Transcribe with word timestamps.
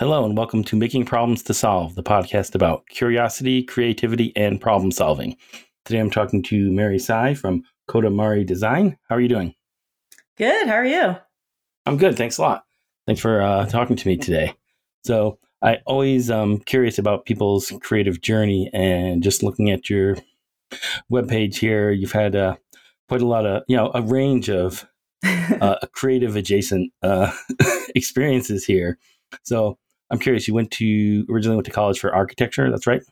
Hello, 0.00 0.24
and 0.24 0.34
welcome 0.34 0.64
to 0.64 0.76
Making 0.76 1.04
Problems 1.04 1.42
to 1.42 1.52
Solve, 1.52 1.94
the 1.94 2.02
podcast 2.02 2.54
about 2.54 2.86
curiosity, 2.86 3.62
creativity, 3.62 4.32
and 4.34 4.58
problem 4.58 4.90
solving. 4.90 5.36
Today 5.84 5.98
I'm 5.98 6.08
talking 6.08 6.42
to 6.44 6.72
Mary 6.72 6.98
Tsai 6.98 7.34
from 7.34 7.64
Koda 7.86 8.08
Mari 8.08 8.42
Design. 8.42 8.96
How 9.10 9.16
are 9.16 9.20
you 9.20 9.28
doing? 9.28 9.54
Good. 10.38 10.68
How 10.68 10.76
are 10.76 10.86
you? 10.86 11.16
I'm 11.84 11.98
good. 11.98 12.16
Thanks 12.16 12.38
a 12.38 12.40
lot. 12.40 12.64
Thanks 13.06 13.20
for 13.20 13.42
uh, 13.42 13.66
talking 13.66 13.94
to 13.94 14.08
me 14.08 14.16
today. 14.16 14.54
So, 15.04 15.38
I 15.60 15.80
always 15.84 16.30
um 16.30 16.60
curious 16.60 16.98
about 16.98 17.26
people's 17.26 17.70
creative 17.82 18.22
journey, 18.22 18.70
and 18.72 19.22
just 19.22 19.42
looking 19.42 19.70
at 19.70 19.90
your 19.90 20.16
webpage 21.12 21.56
here, 21.56 21.90
you've 21.90 22.12
had 22.12 22.34
uh, 22.34 22.56
quite 23.10 23.20
a 23.20 23.26
lot 23.26 23.44
of, 23.44 23.64
you 23.68 23.76
know, 23.76 23.90
a 23.94 24.00
range 24.00 24.48
of 24.48 24.86
uh, 25.60 25.76
creative 25.92 26.36
adjacent 26.36 26.90
uh, 27.02 27.30
experiences 27.94 28.64
here. 28.64 28.98
So, 29.42 29.76
I'm 30.10 30.18
curious. 30.18 30.48
You 30.48 30.54
went 30.54 30.70
to 30.72 31.24
originally 31.30 31.56
went 31.56 31.66
to 31.66 31.72
college 31.72 31.98
for 32.00 32.14
architecture. 32.14 32.70
That's 32.70 32.86
right. 32.86 33.02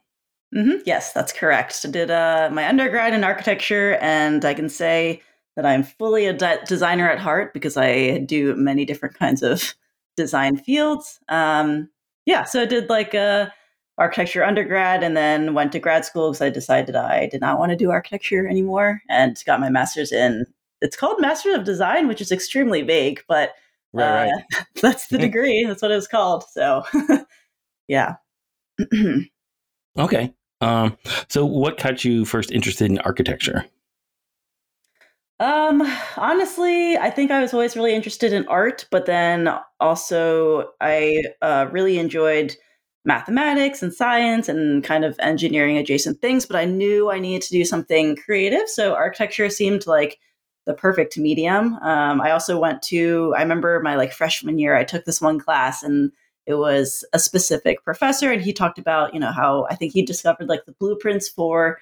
Mm-hmm. 0.55 0.79
Yes, 0.87 1.12
that's 1.12 1.33
correct. 1.33 1.84
I 1.87 1.91
did 1.91 2.11
uh, 2.11 2.48
my 2.52 2.66
undergrad 2.66 3.12
in 3.12 3.23
architecture, 3.23 3.98
and 4.01 4.45
I 4.45 4.55
can 4.55 4.69
say 4.69 5.23
that 5.56 5.66
I'm 5.66 5.83
fully 5.83 6.27
a 6.27 6.33
de- 6.33 6.65
designer 6.66 7.09
at 7.11 7.19
heart 7.19 7.53
because 7.53 7.77
I 7.77 8.19
do 8.19 8.55
many 8.56 8.84
different 8.84 9.19
kinds 9.19 9.42
of 9.42 9.75
design 10.16 10.56
fields. 10.56 11.20
Um, 11.29 11.91
yeah, 12.27 12.45
so 12.45 12.62
I 12.62 12.65
did 12.65 12.89
like 12.89 13.15
a 13.15 13.19
uh, 13.19 13.51
architecture 13.98 14.45
undergrad, 14.45 15.03
and 15.03 15.17
then 15.17 15.55
went 15.55 15.73
to 15.73 15.78
grad 15.78 16.05
school 16.05 16.30
because 16.30 16.41
I 16.41 16.51
decided 16.51 16.97
I 16.97 17.27
did 17.27 17.41
not 17.41 17.59
want 17.59 17.70
to 17.70 17.77
do 17.77 17.91
architecture 17.91 18.47
anymore, 18.47 19.03
and 19.11 19.37
got 19.45 19.61
my 19.61 19.69
master's 19.69 20.12
in. 20.12 20.47
It's 20.80 20.97
called 20.97 21.20
Master 21.20 21.55
of 21.55 21.65
Design, 21.65 22.09
which 22.09 22.20
is 22.20 22.33
extremely 22.33 22.83
vague, 22.83 23.23
but 23.28 23.55
Right, 23.92 24.30
right. 24.30 24.45
Uh, 24.55 24.62
that's 24.83 25.06
the 25.09 25.19
degree. 25.28 25.65
that's 25.65 25.83
what 25.83 25.91
it 25.91 25.97
was 25.97 26.09
called. 26.09 26.45
So, 26.52 26.84
yeah. 27.88 28.16
okay. 29.98 30.33
Um, 30.61 30.97
so, 31.28 31.47
what 31.47 31.80
got 31.80 32.05
you 32.05 32.25
first 32.25 32.50
interested 32.50 32.91
in 32.91 32.98
architecture? 33.00 33.64
Um, 35.41 35.83
honestly, 36.17 36.97
I 36.97 37.11
think 37.11 37.30
I 37.30 37.41
was 37.41 37.55
always 37.55 37.77
really 37.77 37.95
interested 37.95 38.33
in 38.33 38.47
art, 38.48 38.86
but 38.91 39.06
then 39.06 39.48
also 39.78 40.70
I 40.80 41.23
uh, 41.42 41.69
really 41.70 41.98
enjoyed 41.98 42.56
mathematics 43.05 43.80
and 43.80 43.95
science 43.95 44.48
and 44.48 44.83
kind 44.83 45.05
of 45.05 45.17
engineering 45.20 45.78
adjacent 45.78 46.20
things. 46.20 46.45
But 46.45 46.56
I 46.56 46.64
knew 46.64 47.08
I 47.08 47.20
needed 47.20 47.42
to 47.42 47.52
do 47.52 47.64
something 47.64 48.17
creative, 48.17 48.69
so 48.69 48.95
architecture 48.95 49.48
seemed 49.48 49.86
like 49.86 50.19
the 50.69 50.74
perfect 50.74 51.16
medium. 51.16 51.77
Um, 51.77 52.20
I 52.20 52.30
also 52.30 52.61
went 52.61 52.83
to, 52.83 53.34
I 53.34 53.41
remember 53.41 53.80
my 53.80 53.97
like 53.97 54.12
freshman 54.12 54.58
year, 54.58 54.77
I 54.77 54.84
took 54.84 55.06
this 55.06 55.19
one 55.20 55.41
class 55.41 55.83
and 55.83 56.12
it 56.44 56.55
was 56.55 57.06
a 57.14 57.19
specific 57.19 57.83
professor 57.83 58.30
and 58.30 58.42
he 58.42 58.52
talked 58.52 58.78
about, 58.78 59.14
you 59.14 59.19
know, 59.19 59.33
how 59.33 59.66
I 59.70 59.74
think 59.77 59.94
he 59.94 60.02
discovered 60.02 60.46
like 60.46 60.66
the 60.66 60.72
blueprints 60.72 61.27
for 61.27 61.78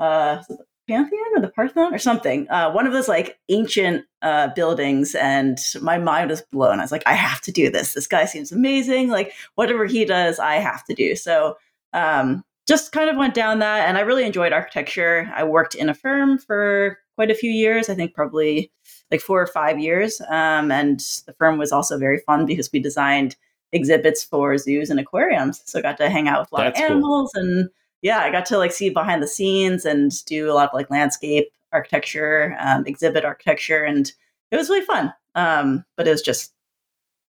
uh, 0.00 0.42
the 0.48 0.58
Pantheon 0.88 1.36
or 1.36 1.40
the 1.40 1.48
Parthenon 1.48 1.94
or 1.94 1.98
something, 1.98 2.50
uh, 2.50 2.72
one 2.72 2.88
of 2.88 2.92
those 2.92 3.06
like 3.06 3.38
ancient 3.48 4.04
uh, 4.20 4.48
buildings. 4.48 5.14
And 5.14 5.56
my 5.80 5.96
mind 5.96 6.28
was 6.28 6.42
blown. 6.42 6.80
I 6.80 6.82
was 6.82 6.92
like, 6.92 7.04
I 7.06 7.14
have 7.14 7.40
to 7.42 7.52
do 7.52 7.70
this. 7.70 7.94
This 7.94 8.08
guy 8.08 8.24
seems 8.24 8.50
amazing. 8.50 9.10
Like 9.10 9.32
whatever 9.54 9.86
he 9.86 10.04
does, 10.04 10.40
I 10.40 10.56
have 10.56 10.84
to 10.86 10.94
do. 10.94 11.14
So 11.14 11.56
um, 11.92 12.44
just 12.66 12.90
kind 12.90 13.08
of 13.08 13.16
went 13.16 13.34
down 13.34 13.60
that 13.60 13.88
and 13.88 13.96
I 13.96 14.00
really 14.00 14.24
enjoyed 14.24 14.52
architecture. 14.52 15.30
I 15.32 15.44
worked 15.44 15.76
in 15.76 15.88
a 15.88 15.94
firm 15.94 16.36
for 16.36 16.98
quite 17.14 17.30
a 17.30 17.34
few 17.34 17.50
years. 17.50 17.88
I 17.88 17.94
think 17.94 18.14
probably 18.14 18.70
like 19.10 19.20
four 19.20 19.40
or 19.40 19.46
five 19.46 19.78
years. 19.78 20.20
Um, 20.28 20.70
and 20.70 21.00
the 21.26 21.34
firm 21.38 21.58
was 21.58 21.72
also 21.72 21.98
very 21.98 22.18
fun 22.18 22.46
because 22.46 22.70
we 22.72 22.80
designed 22.80 23.36
exhibits 23.72 24.24
for 24.24 24.56
zoos 24.56 24.90
and 24.90 25.00
aquariums. 25.00 25.62
So 25.66 25.78
I 25.78 25.82
got 25.82 25.96
to 25.98 26.08
hang 26.08 26.28
out 26.28 26.40
with 26.40 26.52
a 26.52 26.54
lot 26.54 26.64
That's 26.64 26.80
of 26.80 26.90
animals 26.90 27.32
cool. 27.34 27.42
and 27.42 27.70
yeah, 28.02 28.18
I 28.18 28.30
got 28.30 28.44
to 28.46 28.58
like 28.58 28.72
see 28.72 28.90
behind 28.90 29.22
the 29.22 29.28
scenes 29.28 29.84
and 29.84 30.12
do 30.26 30.50
a 30.50 30.52
lot 30.52 30.68
of 30.68 30.74
like 30.74 30.90
landscape 30.90 31.48
architecture, 31.72 32.56
um, 32.60 32.86
exhibit 32.86 33.24
architecture, 33.24 33.82
and 33.82 34.12
it 34.50 34.56
was 34.56 34.68
really 34.68 34.84
fun. 34.84 35.12
Um, 35.34 35.84
but 35.96 36.06
it 36.06 36.10
was 36.10 36.22
just 36.22 36.52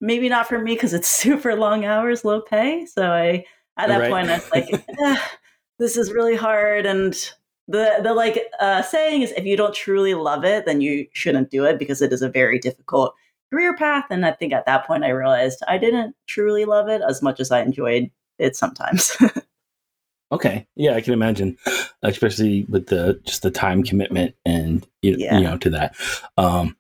maybe 0.01 0.29
not 0.29 0.49
for 0.49 0.59
me 0.59 0.75
because 0.75 0.95
it's 0.95 1.09
super 1.23 1.55
long 1.55 1.85
hours, 1.85 2.25
low 2.25 2.41
pay. 2.41 2.87
So 2.87 3.11
I 3.11 3.45
at 3.77 3.89
that 3.89 3.99
right. 3.99 4.11
point 4.11 4.31
I 4.31 4.35
was 4.35 4.51
like, 4.51 4.85
eh, 5.05 5.21
this 5.79 5.97
is 5.97 6.13
really 6.13 6.37
hard 6.37 6.87
and 6.87 7.15
the 7.69 8.01
the 8.03 8.15
like 8.15 8.43
uh, 8.59 8.83
saying 8.83 9.23
is 9.23 9.33
if 9.33 9.45
you 9.45 9.57
don't 9.57 9.75
truly 9.75 10.15
love 10.15 10.45
it, 10.45 10.67
then 10.67 10.81
you 10.81 11.07
shouldn't 11.13 11.51
do 11.51 11.65
it 11.65 11.79
because 11.79 12.03
it 12.03 12.13
is 12.13 12.23
a 12.23 12.29
very 12.29 12.59
difficult 12.59 13.15
career 13.51 13.77
path. 13.77 14.07
And 14.11 14.25
I 14.25 14.33
think 14.33 14.53
at 14.53 14.67
that 14.67 14.87
point 14.87 15.05
I 15.05 15.11
realized 15.11 15.63
I 15.69 15.79
didn't 15.79 16.17
truly 16.27 16.65
love 16.65 16.89
it 16.89 17.03
as 17.07 17.23
much 17.23 17.41
as 17.41 17.51
I 17.51 17.63
enjoyed 17.63 18.11
it 18.39 18.57
sometimes. 18.57 19.17
okay, 20.33 20.67
yeah, 20.77 20.95
I 20.95 21.01
can 21.01 21.13
imagine, 21.13 21.57
especially 22.03 22.65
with 22.69 22.87
the 22.87 23.21
just 23.25 23.43
the 23.43 23.51
time 23.51 23.83
commitment 23.83 24.35
and 24.45 24.87
you, 25.03 25.17
yeah. 25.19 25.39
you 25.39 25.45
know 25.45 25.57
to 25.59 25.71
that. 25.71 25.95
Um, 26.37 26.77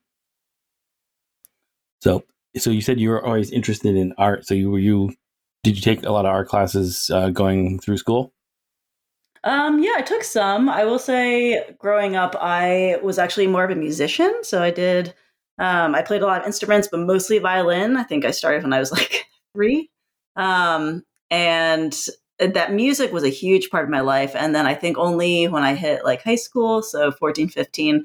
so 2.01 2.25
so 2.57 2.71
you 2.71 2.81
said 2.81 2.99
you 2.99 3.11
were 3.11 3.25
always 3.25 3.51
interested 3.51 3.97
in 3.97 4.15
art. 4.19 4.47
So 4.47 4.55
you 4.55 4.71
were 4.71 4.79
you 4.79 5.15
did 5.63 5.77
you 5.77 5.83
take 5.83 6.05
a 6.05 6.11
lot 6.11 6.25
of 6.25 6.33
art 6.33 6.49
classes 6.49 7.11
uh, 7.11 7.31
going 7.31 7.79
through 7.79 7.99
school? 7.99 8.33
Um, 9.45 9.83
yeah, 9.83 9.95
I 9.97 10.03
took 10.03 10.23
some. 10.23 10.69
I 10.69 10.85
will 10.85 10.99
say, 10.99 11.63
growing 11.79 12.17
up, 12.17 12.37
I 12.41 12.99
was 13.03 13.19
actually 13.19 13.47
more 13.47 13.65
of 13.65 13.71
a 13.71 13.75
musician. 13.75 14.41
So 14.43 14.63
I 14.63 14.71
did, 14.71 15.15
um, 15.59 15.95
I 15.95 16.03
played 16.03 16.23
a 16.23 16.27
lot 16.27 16.41
of 16.41 16.47
instruments, 16.47 16.89
but 16.91 17.01
mostly 17.01 17.39
violin. 17.39 17.97
I 17.97 18.03
think 18.03 18.25
I 18.25 18.33
started 18.33 18.63
when 18.63 18.73
I 18.73 18.79
was 18.79 18.93
like 18.93 19.25
three. 19.55 19.91
Um, 20.37 21.05
and 21.31 21.97
that 22.39 22.73
music 22.73 23.13
was 23.13 23.25
a 23.25 23.29
huge 23.29 23.71
part 23.71 23.85
of 23.85 23.91
my 23.91 24.01
life. 24.01 24.35
And 24.35 24.55
then 24.55 24.67
I 24.67 24.75
think 24.75 24.99
only 24.99 25.49
when 25.49 25.63
I 25.63 25.75
hit 25.75 26.05
like 26.05 26.23
high 26.23 26.37
school, 26.37 26.83
so 26.83 27.13
14, 27.13 27.49
15, 27.49 28.05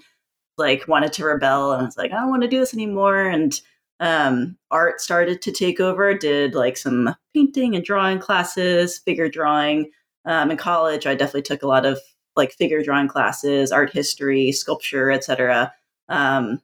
like 0.57 0.88
wanted 0.88 1.13
to 1.13 1.25
rebel 1.25 1.72
and 1.72 1.81
I 1.81 1.85
was 1.85 1.97
like, 1.97 2.12
I 2.12 2.19
don't 2.19 2.29
want 2.29 2.44
to 2.44 2.50
do 2.50 2.59
this 2.59 2.73
anymore. 2.73 3.28
And 3.28 3.59
um, 4.00 4.57
art 4.72 5.00
started 5.00 5.41
to 5.41 5.52
take 5.52 5.79
over, 5.79 6.13
did 6.13 6.53
like 6.53 6.78
some 6.78 7.16
painting 7.34 7.75
and 7.75 7.84
drawing 7.84 8.19
classes, 8.19 9.00
figure 9.00 9.29
drawing 9.29 9.90
um, 10.25 10.51
in 10.51 10.57
college, 10.57 11.05
I 11.05 11.15
definitely 11.15 11.43
took 11.43 11.63
a 11.63 11.67
lot 11.67 11.85
of 11.85 11.99
like 12.35 12.53
figure 12.53 12.83
drawing 12.83 13.07
classes, 13.07 13.71
art 13.71 13.91
history, 13.91 14.51
sculpture, 14.51 15.11
etc. 15.11 15.73
Um, 16.09 16.61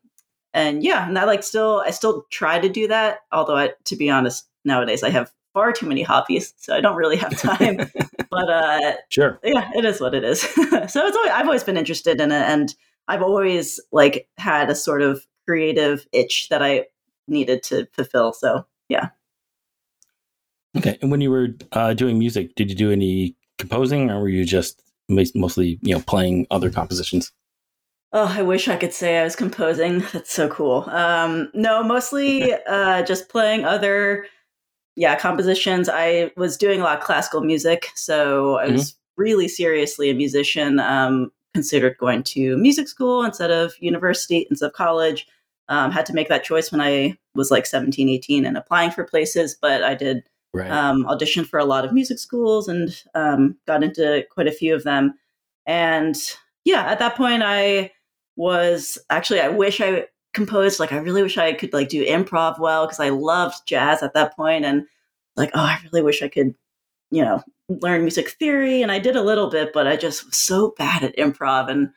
and 0.54 0.84
yeah, 0.84 1.08
and 1.08 1.18
I 1.18 1.24
like 1.24 1.44
still 1.44 1.84
I 1.86 1.92
still 1.92 2.26
try 2.30 2.60
to 2.60 2.70
do 2.70 2.88
that. 2.88 3.20
Although, 3.32 3.56
I, 3.56 3.72
to 3.86 3.96
be 3.96 4.10
honest, 4.10 4.48
nowadays 4.66 5.04
I 5.04 5.10
have 5.10 5.32
far 5.54 5.72
too 5.72 5.86
many 5.86 6.02
hobbies, 6.02 6.54
so 6.58 6.76
I 6.76 6.82
don't 6.82 6.98
really 6.98 7.18
have 7.18 7.38
time. 7.38 7.78
but 8.30 8.50
uh, 8.50 8.94
sure, 9.10 9.40
yeah, 9.44 9.70
it 9.76 9.86
is 9.86 10.02
what 10.02 10.14
it 10.14 10.24
is. 10.24 10.42
so 10.42 10.80
it's 10.80 10.96
always, 10.96 11.32
I've 11.32 11.46
always 11.46 11.64
been 11.64 11.78
interested 11.78 12.20
in 12.20 12.32
it, 12.32 12.44
and 12.44 12.76
I've 13.08 13.22
always 13.22 13.80
like 13.92 14.28
had 14.38 14.70
a 14.70 14.76
sort 14.76 15.02
of 15.02 15.26
creative 15.48 16.06
itch 16.12 16.50
that 16.50 16.62
I 16.62 16.86
needed 17.28 17.64
to 17.64 17.88
fulfill. 17.94 18.34
So 18.34 18.66
yeah. 18.90 19.10
Okay, 20.78 20.98
and 21.02 21.12
when 21.12 21.20
you 21.20 21.32
were 21.32 21.50
uh, 21.74 21.94
doing 21.94 22.18
music, 22.18 22.56
did 22.56 22.70
you 22.70 22.76
do 22.76 22.92
any 22.92 23.36
composing, 23.62 24.10
or 24.12 24.20
were 24.20 24.30
you 24.30 24.46
just 24.46 24.82
mostly 25.08 25.80
you 25.82 25.96
know 25.96 26.02
playing 26.02 26.48
other 26.52 26.70
compositions? 26.70 27.32
Oh, 28.14 28.28
I 28.28 28.42
wish 28.42 28.68
I 28.68 28.76
could 28.76 28.94
say 28.94 29.20
I 29.20 29.24
was 29.24 29.38
composing. 29.38 30.00
That's 30.14 30.34
so 30.34 30.50
cool. 30.50 30.90
Um, 30.90 31.50
no, 31.54 31.82
mostly 31.84 32.54
uh, 32.68 33.04
just 33.04 33.30
playing 33.30 33.64
other, 33.64 34.26
yeah, 34.96 35.16
compositions. 35.16 35.88
I 35.88 36.32
was 36.36 36.58
doing 36.58 36.82
a 36.82 36.84
lot 36.84 36.98
of 36.98 37.04
classical 37.04 37.42
music, 37.42 37.90
so 37.96 38.58
I 38.58 38.68
was 38.68 38.92
mm-hmm. 38.92 39.22
really 39.22 39.48
seriously 39.48 40.10
a 40.10 40.14
musician. 40.14 40.80
Um, 40.80 41.32
considered 41.54 41.98
going 41.98 42.24
to 42.24 42.58
music 42.58 42.88
school 42.88 43.24
instead 43.24 43.52
of 43.52 43.74
university, 43.80 44.48
instead 44.50 44.68
of 44.68 44.74
college. 44.74 45.28
Um, 45.70 45.92
had 45.92 46.06
to 46.08 46.14
make 46.14 46.28
that 46.28 46.44
choice 46.44 46.72
when 46.72 46.82
I 46.82 47.18
was 47.34 47.52
like 47.52 47.66
17, 47.66 48.10
18 48.10 48.46
and 48.46 48.58
applying 48.58 48.92
for 48.92 49.06
places, 49.06 49.56
but 49.62 49.84
I 49.84 49.96
did 49.96 50.24
Right. 50.54 50.70
Um, 50.70 51.06
auditioned 51.06 51.48
for 51.48 51.60
a 51.60 51.66
lot 51.66 51.86
of 51.86 51.94
music 51.94 52.20
schools 52.20 52.68
and 52.68 52.94
um, 53.16 53.58
got 53.68 53.84
into 53.84 54.26
quite 54.32 54.48
a 54.48 54.52
few 54.52 54.76
of 54.76 54.84
them. 54.84 55.14
And 55.66 56.16
yeah, 56.66 56.92
at 56.92 57.00
that 57.00 57.16
point, 57.16 57.42
I 57.46 57.92
was 58.36 58.98
actually, 59.10 59.40
I 59.40 59.48
wish 59.48 59.80
I 59.80 60.08
composed, 60.34 60.80
like, 60.80 60.92
I 60.92 60.98
really 60.98 61.24
wish 61.24 61.38
I 61.38 61.54
could 61.54 61.72
like 61.72 61.90
do 61.90 62.06
improv 62.06 62.60
well 62.60 62.86
because 62.86 63.00
I 63.00 63.10
loved 63.10 63.66
jazz 63.66 64.04
at 64.04 64.14
that 64.14 64.36
point 64.36 64.66
And 64.66 64.86
like, 65.38 65.52
oh, 65.54 65.62
I 65.62 65.80
really 65.86 66.04
wish 66.04 66.22
I 66.22 66.28
could, 66.28 66.54
you 67.12 67.24
know, 67.24 67.42
learn 67.70 68.02
music 68.02 68.32
theory. 68.32 68.82
And 68.82 68.92
I 68.92 69.00
did 69.00 69.16
a 69.16 69.24
little 69.24 69.50
bit, 69.50 69.72
but 69.74 69.88
I 69.88 69.96
just 69.96 70.26
was 70.26 70.36
so 70.36 70.74
bad 70.78 71.04
at 71.04 71.16
improv. 71.18 71.70
And 71.70 71.92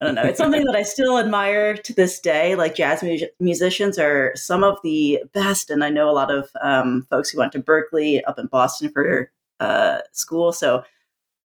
I 0.00 0.04
don't 0.04 0.14
know. 0.14 0.24
It's 0.24 0.38
something 0.38 0.64
that 0.64 0.76
I 0.76 0.82
still 0.82 1.18
admire 1.18 1.74
to 1.74 1.92
this 1.94 2.20
day. 2.20 2.54
Like 2.54 2.74
jazz 2.74 3.02
mu- 3.02 3.18
musicians 3.40 3.98
are 3.98 4.32
some 4.36 4.62
of 4.62 4.78
the 4.82 5.20
best, 5.32 5.70
and 5.70 5.82
I 5.82 5.88
know 5.88 6.10
a 6.10 6.12
lot 6.12 6.30
of 6.30 6.50
um, 6.60 7.06
folks 7.08 7.30
who 7.30 7.38
went 7.38 7.52
to 7.52 7.62
Berklee 7.62 8.20
up 8.26 8.38
in 8.38 8.46
Boston 8.46 8.90
for 8.90 9.30
uh, 9.58 10.00
school. 10.12 10.52
So, 10.52 10.84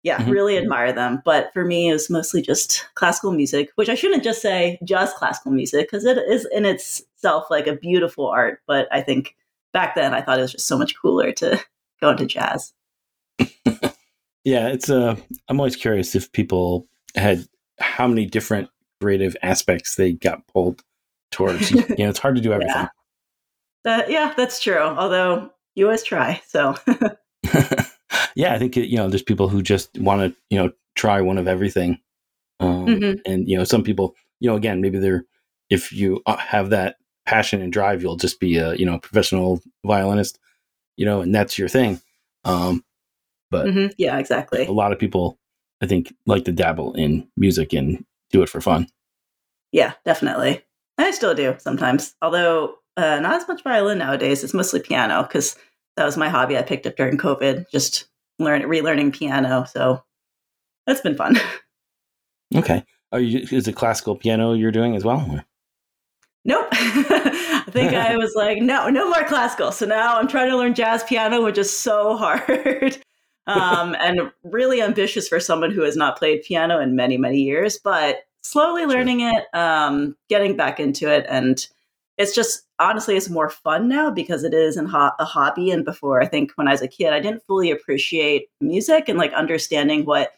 yeah, 0.03 0.19
mm-hmm. 0.19 0.31
really 0.31 0.59
admire 0.59 0.93
them. 0.93 1.23
But 1.25 1.53
for 1.53 1.65
me, 1.65 1.91
it 1.91 1.93
was 1.93 2.11
mostly 2.11 2.43
just 2.43 2.87
classical 2.95 3.31
music, 3.31 3.71
which 3.77 3.89
I 3.89 3.95
shouldn't 3.95 4.25
just 4.25 4.43
say 4.43 4.81
just 4.83 5.17
classical 5.17 5.53
music 5.53 5.89
because 5.89 6.05
it 6.05 6.19
is 6.19 6.47
in 6.53 6.65
itself 6.65 7.47
like 7.51 7.69
a 7.69 7.77
beautiful 7.77 8.27
art. 8.27 8.63
But 8.67 8.89
I 8.91 9.01
think 9.01 9.37
back 9.73 9.95
then 9.95 10.13
I 10.13 10.23
thought 10.23 10.39
it 10.39 10.43
was 10.43 10.53
just 10.53 10.67
so 10.67 10.77
much 10.77 10.95
cooler 11.01 11.31
to 11.33 11.61
go 12.01 12.11
into 12.11 12.27
jazz. 12.27 12.73
yeah, 14.45 14.69
it's 14.69 14.91
uh 14.91 15.15
I'm 15.49 15.61
always 15.61 15.77
curious 15.77 16.17
if 16.17 16.33
people 16.33 16.89
had 17.15 17.47
how 17.81 18.07
many 18.07 18.27
different 18.27 18.69
creative 19.01 19.37
aspects 19.43 19.97
they 19.97 20.13
got 20.13 20.47
pulled 20.49 20.83
towards. 21.31 21.71
you 21.71 21.81
know, 21.81 22.09
it's 22.09 22.19
hard 22.19 22.37
to 22.37 22.43
do 22.43 22.53
everything. 22.53 22.75
Yeah. 22.75 22.89
That, 23.85 24.11
yeah, 24.11 24.35
that's 24.37 24.61
true. 24.61 24.79
Although 24.79 25.51
you 25.75 25.87
always 25.87 26.03
try. 26.03 26.43
So 26.47 26.77
yeah, 28.35 28.55
I 28.55 28.59
think 28.59 28.77
you 28.77 28.97
know 28.97 29.09
there's 29.09 29.23
people 29.23 29.49
who 29.49 29.63
just 29.63 29.99
want 29.99 30.21
to 30.21 30.37
you 30.51 30.59
know 30.59 30.73
try 30.97 31.21
one 31.21 31.39
of 31.39 31.49
everything, 31.49 31.99
um, 32.59 32.87
mm-hmm. 32.87 33.21
and 33.25 33.49
you 33.49 33.57
know 33.57 33.65
some 33.65 33.83
people 33.83 34.15
you 34.41 34.51
know 34.51 34.57
again 34.57 34.83
maybe 34.83 34.99
they're 34.99 35.25
if 35.71 35.93
you 35.93 36.21
uh, 36.27 36.37
have 36.37 36.71
that 36.71 36.97
passion 37.25 37.63
and 37.63 37.73
drive, 37.73 38.03
you'll 38.03 38.17
just 38.17 38.41
be 38.41 38.57
a 38.59 38.75
you 38.75 38.85
know 38.85 38.99
professional 38.99 39.63
violinist, 39.87 40.39
you 40.97 41.07
know, 41.07 41.23
and 41.23 41.35
that's 41.35 41.57
your 41.57 41.69
thing. 41.69 42.01
Um, 42.45 42.85
but 43.51 43.67
mm-hmm. 43.67 43.87
yeah, 43.97 44.19
exactly. 44.19 44.67
A 44.67 44.73
lot 44.73 44.93
of 44.93 44.99
people, 44.99 45.39
I 45.83 45.87
think, 45.87 46.15
like 46.27 46.45
to 46.45 46.53
dabble 46.53 46.95
in 46.95 47.27
music 47.37 47.73
and 47.73 48.05
do 48.31 48.43
it 48.43 48.49
for 48.49 48.61
fun. 48.61 48.87
Yeah, 49.73 49.95
definitely. 50.05 50.63
I 50.99 51.11
still 51.13 51.35
do 51.35 51.57
sometimes, 51.59 52.15
although 52.21 52.77
uh, 52.97 53.21
not 53.21 53.41
as 53.41 53.49
much 53.49 53.63
violin 53.63 53.99
nowadays. 53.99 54.45
It's 54.45 54.55
mostly 54.55 54.81
piano 54.81 55.23
because 55.23 55.57
that 55.97 56.05
was 56.05 56.17
my 56.17 56.29
hobby 56.29 56.57
I 56.57 56.63
picked 56.63 56.87
up 56.87 56.97
during 56.97 57.17
COVID, 57.17 57.71
just 57.71 58.07
learn 58.39 58.63
relearning 58.63 59.15
piano. 59.15 59.65
So 59.65 60.03
that's 60.87 61.01
been 61.01 61.17
fun. 61.17 61.37
Okay. 62.53 62.83
Are 63.13 63.21
you 63.21 63.47
is 63.57 63.69
it 63.69 63.77
classical 63.77 64.17
piano 64.17 64.55
you're 64.55 64.73
doing 64.73 64.97
as 64.97 65.05
well? 65.05 65.25
Or? 65.31 65.45
Nope. 66.45 66.67
I 66.73 67.65
think 67.71 67.95
I 67.95 68.17
was 68.19 68.35
like, 68.35 68.59
no, 68.59 68.89
no 68.89 69.09
more 69.09 69.23
classical. 69.23 69.71
So 69.71 69.87
now 69.87 70.17
I'm 70.17 70.27
trying 70.27 70.51
to 70.51 70.57
learn 70.57 70.75
jazz 70.75 71.05
piano, 71.05 71.45
which 71.45 71.59
is 71.59 71.71
so 71.71 72.17
hard. 72.17 73.01
um, 73.61 73.97
and 74.01 74.31
really 74.43 74.83
ambitious 74.83 75.29
for 75.29 75.41
someone 75.41 75.71
who 75.71 75.83
has 75.83 75.97
not 75.97 76.19
played 76.19 76.43
piano 76.43 76.79
in 76.81 76.97
many, 76.97 77.17
many 77.17 77.41
years, 77.41 77.79
but 77.79 78.25
slowly 78.43 78.87
learning 78.87 79.21
it, 79.21 79.45
um, 79.55 80.17
getting 80.29 80.57
back 80.57 80.81
into 80.81 81.13
it. 81.13 81.27
And 81.29 81.67
it's 82.19 82.35
just 82.35 82.67
honestly 82.79 83.17
it's 83.17 83.31
more 83.31 83.49
fun 83.49 83.89
now 83.89 84.11
because 84.11 84.45
it 84.45 84.53
is 84.53 84.79
ho- 84.79 85.13
a 85.19 85.25
hobby. 85.25 85.71
And 85.71 85.85
before 85.85 86.21
i 86.21 86.27
think 86.27 86.53
when 86.57 86.69
i 86.69 86.73
was 86.73 86.83
a 86.83 86.89
kid 86.89 87.15
i 87.15 87.21
didn't 87.21 87.43
fully 87.47 87.71
appreciate 87.71 88.49
music 88.61 89.09
and 89.09 89.19
like 89.19 89.33
understanding 89.33 90.05
what 90.05 90.35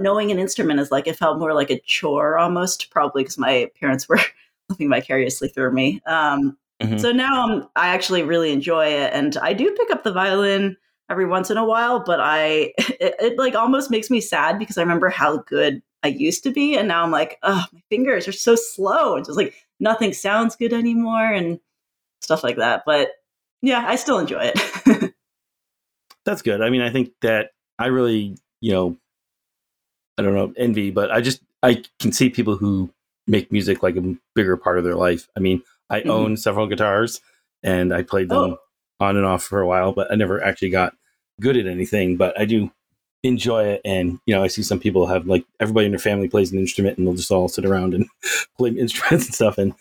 knowing 0.00 0.30
an 0.30 0.38
instrument 0.38 0.80
is 0.80 0.90
like. 0.90 1.06
It 1.06 1.16
felt 1.16 1.38
more 1.38 1.54
like 1.54 1.70
a 1.70 1.80
chore 1.80 2.38
almost 2.38 2.90
probably 2.90 3.22
because 3.22 3.38
my 3.38 3.70
parents 3.78 4.08
were 4.08 4.20
living 4.68 4.90
vicariously 4.90 5.48
through 5.48 5.72
me. 5.72 6.00
Um, 6.06 6.56
mm-hmm. 6.82 6.98
so 6.98 7.12
now 7.12 7.46
I'm, 7.46 7.68
i 7.76 7.88
actually 7.88 8.22
really 8.22 8.52
enjoy 8.52 8.86
it. 8.86 9.12
And 9.12 9.36
i 9.38 9.52
do 9.52 9.70
pick 9.72 9.90
up 9.90 10.04
the 10.04 10.12
violin 10.12 10.76
every 11.10 11.26
once 11.26 11.50
in 11.50 11.56
a 11.56 11.64
while 11.64 12.00
but 12.00 12.20
i 12.20 12.72
it, 12.78 13.14
it 13.20 13.38
like 13.38 13.54
almost 13.54 13.90
makes 13.90 14.10
me 14.10 14.20
sad 14.20 14.58
because 14.58 14.78
i 14.78 14.82
remember 14.82 15.08
how 15.08 15.38
good 15.38 15.82
i 16.02 16.08
used 16.08 16.42
to 16.42 16.50
be 16.50 16.76
and 16.76 16.88
now 16.88 17.02
i'm 17.02 17.10
like 17.10 17.38
oh 17.42 17.64
my 17.72 17.82
fingers 17.90 18.26
are 18.26 18.32
so 18.32 18.54
slow 18.54 19.16
and 19.16 19.26
just 19.26 19.36
like 19.36 19.54
nothing 19.80 20.12
sounds 20.12 20.54
good 20.54 20.72
anymore 20.72 21.32
and 21.32 21.58
stuff 22.20 22.44
like 22.44 22.56
that. 22.56 22.82
But 22.86 23.10
yeah, 23.62 23.84
I 23.86 23.96
still 23.96 24.18
enjoy 24.18 24.52
it. 24.54 25.14
That's 26.24 26.42
good. 26.42 26.60
I 26.60 26.70
mean, 26.70 26.82
I 26.82 26.90
think 26.90 27.12
that 27.22 27.50
I 27.78 27.86
really, 27.86 28.36
you 28.60 28.72
know, 28.72 28.96
I 30.18 30.22
don't 30.22 30.34
know, 30.34 30.52
envy, 30.56 30.90
but 30.90 31.10
I 31.10 31.22
just 31.22 31.40
I 31.62 31.82
can 31.98 32.12
see 32.12 32.30
people 32.30 32.56
who 32.56 32.90
make 33.26 33.50
music 33.50 33.82
like 33.82 33.96
a 33.96 34.14
bigger 34.34 34.56
part 34.56 34.78
of 34.78 34.84
their 34.84 34.94
life. 34.94 35.28
I 35.36 35.40
mean, 35.40 35.62
I 35.88 36.00
mm-hmm. 36.00 36.10
own 36.10 36.36
several 36.36 36.66
guitars 36.66 37.20
and 37.62 37.92
I 37.92 38.02
played 38.02 38.28
them 38.28 38.38
oh. 38.38 38.58
on 39.00 39.16
and 39.16 39.24
off 39.24 39.42
for 39.42 39.60
a 39.60 39.66
while, 39.66 39.92
but 39.92 40.12
I 40.12 40.14
never 40.14 40.42
actually 40.42 40.70
got 40.70 40.94
good 41.40 41.56
at 41.56 41.66
anything. 41.66 42.16
But 42.16 42.38
I 42.38 42.44
do 42.44 42.70
enjoy 43.22 43.64
it. 43.64 43.80
And 43.84 44.18
you 44.26 44.34
know 44.34 44.42
i 44.42 44.46
see 44.46 44.62
some 44.62 44.80
people 44.80 45.06
have 45.06 45.26
like 45.26 45.44
everybody 45.58 45.86
in 45.86 45.92
their 45.92 45.98
family 45.98 46.28
plays 46.28 46.52
an 46.52 46.58
instrument 46.58 46.96
and 46.96 47.06
they'll 47.06 47.14
just 47.14 47.30
all 47.30 47.48
sit 47.48 47.64
around 47.64 47.94
and 47.94 48.06
play 48.58 48.70
instruments 48.70 49.26
and 49.26 49.34
stuff. 49.34 49.58
And 49.58 49.74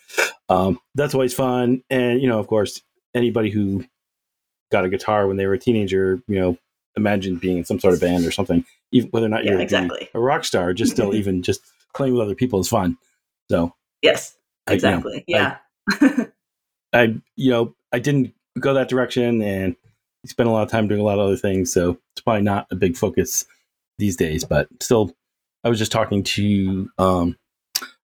um, 0.49 0.79
that's 0.95 1.13
always 1.13 1.33
fun. 1.33 1.83
And 1.89 2.21
you 2.21 2.27
know 2.27 2.39
of 2.39 2.47
course 2.47 2.81
anybody 3.13 3.49
who 3.49 3.85
got 4.71 4.85
a 4.85 4.89
guitar 4.89 5.27
when 5.27 5.37
they 5.37 5.47
were 5.47 5.53
a 5.53 5.59
teenager 5.59 6.21
you 6.27 6.39
know 6.39 6.57
imagine 6.95 7.37
being 7.37 7.57
in 7.57 7.65
some 7.65 7.79
sort 7.79 7.93
of 7.93 8.01
band 8.01 8.25
or 8.25 8.31
something 8.31 8.65
even 8.91 9.09
whether 9.11 9.25
or 9.25 9.29
not 9.29 9.45
you're 9.45 9.59
exactly. 9.59 10.09
a 10.13 10.19
rock 10.19 10.43
star 10.43 10.73
just 10.73 10.91
still 10.91 11.13
even 11.15 11.41
just 11.41 11.61
playing 11.95 12.13
with 12.13 12.21
other 12.21 12.35
people 12.35 12.59
is 12.59 12.67
fun. 12.67 12.97
So 13.49 13.73
yes 14.01 14.35
exactly 14.67 15.19
I, 15.19 15.23
you 15.27 15.35
know, 15.35 15.41
yeah 15.41 15.57
I, 15.91 16.27
I 16.93 17.15
you 17.35 17.51
know 17.51 17.75
i 17.91 17.99
didn't 17.99 18.33
go 18.59 18.73
that 18.75 18.89
direction 18.89 19.41
and 19.41 19.75
spent 20.25 20.49
a 20.49 20.51
lot 20.51 20.63
of 20.63 20.69
time 20.69 20.87
doing 20.87 21.01
a 21.01 21.03
lot 21.03 21.19
of 21.19 21.25
other 21.25 21.37
things, 21.37 21.71
so 21.71 21.97
it's 22.13 22.21
probably 22.21 22.41
not 22.41 22.67
a 22.71 22.75
big 22.75 22.97
focus 22.97 23.45
these 23.97 24.15
days. 24.15 24.43
But 24.43 24.67
still, 24.81 25.13
I 25.63 25.69
was 25.69 25.79
just 25.79 25.91
talking 25.91 26.23
to 26.23 26.89
um, 26.97 27.37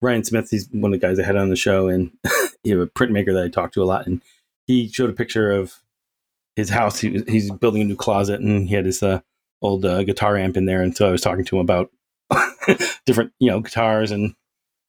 Ryan 0.02 0.24
Smith. 0.24 0.50
He's 0.50 0.68
one 0.72 0.92
of 0.92 1.00
the 1.00 1.06
guys 1.06 1.18
I 1.18 1.24
had 1.24 1.36
on 1.36 1.50
the 1.50 1.56
show, 1.56 1.88
and 1.88 2.10
you 2.64 2.74
know, 2.74 2.82
a 2.82 2.86
printmaker 2.86 3.32
that 3.34 3.44
I 3.44 3.48
talked 3.48 3.74
to 3.74 3.82
a 3.82 3.84
lot. 3.84 4.06
And 4.06 4.22
he 4.66 4.88
showed 4.88 5.10
a 5.10 5.14
picture 5.14 5.50
of 5.52 5.74
his 6.56 6.70
house. 6.70 7.00
He, 7.00 7.22
he's 7.28 7.50
building 7.50 7.82
a 7.82 7.86
new 7.86 7.96
closet, 7.96 8.40
and 8.40 8.68
he 8.68 8.74
had 8.74 8.86
his 8.86 9.02
uh, 9.02 9.20
old 9.62 9.84
uh, 9.84 10.02
guitar 10.02 10.36
amp 10.36 10.56
in 10.56 10.66
there. 10.66 10.82
And 10.82 10.96
so 10.96 11.08
I 11.08 11.12
was 11.12 11.22
talking 11.22 11.44
to 11.44 11.56
him 11.56 11.62
about 11.62 11.90
different, 13.06 13.32
you 13.38 13.50
know, 13.50 13.60
guitars 13.60 14.10
and 14.10 14.34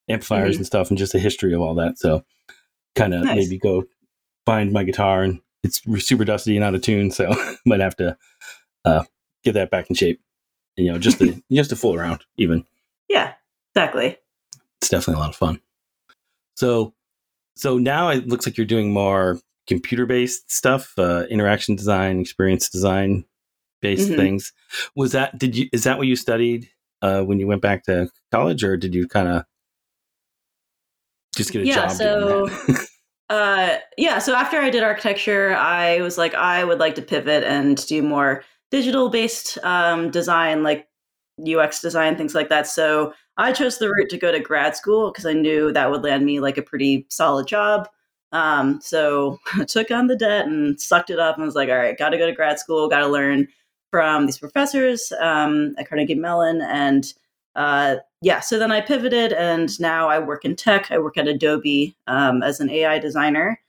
amplifiers 0.09 0.53
mm-hmm. 0.53 0.59
and 0.59 0.65
stuff, 0.65 0.89
and 0.89 0.97
just 0.97 1.13
the 1.13 1.19
history 1.19 1.53
of 1.53 1.61
all 1.61 1.75
that. 1.75 1.97
So 1.97 2.23
kind 2.95 3.13
of 3.13 3.23
nice. 3.23 3.37
maybe 3.37 3.57
go 3.57 3.85
find 4.45 4.71
my 4.71 4.83
guitar 4.83 5.23
and 5.23 5.39
it's 5.63 5.81
super 6.05 6.25
dusty 6.25 6.55
and 6.55 6.63
out 6.63 6.75
of 6.75 6.81
tune, 6.81 7.11
so 7.11 7.33
might 7.65 7.79
have 7.79 7.95
to 7.97 8.17
uh, 8.85 9.03
get 9.43 9.53
that 9.53 9.71
back 9.71 9.89
in 9.89 9.95
shape. 9.95 10.21
You 10.77 10.93
know, 10.93 10.99
just 10.99 11.19
to 11.19 11.41
just 11.51 11.69
to 11.71 11.75
fool 11.75 11.95
around, 11.95 12.23
even. 12.37 12.65
Yeah, 13.09 13.33
exactly. 13.75 14.17
It's 14.79 14.89
definitely 14.89 15.19
a 15.19 15.23
lot 15.23 15.29
of 15.29 15.35
fun. 15.35 15.61
So, 16.55 16.93
so 17.55 17.77
now 17.77 18.09
it 18.09 18.27
looks 18.27 18.45
like 18.45 18.57
you're 18.57 18.65
doing 18.65 18.91
more 18.91 19.39
computer 19.67 20.05
based 20.05 20.51
stuff, 20.51 20.93
uh, 20.97 21.25
interaction 21.29 21.75
design, 21.75 22.19
experience 22.19 22.69
design 22.69 23.25
based 23.81 24.07
mm-hmm. 24.07 24.17
things. 24.17 24.53
Was 24.95 25.11
that 25.11 25.37
did 25.37 25.55
you 25.55 25.69
is 25.73 25.83
that 25.83 25.97
what 25.97 26.07
you 26.07 26.15
studied 26.15 26.69
uh, 27.01 27.21
when 27.21 27.39
you 27.39 27.47
went 27.47 27.61
back 27.61 27.83
to 27.83 28.09
college, 28.31 28.63
or 28.63 28.77
did 28.77 28.95
you 28.95 29.07
kind 29.07 29.27
of 29.27 29.43
just 31.35 31.51
get 31.51 31.63
a 31.63 31.65
job? 31.65 31.75
yeah, 31.75 31.87
job? 31.87 31.97
So 31.97 32.49
Uh, 33.31 33.77
yeah. 33.97 34.19
So 34.19 34.35
after 34.35 34.57
I 34.57 34.69
did 34.69 34.83
architecture, 34.83 35.55
I 35.55 36.01
was 36.01 36.17
like, 36.17 36.35
I 36.35 36.65
would 36.65 36.79
like 36.79 36.95
to 36.95 37.01
pivot 37.01 37.45
and 37.45 37.83
do 37.87 38.03
more 38.03 38.43
digital 38.71 39.07
based 39.07 39.57
um, 39.63 40.11
design, 40.11 40.63
like 40.63 40.89
UX 41.47 41.81
design, 41.81 42.17
things 42.17 42.35
like 42.35 42.49
that. 42.49 42.67
So 42.67 43.13
I 43.37 43.53
chose 43.53 43.77
the 43.77 43.89
route 43.89 44.09
to 44.09 44.17
go 44.17 44.33
to 44.33 44.39
grad 44.41 44.75
school 44.75 45.11
because 45.11 45.25
I 45.25 45.31
knew 45.31 45.71
that 45.71 45.89
would 45.89 46.03
land 46.03 46.25
me 46.25 46.41
like 46.41 46.57
a 46.57 46.61
pretty 46.61 47.07
solid 47.09 47.47
job. 47.47 47.87
Um, 48.33 48.81
so 48.81 49.39
I 49.53 49.63
took 49.63 49.91
on 49.91 50.07
the 50.07 50.17
debt 50.17 50.45
and 50.45 50.79
sucked 50.81 51.09
it 51.09 51.17
up 51.17 51.37
and 51.37 51.45
was 51.45 51.55
like, 51.55 51.69
all 51.69 51.77
right, 51.77 51.97
got 51.97 52.09
to 52.09 52.17
go 52.17 52.27
to 52.27 52.35
grad 52.35 52.59
school, 52.59 52.89
got 52.89 52.99
to 52.99 53.07
learn 53.07 53.47
from 53.91 54.25
these 54.25 54.39
professors 54.39 55.13
um, 55.21 55.73
at 55.77 55.87
Carnegie 55.87 56.15
Mellon. 56.15 56.61
And 56.61 57.13
uh, 57.55 57.95
yeah, 58.21 58.39
so 58.39 58.59
then 58.59 58.71
I 58.71 58.81
pivoted 58.81 59.33
and 59.33 59.79
now 59.79 60.07
I 60.07 60.19
work 60.19 60.45
in 60.45 60.55
tech. 60.55 60.91
I 60.91 60.99
work 60.99 61.17
at 61.17 61.27
Adobe 61.27 61.95
um, 62.07 62.43
as 62.43 62.59
an 62.59 62.69
AI 62.69 62.99
designer. 62.99 63.59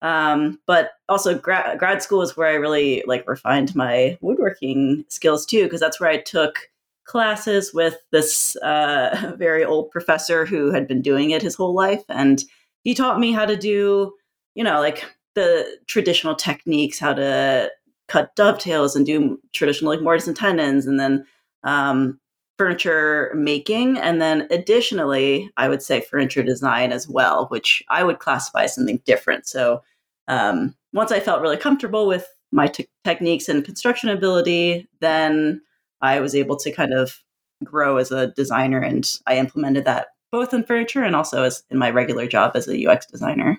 Um, 0.00 0.60
but 0.66 0.92
also 1.08 1.36
gra- 1.38 1.74
grad 1.76 2.02
school 2.02 2.22
is 2.22 2.36
where 2.36 2.48
I 2.48 2.54
really 2.54 3.02
like 3.06 3.28
refined 3.28 3.74
my 3.74 4.16
woodworking 4.20 5.04
skills 5.08 5.44
too, 5.44 5.64
because 5.64 5.80
that's 5.80 6.00
where 6.00 6.08
I 6.08 6.18
took 6.18 6.70
classes 7.04 7.74
with 7.74 7.96
this 8.10 8.56
uh, 8.56 9.34
very 9.38 9.64
old 9.64 9.90
professor 9.90 10.46
who 10.46 10.70
had 10.70 10.86
been 10.88 11.02
doing 11.02 11.30
it 11.30 11.42
his 11.42 11.56
whole 11.56 11.74
life. 11.74 12.04
And 12.08 12.42
he 12.84 12.94
taught 12.94 13.18
me 13.18 13.32
how 13.32 13.44
to 13.44 13.56
do, 13.56 14.14
you 14.54 14.64
know, 14.64 14.78
like 14.78 15.04
the 15.34 15.78
traditional 15.86 16.34
techniques, 16.34 16.98
how 16.98 17.12
to 17.12 17.70
cut 18.06 18.34
dovetails 18.36 18.96
and 18.96 19.04
do 19.04 19.38
traditional 19.52 19.92
like 19.92 20.02
mortise 20.02 20.26
and 20.26 20.36
tenons, 20.36 20.86
and 20.86 20.98
then 20.98 21.26
um, 21.64 22.18
furniture 22.58 23.32
making 23.36 23.96
and 23.98 24.20
then 24.20 24.46
additionally 24.50 25.48
i 25.56 25.68
would 25.68 25.80
say 25.80 26.00
furniture 26.00 26.42
design 26.42 26.90
as 26.92 27.08
well 27.08 27.46
which 27.46 27.82
i 27.88 28.02
would 28.02 28.18
classify 28.18 28.64
as 28.64 28.74
something 28.74 29.00
different. 29.06 29.46
So 29.46 29.82
um, 30.26 30.74
once 30.92 31.12
i 31.12 31.20
felt 31.20 31.40
really 31.40 31.56
comfortable 31.56 32.06
with 32.06 32.26
my 32.50 32.70
techniques 33.04 33.48
and 33.48 33.64
construction 33.64 34.08
ability 34.08 34.88
then 35.00 35.62
i 36.02 36.20
was 36.20 36.34
able 36.34 36.56
to 36.56 36.72
kind 36.72 36.92
of 36.92 37.22
grow 37.64 37.96
as 37.96 38.10
a 38.10 38.28
designer 38.28 38.80
and 38.80 39.18
i 39.26 39.36
implemented 39.36 39.84
that 39.84 40.08
both 40.30 40.52
in 40.52 40.64
furniture 40.64 41.02
and 41.02 41.16
also 41.16 41.44
as 41.44 41.62
in 41.70 41.78
my 41.78 41.90
regular 41.90 42.26
job 42.26 42.52
as 42.54 42.68
a 42.68 42.86
ux 42.86 43.06
designer. 43.06 43.58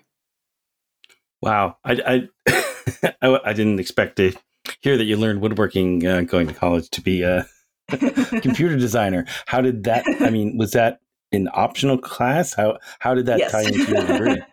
Wow. 1.41 1.77
I 1.85 2.27
i, 2.47 3.13
I, 3.21 3.39
I 3.45 3.53
didn't 3.53 3.79
expect 3.79 4.17
to 4.17 4.33
hear 4.81 4.97
that 4.97 5.05
you 5.05 5.15
learned 5.15 5.41
woodworking 5.41 6.05
uh, 6.05 6.21
going 6.21 6.47
to 6.47 6.53
college 6.53 6.89
to 6.89 7.01
be 7.01 7.23
uh 7.23 7.43
computer 8.41 8.77
designer. 8.77 9.25
How 9.45 9.61
did 9.61 9.83
that? 9.85 10.03
I 10.19 10.29
mean, 10.29 10.57
was 10.57 10.71
that 10.71 10.99
an 11.31 11.49
optional 11.53 11.97
class? 11.97 12.53
How 12.53 12.77
how 12.99 13.13
did 13.13 13.25
that 13.27 13.39
yes. 13.39 13.51
tie 13.51 13.63
into 13.63 13.85
your 13.85 14.05
degree? 14.05 14.41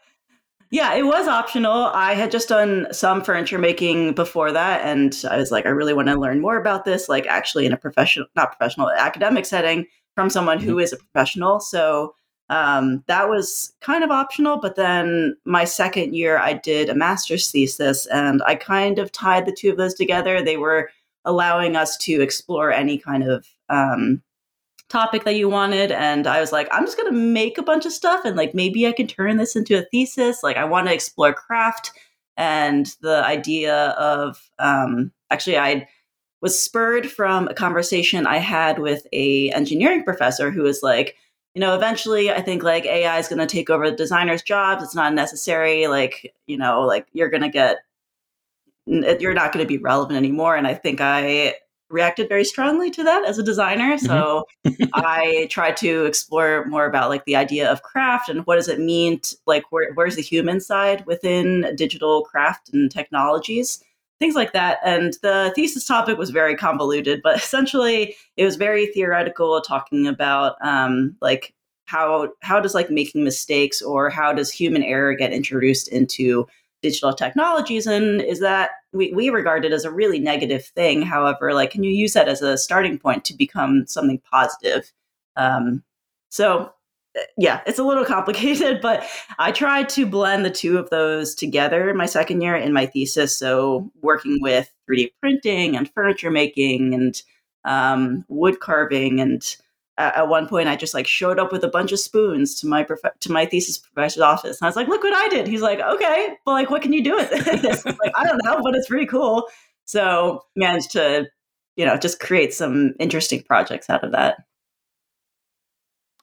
Yeah, 0.70 0.94
it 0.94 1.04
was 1.04 1.28
optional. 1.28 1.90
I 1.94 2.14
had 2.14 2.32
just 2.32 2.48
done 2.48 2.88
some 2.90 3.22
furniture 3.22 3.58
making 3.58 4.14
before 4.14 4.50
that, 4.50 4.84
and 4.84 5.16
I 5.30 5.36
was 5.36 5.52
like, 5.52 5.64
I 5.64 5.68
really 5.68 5.94
want 5.94 6.08
to 6.08 6.18
learn 6.18 6.40
more 6.40 6.58
about 6.58 6.84
this, 6.84 7.08
like 7.08 7.24
actually 7.28 7.66
in 7.66 7.72
a 7.72 7.76
professional, 7.76 8.26
not 8.34 8.50
professional, 8.50 8.90
academic 8.90 9.46
setting 9.46 9.86
from 10.16 10.28
someone 10.28 10.58
mm-hmm. 10.58 10.68
who 10.68 10.78
is 10.80 10.92
a 10.92 10.96
professional. 10.96 11.60
So 11.60 12.14
um, 12.48 13.04
that 13.06 13.28
was 13.28 13.74
kind 13.80 14.02
of 14.02 14.10
optional. 14.10 14.58
But 14.58 14.74
then 14.74 15.36
my 15.44 15.64
second 15.64 16.14
year, 16.14 16.38
I 16.38 16.54
did 16.54 16.88
a 16.88 16.94
master's 16.96 17.48
thesis, 17.50 18.06
and 18.06 18.42
I 18.44 18.56
kind 18.56 18.98
of 18.98 19.12
tied 19.12 19.46
the 19.46 19.52
two 19.52 19.70
of 19.70 19.76
those 19.76 19.94
together. 19.94 20.42
They 20.42 20.56
were 20.56 20.90
allowing 21.26 21.76
us 21.76 21.96
to 21.98 22.22
explore 22.22 22.72
any 22.72 22.96
kind 22.96 23.24
of 23.24 23.46
um, 23.68 24.22
topic 24.88 25.24
that 25.24 25.34
you 25.34 25.48
wanted. 25.48 25.90
And 25.90 26.26
i 26.26 26.40
was 26.40 26.52
like 26.52 26.68
i'm 26.70 26.84
just 26.84 26.96
going 26.96 27.12
to 27.12 27.18
make 27.18 27.58
a 27.58 27.62
bunch 27.62 27.84
of 27.84 27.92
stuff 27.92 28.24
and 28.24 28.36
like 28.36 28.54
maybe 28.54 28.86
i 28.86 28.92
can 28.92 29.06
turn 29.06 29.36
this 29.36 29.56
into 29.56 29.78
a 29.78 29.84
thesis. 29.90 30.42
Like 30.42 30.56
i 30.56 30.64
want 30.64 30.86
to 30.86 30.94
explore 30.94 31.32
craft 31.34 31.92
and 32.36 32.94
the 33.00 33.24
idea 33.24 33.88
of 33.90 34.50
um, 34.58 35.12
actually 35.30 35.58
i 35.58 35.88
was 36.42 36.60
spurred 36.60 37.10
from 37.10 37.48
a 37.48 37.54
conversation 37.54 38.26
i 38.26 38.36
had 38.38 38.78
with 38.78 39.06
a 39.12 39.50
engineering 39.50 40.04
professor 40.04 40.50
who 40.50 40.62
was 40.62 40.82
like 40.82 41.16
you 41.54 41.60
know 41.60 41.74
eventually 41.74 42.30
i 42.30 42.40
think 42.40 42.62
like 42.62 42.84
ai 42.84 43.18
is 43.18 43.26
going 43.28 43.38
to 43.38 43.46
take 43.46 43.70
over 43.70 43.90
the 43.90 43.96
designers 43.96 44.42
jobs. 44.42 44.84
It's 44.84 44.94
not 44.94 45.14
necessary. 45.14 45.88
Like 45.88 46.32
you 46.46 46.56
know 46.56 46.82
like 46.82 47.06
you're 47.12 47.30
going 47.30 47.42
to 47.42 47.48
get 47.48 47.78
you're 48.86 49.34
not 49.34 49.52
going 49.52 49.64
to 49.64 49.68
be 49.68 49.78
relevant 49.78 50.16
anymore 50.16 50.56
and 50.56 50.66
i 50.66 50.74
think 50.74 51.00
i 51.00 51.54
reacted 51.88 52.28
very 52.28 52.44
strongly 52.44 52.90
to 52.90 53.04
that 53.04 53.24
as 53.24 53.38
a 53.38 53.42
designer. 53.42 53.96
Mm-hmm. 53.96 54.06
So 54.06 54.44
I 54.94 55.46
tried 55.50 55.76
to 55.78 56.04
explore 56.04 56.64
more 56.66 56.86
about 56.86 57.08
like 57.08 57.24
the 57.24 57.36
idea 57.36 57.70
of 57.70 57.82
craft 57.82 58.28
and 58.28 58.44
what 58.46 58.56
does 58.56 58.68
it 58.68 58.80
mean 58.80 59.20
to, 59.20 59.36
like 59.46 59.64
where, 59.70 59.92
where's 59.94 60.16
the 60.16 60.22
human 60.22 60.60
side 60.60 61.04
within 61.06 61.74
digital 61.76 62.22
craft 62.22 62.70
and 62.72 62.90
technologies 62.90 63.82
things 64.18 64.34
like 64.34 64.54
that 64.54 64.78
and 64.82 65.18
the 65.20 65.52
thesis 65.54 65.84
topic 65.84 66.16
was 66.16 66.30
very 66.30 66.56
convoluted 66.56 67.20
but 67.22 67.36
essentially 67.42 68.16
it 68.36 68.44
was 68.44 68.56
very 68.56 68.86
theoretical 68.86 69.60
talking 69.60 70.06
about 70.06 70.56
um, 70.62 71.14
like 71.20 71.54
how 71.84 72.28
how 72.40 72.58
does 72.58 72.74
like 72.74 72.90
making 72.90 73.22
mistakes 73.22 73.82
or 73.82 74.10
how 74.10 74.32
does 74.32 74.50
human 74.50 74.82
error 74.82 75.14
get 75.14 75.32
introduced 75.32 75.86
into 75.88 76.46
digital 76.82 77.12
technologies 77.12 77.86
and 77.86 78.20
is 78.20 78.40
that 78.40 78.70
we, 78.92 79.12
we 79.12 79.30
regard 79.30 79.64
it 79.64 79.72
as 79.72 79.84
a 79.84 79.90
really 79.90 80.18
negative 80.18 80.64
thing. 80.64 81.02
However 81.02 81.54
like 81.54 81.70
can 81.70 81.82
you 81.82 81.90
use 81.90 82.12
that 82.12 82.28
as 82.28 82.42
a 82.42 82.58
starting 82.58 82.98
point 82.98 83.24
to 83.26 83.34
become 83.34 83.86
something 83.86 84.20
positive? 84.30 84.92
Um, 85.36 85.82
so 86.30 86.72
uh, 87.16 87.22
yeah 87.36 87.60
it's 87.66 87.78
a 87.78 87.84
little 87.84 88.04
complicated 88.16 88.80
but 88.80 89.06
i 89.38 89.50
tried 89.50 89.88
to 89.88 90.04
blend 90.04 90.44
the 90.44 90.50
two 90.50 90.76
of 90.76 90.90
those 90.90 91.34
together 91.34 91.94
my 91.94 92.06
second 92.06 92.40
year 92.40 92.56
in 92.56 92.72
my 92.72 92.86
thesis. 92.86 93.36
So 93.36 93.90
working 94.02 94.38
with 94.40 94.72
3d 94.88 95.12
printing 95.20 95.76
and 95.76 95.90
furniture 95.92 96.30
making 96.30 96.94
and 96.94 97.22
um, 97.64 98.24
wood 98.28 98.60
carving 98.60 99.20
and 99.20 99.56
at 99.98 100.28
one 100.28 100.46
point 100.46 100.68
I 100.68 100.76
just 100.76 100.94
like 100.94 101.06
showed 101.06 101.38
up 101.38 101.52
with 101.52 101.64
a 101.64 101.68
bunch 101.68 101.92
of 101.92 101.98
spoons 101.98 102.58
to 102.60 102.66
my 102.66 102.82
prof- 102.82 103.18
to 103.20 103.32
my 103.32 103.46
thesis 103.46 103.78
professor's 103.78 104.20
office. 104.20 104.60
And 104.60 104.66
I 104.66 104.68
was 104.68 104.76
like, 104.76 104.88
look 104.88 105.02
what 105.02 105.14
I 105.14 105.28
did. 105.28 105.46
He's 105.46 105.62
like, 105.62 105.80
okay, 105.80 106.36
but 106.44 106.52
like 106.52 106.70
what 106.70 106.82
can 106.82 106.92
you 106.92 107.02
do 107.02 107.16
with 107.16 107.30
this? 107.30 107.84
like, 107.84 108.12
I 108.14 108.24
don't 108.24 108.44
know, 108.44 108.60
but 108.62 108.74
it's 108.74 108.88
pretty 108.88 109.06
cool. 109.06 109.48
So 109.84 110.42
managed 110.54 110.92
to, 110.92 111.26
you 111.76 111.86
know, 111.86 111.96
just 111.96 112.20
create 112.20 112.52
some 112.52 112.94
interesting 112.98 113.42
projects 113.42 113.88
out 113.88 114.04
of 114.04 114.12
that. 114.12 114.38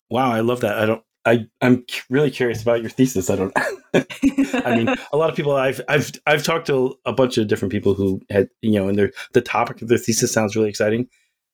Wow, 0.09 0.31
I 0.31 0.41
love 0.41 0.61
that. 0.61 0.77
I 0.77 0.85
don't 0.85 1.03
I, 1.25 1.47
I'm 1.61 1.85
really 2.09 2.31
curious 2.31 2.61
about 2.61 2.81
your 2.81 2.89
thesis. 2.89 3.29
I 3.29 3.35
don't. 3.37 3.53
I 4.65 4.75
mean, 4.75 4.93
a 5.13 5.17
lot 5.17 5.29
of 5.29 5.35
people 5.35 5.53
I've 5.53 5.79
I've 5.87 6.11
I've 6.27 6.43
talked 6.43 6.67
to 6.67 6.97
a 7.05 7.13
bunch 7.13 7.37
of 7.37 7.47
different 7.47 7.71
people 7.71 7.93
who 7.93 8.21
had 8.29 8.49
you 8.61 8.73
know, 8.73 8.87
and 8.87 8.97
their 8.97 9.11
the 9.33 9.41
topic 9.41 9.81
of 9.81 9.87
their 9.87 9.97
thesis 9.97 10.33
sounds 10.33 10.55
really 10.55 10.69
exciting, 10.69 11.07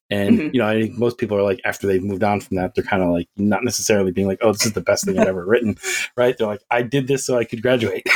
and 0.09 0.39
mm-hmm. 0.39 0.49
you 0.53 0.59
know, 0.59 0.67
I 0.67 0.81
think 0.81 0.97
most 0.97 1.17
people 1.17 1.37
are 1.37 1.43
like 1.43 1.61
after 1.65 1.85
they've 1.85 2.03
moved 2.03 2.23
on 2.23 2.41
from 2.41 2.57
that, 2.57 2.73
they're 2.73 2.83
kind 2.83 3.03
of 3.03 3.09
like 3.09 3.27
not 3.37 3.63
necessarily 3.63 4.11
being 4.11 4.27
like, 4.27 4.39
"Oh, 4.41 4.51
this 4.51 4.65
is 4.65 4.73
the 4.73 4.81
best 4.81 5.05
thing 5.05 5.19
I've 5.19 5.27
ever 5.27 5.45
written," 5.45 5.77
right? 6.15 6.35
They're 6.37 6.47
like, 6.47 6.63
"I 6.71 6.81
did 6.81 7.07
this 7.07 7.25
so 7.25 7.37
I 7.37 7.45
could 7.45 7.61
graduate." 7.61 8.07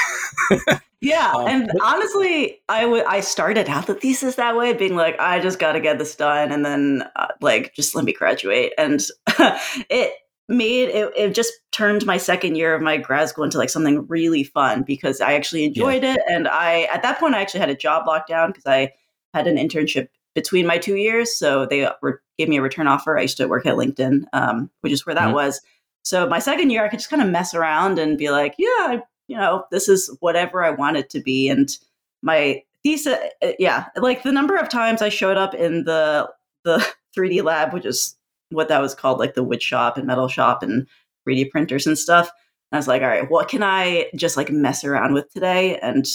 yeah, 1.02 1.32
um, 1.36 1.48
and 1.48 1.68
but- 1.68 1.82
honestly, 1.84 2.62
I 2.68 2.86
would 2.86 3.06
I 3.06 3.20
started 3.20 3.70
out 3.70 3.86
the 3.86 3.94
thesis 3.94 4.36
that 4.36 4.56
way, 4.56 4.74
being 4.74 4.96
like, 4.96 5.20
"I 5.20 5.40
just 5.40 5.60
got 5.60 5.74
to 5.74 5.80
get 5.80 6.00
this 6.00 6.16
done," 6.16 6.52
and 6.52 6.66
then 6.66 7.04
uh, 7.16 7.28
like 7.42 7.76
just 7.76 7.94
let 7.94 8.06
me 8.06 8.14
graduate, 8.14 8.74
and 8.78 9.00
it 9.90 10.14
made 10.50 10.90
it, 10.90 11.12
it 11.16 11.36
just 11.36 11.54
turned 11.72 12.08
my 12.08 12.18
second 12.18 12.56
year 12.56 12.74
of 12.74 12.82
my 12.82 12.98
grad 12.98 13.30
school 13.30 13.44
into 13.44 13.60
like 13.60 13.70
something 13.70 14.08
really 14.08 14.44
fun 14.44 14.82
because 14.82 15.22
I 15.22 15.34
actually 15.34 15.64
enjoyed 15.64 16.02
yeah. 16.02 16.16
it, 16.16 16.22
and 16.28 16.48
I 16.48 16.84
at 16.92 17.04
that 17.04 17.20
point 17.20 17.36
I 17.36 17.42
actually 17.42 17.60
had 17.60 17.70
a 17.70 17.76
job 17.76 18.08
lockdown 18.08 18.48
because 18.48 18.66
I 18.66 18.94
had 19.36 19.46
an 19.46 19.58
internship 19.58 20.08
between 20.36 20.66
my 20.66 20.78
two 20.78 20.96
years. 20.96 21.36
So 21.36 21.66
they 21.66 21.88
re- 22.02 22.14
gave 22.38 22.50
me 22.50 22.58
a 22.58 22.62
return 22.62 22.88
offer. 22.88 23.18
I 23.18 23.24
used 23.24 23.38
to 23.38 23.48
work 23.48 23.66
at 23.66 23.76
LinkedIn, 23.76 24.26
um, 24.34 24.70
which 24.82 24.94
is 24.94 25.06
where 25.06 25.16
that 25.16 25.26
mm-hmm. 25.26 25.36
was. 25.36 25.62
So 26.04 26.28
my 26.28 26.40
second 26.40 26.70
year, 26.70 26.84
I 26.84 26.90
could 26.90 27.00
just 27.00 27.10
kind 27.10 27.22
of 27.22 27.30
mess 27.30 27.54
around 27.54 27.98
and 28.00 28.18
be 28.18 28.30
like, 28.30 28.56
yeah, 28.58 29.00
you 29.28 29.38
know, 29.38 29.66
this 29.72 29.88
is 29.88 30.16
whatever 30.20 30.64
I 30.64 30.72
want 30.72 30.98
it 30.98 31.10
to 31.12 31.22
be. 31.22 31.50
And 31.50 31.70
my 32.22 32.62
thesis, 32.84 33.18
uh, 33.42 33.52
yeah, 33.60 33.86
like 33.96 34.24
the 34.24 34.32
number 34.32 34.58
of 34.58 34.70
times 34.70 35.02
I 35.02 35.10
showed 35.10 35.38
up 35.38 35.54
in 35.54 35.86
the 35.86 36.30
the 36.64 36.86
3D 37.18 37.44
lab, 37.44 37.74
which 37.74 37.86
is 37.86 38.16
what 38.50 38.68
that 38.70 38.82
was 38.82 38.96
called, 38.96 39.20
like 39.20 39.36
the 39.36 39.44
wood 39.44 39.62
shop 39.62 39.98
and 39.98 40.08
metal 40.08 40.28
shop 40.28 40.64
and 40.64 40.88
3D 41.28 41.50
printers 41.52 41.88
and 41.88 41.98
stuff. 41.98 42.30
And 42.72 42.78
I 42.78 42.80
was 42.80 42.88
like, 42.88 43.02
all 43.02 43.08
right, 43.08 43.30
what 43.30 43.50
can 43.50 43.64
I 43.64 44.10
just 44.16 44.36
like 44.36 44.50
mess 44.50 44.84
around 44.84 45.14
with 45.14 45.32
today? 45.32 45.78
And 45.80 46.06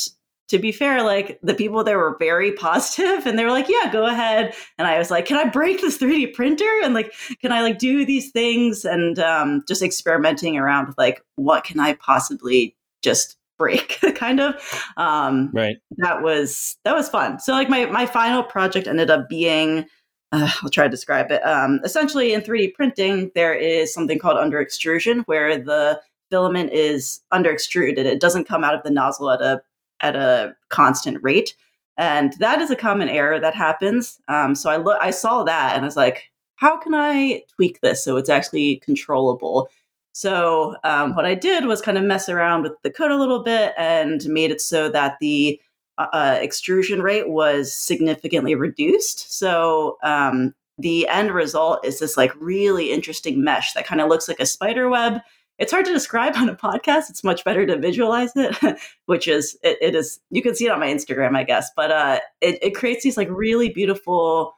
to 0.49 0.59
be 0.59 0.73
fair, 0.73 1.02
like 1.02 1.38
the 1.43 1.55
people 1.55 1.85
there 1.85 1.99
were 1.99 2.17
very 2.19 2.52
positive 2.52 3.26
and 3.26 3.38
they 3.38 3.45
were 3.45 3.50
like, 3.50 3.69
yeah, 3.69 3.90
go 3.93 4.07
ahead. 4.07 4.55
And 4.78 4.88
I 4.88 4.99
was 4.99 5.11
like, 5.11 5.26
can 5.26 5.37
I 5.37 5.49
break 5.49 5.81
this 5.81 5.99
3D 5.99 6.35
printer? 6.35 6.71
And 6.83 6.95
like, 6.95 7.12
can 7.40 7.52
I 7.52 7.62
like 7.62 7.78
do 7.78 8.05
these 8.05 8.31
things? 8.31 8.85
And 8.85 9.19
um, 9.19 9.62
just 9.69 9.83
experimenting 9.83 10.57
around 10.57 10.87
with 10.87 10.99
like, 10.99 11.23
what 11.37 11.64
can 11.64 11.81
I 11.81 11.95
possibly 11.95 12.76
just 13.02 13.37
break 13.59 13.99
kind 14.14 14.38
of 14.38 14.55
um 14.97 15.50
right 15.52 15.78
that 15.97 16.23
was 16.23 16.76
that 16.85 16.95
was 16.95 17.09
fun 17.09 17.40
so 17.40 17.52
like 17.52 17.69
my 17.69 17.87
my 17.87 18.07
final 18.07 18.40
project 18.40 18.87
ended 18.87 19.11
up 19.11 19.28
being 19.28 19.85
uh, 20.33 20.50
I'll 20.62 20.69
try 20.69 20.85
to 20.85 20.90
describe 20.90 21.31
it. 21.31 21.40
Um, 21.47 21.81
essentially, 21.85 22.35
in 22.35 22.43
3D 22.43 22.75
printing, 22.75 23.31
there 23.35 23.55
is 23.55 23.93
something 23.95 24.19
called 24.19 24.37
under 24.37 24.61
extrusion, 24.61 25.21
where 25.21 25.57
the 25.57 26.00
filament 26.31 26.73
is 26.73 27.21
under 27.31 27.50
extruded. 27.50 28.07
It 28.07 28.21
doesn't 28.21 28.47
come 28.47 28.64
out 28.64 28.75
of 28.75 28.83
the 28.83 28.90
nozzle 28.90 29.31
at 29.31 29.40
a 29.40 29.62
at 30.00 30.17
a 30.17 30.55
constant 30.69 31.19
rate. 31.23 31.55
And 31.97 32.33
that 32.35 32.61
is 32.61 32.71
a 32.71 32.76
common 32.76 33.09
error 33.09 33.40
that 33.40 33.55
happens. 33.55 34.21
Um, 34.28 34.55
so 34.55 34.71
I 34.71 34.76
look, 34.76 34.99
I 35.00 35.11
saw 35.11 35.43
that 35.45 35.75
and 35.75 35.83
I 35.83 35.85
was 35.85 35.97
like, 35.97 36.31
how 36.57 36.76
can 36.76 36.95
I 36.95 37.43
tweak 37.55 37.81
this 37.81 38.02
so 38.02 38.17
it's 38.17 38.28
actually 38.28 38.76
controllable? 38.76 39.69
So 40.12 40.76
um, 40.85 41.14
what 41.14 41.25
I 41.25 41.35
did 41.35 41.67
was 41.67 41.81
kind 41.81 41.99
of 41.99 42.05
mess 42.05 42.28
around 42.28 42.62
with 42.62 42.73
the 42.83 42.90
code 42.90 43.11
a 43.11 43.19
little 43.19 43.43
bit 43.43 43.75
and 43.76 44.25
made 44.26 44.50
it 44.50 44.61
so 44.61 44.88
that 44.90 45.17
the 45.21 45.61
uh, 45.99 46.07
uh 46.12 46.38
extrusion 46.40 47.02
rate 47.02 47.28
was 47.28 47.73
significantly 47.73 48.55
reduced. 48.55 49.37
So 49.37 49.99
um, 50.02 50.55
the 50.78 51.09
end 51.09 51.33
result 51.33 51.85
is 51.85 51.99
this 51.99 52.17
like 52.17 52.33
really 52.40 52.93
interesting 52.93 53.43
mesh 53.43 53.73
that 53.73 53.87
kind 53.87 54.00
of 54.00 54.09
looks 54.09 54.28
like 54.28 54.40
a 54.40 54.47
spider 54.47 54.88
web 54.88 55.21
it's 55.58 55.72
hard 55.72 55.84
to 55.86 55.92
describe 55.92 56.36
on 56.36 56.48
a 56.48 56.54
podcast. 56.54 57.10
It's 57.10 57.24
much 57.24 57.44
better 57.44 57.66
to 57.66 57.76
visualize 57.76 58.30
it, 58.36 58.78
which 59.06 59.26
is 59.28 59.58
it, 59.62 59.78
it 59.80 59.94
is 59.94 60.20
you 60.30 60.42
can 60.42 60.54
see 60.54 60.66
it 60.66 60.70
on 60.70 60.80
my 60.80 60.88
Instagram, 60.88 61.36
I 61.36 61.44
guess. 61.44 61.70
But 61.74 61.90
uh, 61.90 62.20
it, 62.40 62.58
it 62.62 62.74
creates 62.74 63.04
these 63.04 63.16
like 63.16 63.28
really 63.30 63.68
beautiful 63.68 64.54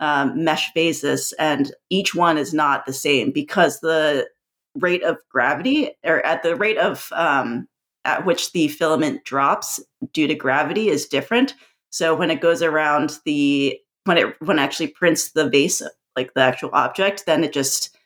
um, 0.00 0.44
mesh 0.44 0.72
phases, 0.72 1.34
and 1.38 1.72
each 1.90 2.14
one 2.14 2.38
is 2.38 2.54
not 2.54 2.86
the 2.86 2.92
same 2.92 3.32
because 3.32 3.80
the 3.80 4.28
rate 4.76 5.02
of 5.04 5.18
gravity 5.28 5.90
or 6.04 6.24
at 6.26 6.42
the 6.42 6.56
rate 6.56 6.78
of 6.78 7.08
um, 7.12 7.68
at 8.04 8.24
which 8.24 8.52
the 8.52 8.68
filament 8.68 9.24
drops 9.24 9.80
due 10.12 10.26
to 10.26 10.34
gravity 10.34 10.88
is 10.88 11.06
different. 11.06 11.54
So 11.90 12.14
when 12.14 12.30
it 12.30 12.40
goes 12.40 12.62
around 12.62 13.18
the 13.24 13.78
when 14.04 14.18
it 14.18 14.36
when 14.40 14.58
it 14.58 14.62
actually 14.62 14.88
prints 14.88 15.32
the 15.32 15.48
vase 15.48 15.82
like 16.16 16.34
the 16.34 16.42
actual 16.42 16.70
object, 16.72 17.26
then 17.26 17.42
it 17.42 17.52
just 17.52 17.96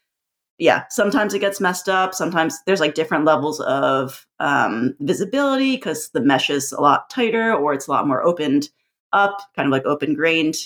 yeah, 0.59 0.85
sometimes 0.91 1.35
it 1.35 1.39
gets 1.39 1.61
messed 1.61 1.89
up. 1.89 2.15
Sometimes 2.15 2.59
there's 2.67 2.81
like 2.81 2.95
different 2.95 3.25
levels 3.25 3.61
of 3.61 4.27
um, 4.41 4.95
visibility 5.01 5.77
because 5.77 6.11
the 6.11 6.21
mesh 6.21 6.51
is 6.51 6.73
a 6.73 6.81
lot 6.81 7.09
tighter 7.11 7.55
or 7.55 7.73
it's 7.73 7.87
a 7.87 7.91
lot 7.93 8.09
more 8.09 8.23
opened 8.23 8.69
up, 9.13 9.41
kind 9.55 9.67
of 9.67 9.73
like 9.73 9.87
open 9.87 10.15
grained. 10.15 10.57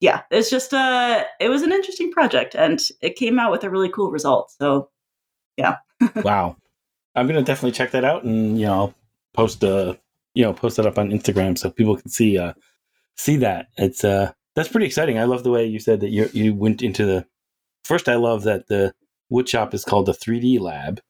Yeah, 0.00 0.22
it's 0.30 0.48
just 0.48 0.72
uh 0.72 1.24
it 1.40 1.48
was 1.48 1.62
an 1.62 1.72
interesting 1.72 2.10
project 2.12 2.54
and 2.54 2.80
it 3.00 3.16
came 3.16 3.38
out 3.38 3.50
with 3.50 3.64
a 3.64 3.70
really 3.70 3.90
cool 3.90 4.10
result. 4.10 4.52
So 4.58 4.90
yeah. 5.56 5.76
wow. 6.16 6.56
I'm 7.14 7.26
gonna 7.26 7.42
definitely 7.42 7.72
check 7.72 7.90
that 7.90 8.04
out 8.04 8.22
and 8.22 8.58
you 8.58 8.66
know 8.66 8.94
post 9.34 9.64
uh 9.64 9.94
you 10.34 10.44
know 10.44 10.52
post 10.52 10.76
that 10.76 10.86
up 10.86 10.98
on 10.98 11.10
Instagram 11.10 11.58
so 11.58 11.70
people 11.70 11.96
can 11.96 12.08
see 12.08 12.38
uh 12.38 12.52
see 13.16 13.36
that. 13.38 13.66
It's 13.76 14.04
uh 14.04 14.32
that's 14.54 14.68
pretty 14.68 14.86
exciting. 14.86 15.18
I 15.18 15.24
love 15.24 15.42
the 15.42 15.50
way 15.50 15.66
you 15.66 15.80
said 15.80 16.00
that 16.00 16.10
you 16.10 16.30
you 16.32 16.54
went 16.54 16.80
into 16.80 17.04
the 17.04 17.26
first 17.84 18.08
I 18.08 18.14
love 18.14 18.44
that 18.44 18.68
the 18.68 18.94
woodshop 19.32 19.74
is 19.74 19.84
called 19.84 20.06
the 20.06 20.12
3D 20.12 20.60
lab 20.60 21.00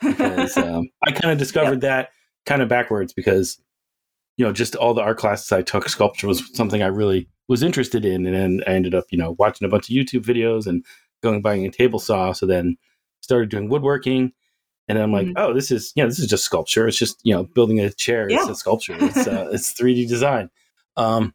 because 0.00 0.56
um, 0.56 0.88
I 1.06 1.12
kind 1.12 1.32
of 1.32 1.38
discovered 1.38 1.74
yep. 1.74 1.80
that 1.82 2.08
kind 2.46 2.62
of 2.62 2.68
backwards 2.68 3.12
because 3.12 3.60
you 4.36 4.44
know 4.44 4.52
just 4.52 4.74
all 4.76 4.94
the 4.94 5.02
art 5.02 5.18
classes 5.18 5.52
I 5.52 5.62
took, 5.62 5.88
sculpture 5.88 6.26
was 6.26 6.54
something 6.54 6.82
I 6.82 6.88
really 6.88 7.28
was 7.48 7.62
interested 7.62 8.04
in, 8.04 8.26
and 8.26 8.34
then 8.34 8.62
I 8.66 8.70
ended 8.72 8.94
up 8.94 9.04
you 9.10 9.18
know 9.18 9.36
watching 9.38 9.66
a 9.66 9.70
bunch 9.70 9.90
of 9.90 9.94
YouTube 9.94 10.24
videos 10.24 10.66
and 10.66 10.84
going 11.22 11.40
buying 11.40 11.66
a 11.66 11.70
table 11.70 11.98
saw. 11.98 12.32
So 12.32 12.46
then 12.46 12.76
started 13.20 13.48
doing 13.48 13.68
woodworking. 13.68 14.32
And 14.88 14.98
I'm 14.98 15.12
like, 15.12 15.26
mm-hmm. 15.26 15.38
oh, 15.38 15.54
this 15.54 15.70
is, 15.70 15.92
you 15.94 16.02
know, 16.02 16.08
this 16.08 16.18
is 16.18 16.26
just 16.26 16.44
sculpture. 16.44 16.88
It's 16.88 16.98
just, 16.98 17.20
you 17.22 17.32
know, 17.32 17.44
building 17.44 17.80
a 17.80 17.90
chair. 17.90 18.28
Yeah. 18.28 18.40
It's 18.40 18.48
a 18.48 18.54
sculpture. 18.54 18.96
It's, 18.98 19.26
uh, 19.26 19.48
it's 19.52 19.72
3D 19.72 20.08
design. 20.08 20.50
Um, 20.96 21.34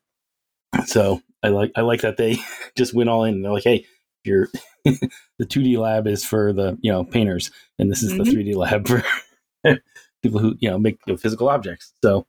so 0.85 1.21
I 1.41 1.47
like, 1.47 1.71
I 1.75 1.81
like 1.81 2.01
that 2.01 2.17
they 2.17 2.37
just 2.77 2.93
went 2.93 3.09
all 3.09 3.23
in 3.23 3.35
and 3.35 3.45
they're 3.45 3.53
like, 3.53 3.63
hey, 3.63 3.85
your 4.27 4.49
the 4.85 5.45
2D 5.45 5.77
lab 5.77 6.07
is 6.07 6.23
for 6.23 6.53
the, 6.53 6.77
you 6.81 6.91
know, 6.91 7.03
painters. 7.03 7.51
And 7.79 7.91
this 7.91 8.03
is 8.03 8.13
mm-hmm. 8.13 8.23
the 8.23 8.31
3D 8.31 8.55
lab 8.55 8.87
for 8.87 9.03
people 10.21 10.39
who, 10.39 10.55
you 10.59 10.69
know, 10.69 10.77
make 10.77 10.99
you 11.07 11.13
know, 11.13 11.17
physical 11.17 11.49
objects. 11.49 11.93
So 12.03 12.27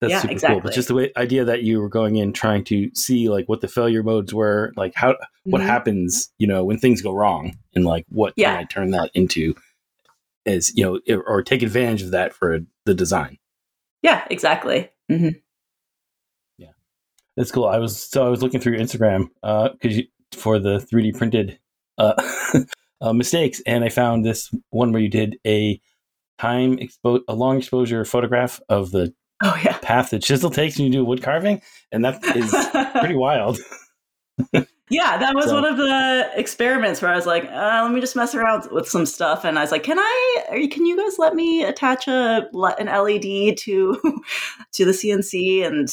that's 0.00 0.10
yeah, 0.10 0.20
super 0.20 0.32
exactly. 0.32 0.54
cool. 0.56 0.62
But 0.62 0.74
just 0.74 0.88
the 0.88 0.94
way, 0.94 1.12
idea 1.16 1.44
that 1.44 1.62
you 1.62 1.80
were 1.80 1.88
going 1.88 2.16
in 2.16 2.32
trying 2.32 2.64
to 2.64 2.90
see 2.94 3.28
like 3.28 3.48
what 3.48 3.60
the 3.60 3.68
failure 3.68 4.02
modes 4.02 4.34
were, 4.34 4.72
like 4.76 4.92
how 4.94 5.16
what 5.44 5.60
mm-hmm. 5.60 5.68
happens, 5.68 6.30
you 6.38 6.46
know, 6.46 6.64
when 6.64 6.78
things 6.78 7.00
go 7.00 7.12
wrong, 7.12 7.56
and 7.74 7.84
like 7.84 8.04
what 8.08 8.34
yeah. 8.36 8.50
can 8.50 8.58
I 8.58 8.64
turn 8.64 8.90
that 8.90 9.10
into, 9.14 9.54
as 10.46 10.76
you 10.76 10.84
know, 10.84 11.22
or 11.26 11.42
take 11.42 11.62
advantage 11.62 12.02
of 12.02 12.10
that 12.10 12.34
for 12.34 12.60
the 12.84 12.94
design. 12.94 13.38
Yeah, 14.02 14.26
exactly. 14.30 14.90
Mm-hmm. 15.10 15.38
Yeah, 16.58 16.72
that's 17.36 17.50
cool. 17.50 17.66
I 17.66 17.78
was 17.78 17.98
so 17.98 18.26
I 18.26 18.28
was 18.28 18.42
looking 18.42 18.60
through 18.60 18.72
your 18.72 18.82
Instagram 18.82 19.28
because 19.40 19.98
uh, 19.98 20.02
for 20.34 20.58
the 20.58 20.80
three 20.80 21.02
D 21.02 21.12
printed 21.12 21.58
uh, 21.98 22.14
uh, 23.00 23.12
mistakes, 23.12 23.62
and 23.66 23.84
I 23.84 23.88
found 23.88 24.24
this 24.24 24.54
one 24.70 24.92
where 24.92 25.02
you 25.02 25.08
did 25.08 25.38
a 25.46 25.80
time 26.38 26.76
expo- 26.78 27.22
a 27.28 27.34
long 27.34 27.58
exposure 27.58 28.04
photograph 28.04 28.60
of 28.68 28.90
the 28.90 29.14
oh 29.42 29.58
yeah 29.64 29.78
path 29.78 30.10
that 30.10 30.22
chisel 30.22 30.50
takes 30.50 30.76
when 30.76 30.86
you 30.86 30.92
do 30.92 31.04
wood 31.04 31.22
carving, 31.22 31.62
and 31.92 32.04
that 32.04 32.24
is 32.36 32.54
pretty 33.00 33.14
wild. 33.14 33.58
yeah, 34.90 35.16
that 35.16 35.34
was 35.34 35.46
so. 35.46 35.54
one 35.54 35.64
of 35.64 35.76
the 35.76 36.30
experiments 36.34 37.00
where 37.00 37.10
I 37.10 37.16
was 37.16 37.26
like, 37.26 37.44
uh, 37.44 37.80
let 37.82 37.92
me 37.92 38.00
just 38.00 38.16
mess 38.16 38.34
around 38.34 38.68
with 38.72 38.88
some 38.88 39.06
stuff, 39.06 39.44
and 39.44 39.58
I 39.58 39.62
was 39.62 39.70
like, 39.70 39.84
can 39.84 39.98
I? 39.98 40.68
Can 40.70 40.86
you 40.86 40.96
guys 40.96 41.18
let 41.18 41.34
me 41.34 41.64
attach 41.64 42.08
a 42.08 42.48
an 42.78 42.86
LED 42.86 43.56
to 43.58 44.22
to 44.72 44.84
the 44.84 44.92
CNC? 44.92 45.64
And 45.64 45.88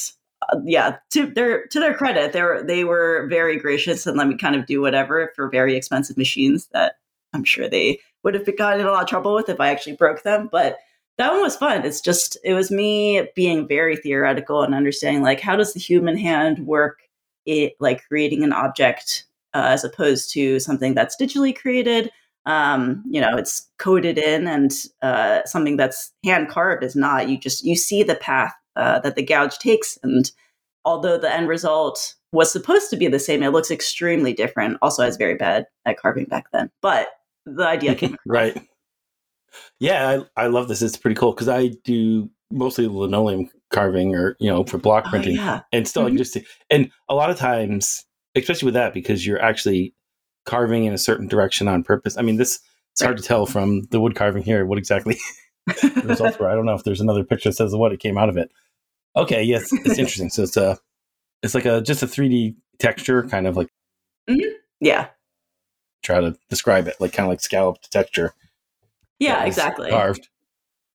uh, 0.50 0.58
yeah, 0.66 0.98
to 1.12 1.28
their 1.28 1.66
to 1.68 1.80
their 1.80 1.94
credit, 1.94 2.34
they 2.34 2.42
were 2.42 2.64
they 2.64 2.84
were 2.84 3.28
very 3.30 3.58
gracious 3.58 4.08
and 4.08 4.18
let 4.18 4.28
me 4.28 4.38
kind 4.38 4.56
of 4.56 4.66
do 4.66 4.82
whatever 4.82 5.32
for 5.36 5.50
very 5.50 5.76
expensive 5.76 6.18
machines 6.18 6.68
that 6.74 6.96
I'm 7.34 7.44
sure 7.44 7.70
they 7.70 8.00
would 8.24 8.34
have 8.34 8.58
gotten 8.58 8.82
in 8.82 8.88
a 8.88 8.92
lot 8.92 9.04
of 9.04 9.10
trouble 9.10 9.34
with 9.34 9.50
if 9.50 9.60
I 9.60 9.70
actually 9.70 9.96
broke 9.96 10.24
them, 10.24 10.50
but 10.52 10.78
that 11.18 11.32
one 11.32 11.42
was 11.42 11.56
fun. 11.56 11.86
It's 11.86 12.02
just 12.02 12.38
it 12.44 12.54
was 12.54 12.72
me 12.72 13.28
being 13.36 13.68
very 13.68 13.96
theoretical 13.96 14.64
and 14.64 14.74
understanding 14.74 15.24
like 15.24 15.40
how 15.40 15.56
does 15.56 15.74
the 15.74 15.80
human 15.80 16.18
hand 16.18 16.66
work 16.66 17.00
it 17.46 17.74
like 17.80 18.08
creating 18.08 18.44
an 18.44 18.54
object 18.54 19.26
uh, 19.54 19.66
as 19.70 19.84
opposed 19.84 20.32
to 20.34 20.60
something 20.60 20.94
that's 20.94 21.16
digitally 21.20 21.56
created. 21.56 22.12
Um, 22.46 23.04
you 23.08 23.22
know, 23.22 23.38
it's 23.38 23.68
coded 23.78 24.18
in, 24.18 24.48
and 24.48 24.72
uh, 25.02 25.42
something 25.46 25.78
that's 25.78 26.12
hand 26.24 26.50
carved 26.50 26.84
is 26.84 26.96
not. 26.96 27.30
You 27.30 27.38
just 27.38 27.64
you 27.64 27.76
see 27.76 28.02
the 28.02 28.16
path 28.16 28.54
uh, 28.76 29.00
that 29.00 29.16
the 29.16 29.24
gouge 29.24 29.58
takes, 29.60 29.98
and 30.04 30.32
although 30.86 31.18
the 31.18 31.34
end 31.34 31.48
result 31.48 32.16
was 32.32 32.52
supposed 32.52 32.90
to 32.90 32.98
be 32.98 33.08
the 33.08 33.20
same, 33.20 33.44
it 33.44 33.50
looks 33.50 33.72
extremely 33.72 34.34
different. 34.34 34.78
Also, 34.82 35.04
I 35.04 35.08
was 35.08 35.18
very 35.18 35.36
bad 35.36 35.66
at 35.86 35.98
carving 35.98 36.26
back 36.26 36.46
then, 36.54 36.72
but 36.82 37.10
the 37.46 37.66
idea 37.66 37.96
came 37.96 38.18
right. 38.26 38.58
Yeah, 39.80 40.24
I, 40.38 40.44
I 40.44 40.48
love 40.48 40.68
this. 40.68 40.82
It's 40.82 40.98
pretty 40.98 41.16
cool 41.16 41.34
because 41.34 41.50
I 41.50 41.72
do 41.84 42.30
mostly 42.52 42.88
linoleum 42.88 43.50
carving 43.72 44.14
or 44.16 44.36
you 44.40 44.50
know 44.50 44.64
for 44.64 44.78
block 44.78 45.06
oh, 45.08 45.10
printing, 45.10 45.38
oh, 45.40 45.44
yeah. 45.44 45.62
and 45.72 45.88
still 45.88 46.06
mm-hmm. 46.06 46.18
just 46.18 46.38
and 46.70 46.90
a 47.10 47.16
lot 47.16 47.30
of 47.30 47.38
times, 47.38 48.06
especially 48.36 48.66
with 48.66 48.76
that, 48.76 48.94
because 48.94 49.26
you're 49.26 49.42
actually 49.42 49.94
carving 50.46 50.86
in 50.86 50.94
a 50.94 50.98
certain 50.98 51.28
direction 51.28 51.68
on 51.68 51.84
purpose. 51.84 52.18
I 52.18 52.22
mean, 52.22 52.38
this 52.38 52.60
it's 52.94 53.02
hard 53.02 53.18
to 53.18 53.24
tell 53.24 53.46
from 53.46 53.84
the 53.92 54.00
wood 54.00 54.16
carving 54.16 54.44
here 54.44 54.66
what 54.66 54.78
exactly 54.78 55.18
results 56.04 56.40
were. 56.40 56.50
I 56.52 56.56
don't 56.56 56.66
know 56.66 56.76
if 56.76 56.84
there's 56.84 57.02
another 57.02 57.24
picture 57.24 57.50
that 57.50 57.56
says 57.56 57.76
what 57.76 57.92
it 57.92 58.00
came 58.00 58.18
out 58.18 58.30
of 58.30 58.38
it. 58.38 58.52
Okay, 59.16 59.44
yes, 59.44 59.70
it's 59.72 59.98
interesting. 60.00 60.30
So 60.30 60.44
it's 60.44 60.58
a 60.58 60.78
it's 61.44 61.56
like 61.56 61.66
a 61.66 61.82
just 61.82 62.04
a 62.04 62.08
3D 62.08 62.56
texture, 62.80 63.24
kind 63.24 63.48
of 63.48 63.58
like 63.58 63.68
mm-hmm. 64.30 64.56
yeah. 64.80 65.08
Try 66.04 66.20
to 66.20 66.36
describe 66.50 66.88
it 66.88 66.96
like 67.00 67.14
kind 67.14 67.26
of 67.26 67.32
like 67.32 67.42
scalloped 67.42 67.92
texture. 67.92 68.34
Yeah, 69.20 69.44
exactly. 69.46 69.90
Carved. 69.90 70.30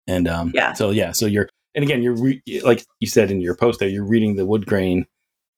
And 0.08 0.26
um, 0.26 0.52
yeah. 0.54 0.72
So 0.72 0.90
yeah, 0.90 1.12
so 1.12 1.26
you're 1.26 1.48
and 1.74 1.84
again, 1.84 2.02
you're 2.02 2.16
re- 2.16 2.42
like 2.64 2.84
you 3.00 3.06
said 3.06 3.30
in 3.30 3.40
your 3.40 3.54
post 3.54 3.78
there, 3.78 3.88
you're 3.88 4.04
reading 4.04 4.36
the 4.36 4.46
wood 4.46 4.66
grain, 4.66 5.06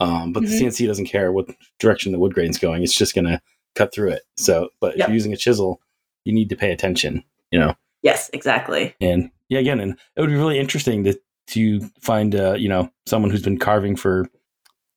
um, 0.01 0.33
but 0.33 0.43
mm-hmm. 0.43 0.53
the 0.53 0.65
CNC 0.67 0.87
doesn't 0.87 1.07
care 1.07 1.33
what 1.33 1.49
direction 1.79 2.13
the 2.13 2.19
wood 2.19 2.35
grain's 2.35 2.59
going. 2.59 2.83
It's 2.83 2.95
just 2.95 3.15
gonna 3.15 3.41
cut 3.75 3.93
through 3.93 4.11
it. 4.11 4.23
So, 4.37 4.71
but 4.81 4.97
yep. 4.97 5.05
if 5.05 5.09
you're 5.09 5.15
using 5.15 5.33
a 5.33 5.37
chisel, 5.37 5.81
you 6.25 6.33
need 6.33 6.51
to 6.51 6.57
pay 6.57 6.73
attention. 6.73 7.25
You 7.51 7.61
know. 7.61 7.75
Yes, 8.03 8.31
exactly. 8.33 8.95
And 9.01 9.31
yeah, 9.49 9.59
again, 9.61 9.81
and 9.81 9.99
it 10.17 10.21
would 10.21 10.31
be 10.31 10.37
really 10.37 10.59
interesting 10.59 11.05
to 11.05 11.19
to 11.49 11.81
find 12.01 12.35
uh, 12.35 12.55
you 12.55 12.69
know 12.69 12.91
someone 13.07 13.31
who's 13.31 13.43
been 13.43 13.59
carving 13.59 13.97
for 13.97 14.29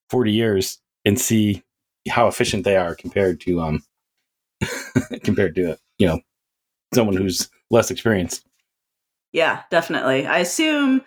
forty 0.09 0.31
years 0.31 0.79
and 1.05 1.19
see 1.19 1.63
how 2.09 2.27
efficient 2.27 2.63
they 2.63 2.75
are 2.75 2.95
compared 2.95 3.39
to 3.41 3.61
um 3.61 3.83
compared 5.23 5.55
to 5.55 5.77
you 5.97 6.07
know 6.07 6.19
someone 6.93 7.15
who's 7.15 7.49
less 7.69 7.91
experienced. 7.91 8.45
Yeah, 9.33 9.61
definitely. 9.69 10.27
I 10.27 10.39
assume 10.39 11.01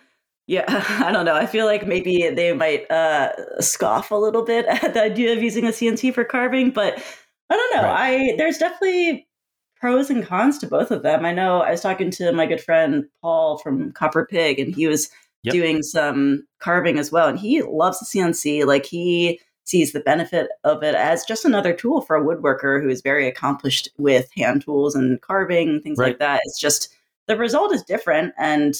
yeah, 0.47 0.65
I 1.03 1.11
don't 1.11 1.25
know. 1.25 1.35
I 1.35 1.45
feel 1.45 1.65
like 1.65 1.87
maybe 1.87 2.29
they 2.29 2.53
might 2.53 2.89
uh, 2.91 3.61
scoff 3.61 4.11
a 4.11 4.15
little 4.15 4.43
bit 4.43 4.65
at 4.69 4.93
the 4.93 5.03
idea 5.03 5.33
of 5.33 5.41
using 5.41 5.65
a 5.65 5.69
CNC 5.69 6.13
for 6.13 6.23
carving, 6.23 6.71
but 6.71 7.01
I 7.49 7.55
don't 7.55 7.75
know. 7.75 7.87
Right. 7.87 8.31
I 8.31 8.35
there's 8.37 8.57
definitely 8.57 9.27
pros 9.85 10.09
and 10.09 10.25
cons 10.25 10.57
to 10.57 10.65
both 10.65 10.89
of 10.89 11.03
them. 11.03 11.27
I 11.27 11.31
know 11.31 11.61
I 11.61 11.69
was 11.69 11.81
talking 11.81 12.09
to 12.09 12.31
my 12.31 12.47
good 12.47 12.59
friend 12.59 13.05
Paul 13.21 13.59
from 13.59 13.91
Copper 13.91 14.25
Pig, 14.25 14.57
and 14.57 14.73
he 14.73 14.87
was 14.87 15.11
yep. 15.43 15.53
doing 15.53 15.83
some 15.83 16.43
carving 16.57 16.97
as 16.97 17.11
well, 17.11 17.27
and 17.27 17.37
he 17.37 17.61
loves 17.61 17.99
the 17.99 18.05
CNC. 18.07 18.65
Like 18.65 18.83
he 18.83 19.39
sees 19.63 19.93
the 19.93 19.99
benefit 19.99 20.49
of 20.63 20.81
it 20.81 20.95
as 20.95 21.23
just 21.23 21.45
another 21.45 21.71
tool 21.71 22.01
for 22.01 22.15
a 22.15 22.23
woodworker 22.23 22.81
who 22.81 22.89
is 22.89 23.03
very 23.03 23.27
accomplished 23.27 23.87
with 23.99 24.27
hand 24.35 24.63
tools 24.63 24.95
and 24.95 25.21
carving 25.21 25.79
things 25.81 25.99
right. 25.99 26.07
like 26.07 26.17
that. 26.17 26.41
It's 26.45 26.59
just 26.59 26.89
the 27.27 27.37
result 27.37 27.71
is 27.71 27.83
different 27.83 28.33
and 28.39 28.73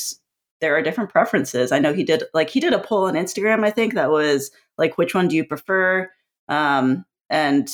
there 0.59 0.75
are 0.75 0.81
different 0.81 1.11
preferences. 1.11 1.71
I 1.71 1.77
know 1.77 1.93
he 1.93 2.03
did 2.03 2.23
like 2.33 2.49
he 2.49 2.59
did 2.59 2.73
a 2.73 2.79
poll 2.79 3.05
on 3.05 3.13
Instagram, 3.13 3.63
I 3.63 3.69
think 3.69 3.93
that 3.93 4.09
was 4.09 4.49
like 4.79 4.97
which 4.97 5.13
one 5.13 5.27
do 5.27 5.35
you 5.35 5.45
prefer? 5.45 6.09
Um, 6.49 7.05
and 7.29 7.69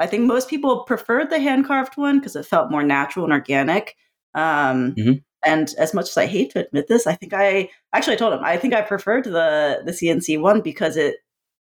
I 0.00 0.06
think 0.06 0.24
most 0.24 0.48
people 0.48 0.84
preferred 0.84 1.28
the 1.28 1.38
hand 1.38 1.66
carved 1.66 1.96
one 1.96 2.18
because 2.18 2.34
it 2.34 2.46
felt 2.46 2.70
more 2.70 2.82
natural 2.82 3.24
and 3.24 3.34
organic. 3.34 3.96
Um, 4.34 4.94
mm-hmm. 4.94 5.12
And 5.44 5.74
as 5.78 5.92
much 5.92 6.08
as 6.08 6.16
I 6.16 6.26
hate 6.26 6.50
to 6.52 6.66
admit 6.66 6.88
this, 6.88 7.06
I 7.06 7.14
think 7.14 7.34
I 7.34 7.68
actually 7.92 8.14
I 8.14 8.16
told 8.16 8.32
him 8.32 8.40
I 8.42 8.56
think 8.56 8.74
I 8.74 8.80
preferred 8.82 9.24
the 9.24 9.82
the 9.84 9.92
CNC 9.92 10.40
one 10.40 10.62
because 10.62 10.96
it 10.96 11.16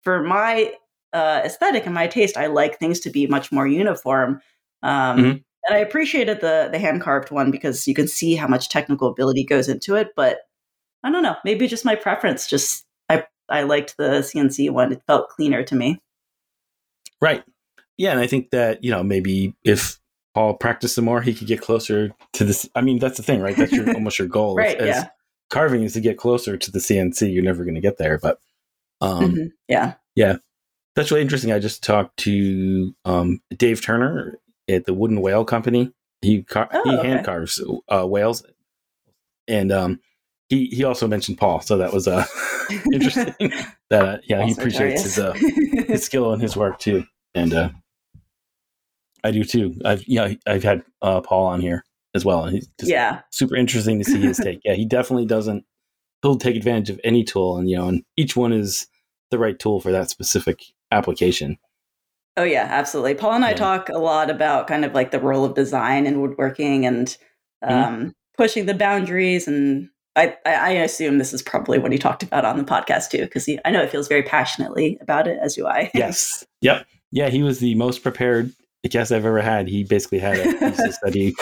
for 0.03 0.21
my 0.21 0.71
uh, 1.13 1.41
aesthetic 1.43 1.85
and 1.85 1.95
my 1.95 2.07
taste, 2.07 2.37
I 2.37 2.45
like 2.47 2.77
things 2.77 2.99
to 3.01 3.09
be 3.09 3.25
much 3.27 3.51
more 3.51 3.67
uniform. 3.67 4.41
Um, 4.83 5.17
mm-hmm. 5.17 5.29
And 5.29 5.75
I 5.75 5.77
appreciated 5.77 6.41
the 6.41 6.69
the 6.71 6.79
hand 6.79 7.01
carved 7.01 7.31
one 7.31 7.49
because 7.49 7.87
you 7.87 7.95
can 7.95 8.07
see 8.07 8.35
how 8.35 8.47
much 8.47 8.69
technical 8.69 9.09
ability 9.09 9.45
goes 9.45 9.67
into 9.67 9.95
it. 9.95 10.09
But 10.15 10.41
I 11.03 11.11
don't 11.11 11.23
know, 11.23 11.35
maybe 11.43 11.67
just 11.67 11.85
my 11.85 11.95
preference. 11.95 12.47
Just 12.47 12.85
I 13.09 13.23
I 13.49 13.63
liked 13.63 13.97
the 13.97 14.21
CNC 14.21 14.69
one; 14.69 14.91
it 14.91 15.01
felt 15.07 15.29
cleaner 15.29 15.63
to 15.63 15.75
me. 15.75 15.99
Right. 17.19 17.43
Yeah, 17.97 18.11
and 18.11 18.19
I 18.19 18.27
think 18.27 18.51
that 18.51 18.83
you 18.83 18.91
know 18.91 19.03
maybe 19.03 19.55
if 19.63 19.99
Paul 20.33 20.55
practiced 20.55 20.95
some 20.95 21.05
more, 21.05 21.21
he 21.21 21.33
could 21.33 21.47
get 21.47 21.61
closer 21.61 22.11
to 22.33 22.43
this. 22.43 22.69
I 22.75 22.81
mean, 22.81 22.99
that's 22.99 23.17
the 23.17 23.23
thing, 23.23 23.41
right? 23.41 23.55
That's 23.55 23.71
your 23.71 23.93
almost 23.95 24.19
your 24.19 24.27
goal. 24.27 24.55
right. 24.55 24.77
As, 24.77 24.87
yeah. 24.87 25.09
Carving 25.49 25.83
is 25.83 25.93
to 25.93 26.01
get 26.01 26.17
closer 26.17 26.57
to 26.57 26.71
the 26.71 26.79
CNC. 26.79 27.33
You're 27.33 27.43
never 27.43 27.63
going 27.63 27.75
to 27.75 27.81
get 27.81 27.97
there, 27.97 28.19
but 28.21 28.37
um, 28.99 29.31
mm-hmm. 29.31 29.45
yeah, 29.69 29.93
yeah 30.13 30.37
that's 30.97 31.11
really 31.11 31.21
interesting. 31.21 31.51
I 31.51 31.59
just 31.59 31.83
talked 31.83 32.17
to 32.17 32.95
um, 33.05 33.39
Dave 33.55 33.81
Turner 33.81 34.39
at 34.67 34.85
the 34.85 34.95
Wooden 34.95 35.21
Whale 35.21 35.45
Company. 35.45 35.93
He 36.23 36.41
car- 36.41 36.69
oh, 36.73 36.83
he 36.83 36.97
okay. 36.97 37.07
hand 37.07 37.23
carves 37.23 37.63
uh, 37.87 38.05
whales, 38.07 38.43
and 39.47 39.71
um, 39.71 39.99
he 40.49 40.65
he 40.65 40.83
also 40.83 41.07
mentioned 41.07 41.37
Paul, 41.37 41.61
so 41.61 41.77
that 41.77 41.93
was 41.93 42.07
uh, 42.07 42.25
interesting. 42.91 43.35
that 43.91 44.05
uh, 44.05 44.17
yeah, 44.23 44.43
he 44.43 44.53
appreciates 44.53 45.03
his 45.03 45.19
uh, 45.19 45.33
his 45.33 46.03
skill 46.03 46.33
and 46.33 46.41
his 46.41 46.57
work 46.57 46.79
too, 46.79 47.05
and 47.35 47.53
uh, 47.53 47.69
I 49.27 49.31
do 49.31 49.43
too. 49.43 49.75
I've 49.83 50.07
yeah, 50.07 50.33
I've 50.45 50.63
had 50.63 50.83
uh, 51.01 51.21
Paul 51.21 51.47
on 51.47 51.59
here 51.59 51.83
as 52.15 52.23
well, 52.23 52.45
and 52.45 52.55
he's 52.55 52.69
yeah 52.81 53.21
super 53.31 53.55
interesting 53.55 53.99
to 53.99 54.05
see 54.05 54.21
his 54.21 54.37
take. 54.43 54.61
Yeah, 54.63 54.73
he 54.73 54.85
definitely 54.85 55.25
doesn't. 55.25 55.65
He'll 56.21 56.37
take 56.37 56.55
advantage 56.55 56.89
of 56.89 56.99
any 57.03 57.23
tool, 57.23 57.57
and 57.57 57.69
you 57.69 57.75
know, 57.75 57.87
and 57.87 58.03
each 58.15 58.35
one 58.35 58.53
is 58.53 58.87
the 59.29 59.37
right 59.37 59.59
tool 59.59 59.81
for 59.81 59.91
that 59.91 60.09
specific 60.09 60.61
application. 60.91 61.57
Oh 62.37 62.43
yeah, 62.43 62.67
absolutely. 62.69 63.15
Paul 63.15 63.33
and 63.33 63.45
I 63.45 63.49
yeah. 63.49 63.57
talk 63.57 63.89
a 63.89 63.97
lot 63.97 64.29
about 64.29 64.67
kind 64.67 64.85
of 64.85 64.93
like 64.93 65.11
the 65.11 65.19
role 65.19 65.43
of 65.43 65.55
design 65.55 66.05
in 66.05 66.21
woodworking 66.21 66.85
and 66.85 67.07
mm-hmm. 67.63 67.73
um, 67.73 67.95
mm-hmm. 67.95 68.09
pushing 68.37 68.65
the 68.65 68.75
boundaries 68.75 69.47
and 69.47 69.89
I, 70.15 70.35
I 70.45 70.71
assume 70.71 71.19
this 71.19 71.31
is 71.31 71.43
probably 71.43 71.77
what 71.77 71.91
he 71.91 71.99
talked 71.99 72.23
about 72.23 72.43
on 72.43 72.57
the 72.57 72.63
podcast 72.63 73.11
too, 73.11 73.21
because 73.21 73.47
I 73.63 73.69
know 73.69 73.83
it 73.83 73.91
feels 73.91 74.07
very 74.07 74.23
passionately 74.23 74.97
about 74.99 75.27
it, 75.27 75.37
as 75.41 75.55
do 75.55 75.67
I. 75.67 75.91
yes. 75.93 76.43
Yep. 76.61 76.87
Yeah, 77.11 77.29
he 77.29 77.43
was 77.43 77.59
the 77.59 77.75
most 77.75 78.01
prepared 78.01 78.51
guest 78.87 79.11
I've 79.11 79.25
ever 79.25 79.41
had. 79.41 79.67
He 79.67 79.83
basically 79.83 80.19
had 80.19 80.37
a 80.39 80.51
thesis 80.53 80.97
that 81.03 81.13
he 81.13 81.35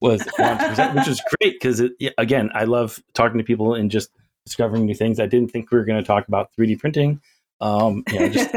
was 0.00 0.20
to 0.20 0.56
present, 0.66 0.94
which 0.94 1.08
is 1.08 1.22
great 1.40 1.54
because 1.54 1.82
again, 2.18 2.50
I 2.54 2.64
love 2.64 3.02
talking 3.14 3.38
to 3.38 3.44
people 3.44 3.74
and 3.74 3.90
just 3.90 4.10
discovering 4.44 4.86
new 4.86 4.94
things. 4.94 5.20
I 5.20 5.26
didn't 5.26 5.50
think 5.50 5.70
we 5.70 5.78
were 5.78 5.84
going 5.84 6.02
to 6.02 6.06
talk 6.06 6.28
about 6.28 6.50
3D 6.58 6.78
printing. 6.78 7.20
Um, 7.60 8.04
you 8.12 8.20
know, 8.20 8.28
just 8.28 8.50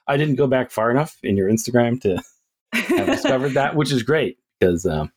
I 0.06 0.16
didn't 0.16 0.36
go 0.36 0.46
back 0.46 0.70
far 0.70 0.90
enough 0.90 1.16
in 1.22 1.36
your 1.36 1.50
Instagram 1.50 2.00
to 2.02 2.22
have 2.72 3.06
discovered 3.06 3.54
that, 3.54 3.74
which 3.74 3.92
is 3.92 4.02
great 4.02 4.38
because 4.58 4.86
um, 4.86 5.12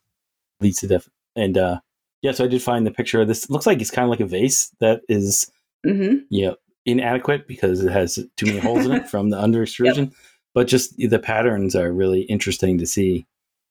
leads 0.59 0.79
to 0.79 0.87
def- 0.87 1.09
and 1.35 1.57
uh, 1.57 1.79
yeah. 2.21 2.31
So 2.31 2.45
I 2.45 2.47
did 2.47 2.61
find 2.61 2.85
the 2.85 2.91
picture 2.91 3.21
of 3.21 3.27
this. 3.27 3.49
Looks 3.49 3.65
like 3.65 3.81
it's 3.81 3.91
kind 3.91 4.05
of 4.05 4.09
like 4.09 4.21
a 4.21 4.25
vase 4.25 4.73
that 4.79 5.01
is, 5.09 5.51
mm-hmm. 5.85 6.19
you 6.29 6.47
know, 6.47 6.55
inadequate 6.85 7.47
because 7.47 7.83
it 7.83 7.91
has 7.91 8.19
too 8.37 8.45
many 8.45 8.59
holes 8.59 8.85
in 8.85 8.91
it 8.93 9.09
from 9.09 9.29
the 9.29 9.39
under 9.39 9.63
extrusion. 9.63 10.05
Yep. 10.05 10.13
But 10.53 10.67
just 10.67 10.97
the 10.97 11.19
patterns 11.19 11.75
are 11.75 11.93
really 11.93 12.21
interesting 12.21 12.77
to 12.77 12.85
see. 12.85 13.25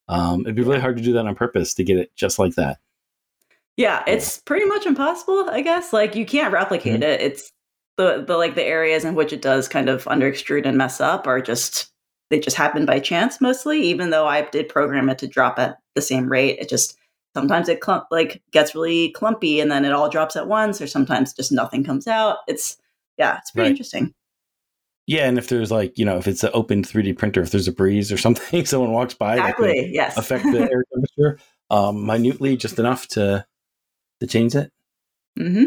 Um, 0.08 0.40
it'd 0.42 0.56
be 0.56 0.62
really 0.62 0.80
hard 0.80 0.96
to 0.96 1.02
do 1.02 1.12
that 1.12 1.26
on 1.26 1.34
purpose 1.34 1.74
to 1.74 1.84
get 1.84 1.98
it 1.98 2.14
just 2.16 2.38
like 2.38 2.54
that. 2.54 2.78
Yeah, 3.76 4.02
it's 4.06 4.38
pretty 4.38 4.66
much 4.66 4.86
impossible, 4.86 5.48
I 5.50 5.62
guess. 5.62 5.92
Like 5.92 6.14
you 6.14 6.26
can't 6.26 6.52
replicate 6.52 7.00
mm-hmm. 7.00 7.02
it. 7.02 7.20
It's 7.20 7.52
the 7.96 8.24
the 8.26 8.36
like 8.36 8.54
the 8.54 8.64
areas 8.64 9.04
in 9.04 9.14
which 9.14 9.32
it 9.32 9.42
does 9.42 9.68
kind 9.68 9.88
of 9.88 10.06
under 10.08 10.30
extrude 10.30 10.66
and 10.66 10.76
mess 10.76 11.00
up 11.00 11.26
are 11.26 11.40
just 11.40 11.90
they 12.30 12.38
just 12.38 12.56
happen 12.56 12.86
by 12.86 12.98
chance 12.98 13.40
mostly. 13.40 13.80
Even 13.82 14.10
though 14.10 14.26
I 14.26 14.42
did 14.42 14.68
program 14.68 15.08
it 15.08 15.18
to 15.18 15.26
drop 15.26 15.58
at 15.58 15.78
the 15.94 16.02
same 16.02 16.30
rate, 16.30 16.58
it 16.58 16.68
just 16.68 16.96
sometimes 17.34 17.68
it 17.68 17.80
clump 17.80 18.04
like 18.10 18.42
gets 18.52 18.74
really 18.74 19.10
clumpy 19.10 19.60
and 19.60 19.70
then 19.70 19.84
it 19.84 19.92
all 19.92 20.08
drops 20.08 20.36
at 20.36 20.48
once, 20.48 20.80
or 20.80 20.86
sometimes 20.86 21.32
just 21.32 21.52
nothing 21.52 21.84
comes 21.84 22.06
out. 22.06 22.38
It's 22.48 22.76
yeah, 23.18 23.38
it's 23.38 23.50
pretty 23.50 23.64
right. 23.64 23.70
interesting. 23.70 24.14
Yeah, 25.10 25.26
and 25.26 25.38
if 25.38 25.48
there's 25.48 25.72
like 25.72 25.98
you 25.98 26.04
know 26.04 26.18
if 26.18 26.28
it's 26.28 26.44
an 26.44 26.50
open 26.54 26.84
3D 26.84 27.18
printer, 27.18 27.42
if 27.42 27.50
there's 27.50 27.66
a 27.66 27.72
breeze 27.72 28.12
or 28.12 28.16
something, 28.16 28.64
someone 28.64 28.92
walks 28.92 29.12
by, 29.12 29.34
exactly, 29.34 29.90
yes, 29.92 30.16
affect 30.16 30.44
the 30.44 30.60
air 30.60 30.84
temperature 30.94 31.40
um, 31.68 32.06
minutely, 32.06 32.56
just 32.56 32.78
enough 32.78 33.08
to 33.08 33.44
to 34.20 34.26
change 34.28 34.54
it. 34.54 34.70
Mm-hmm. 35.36 35.64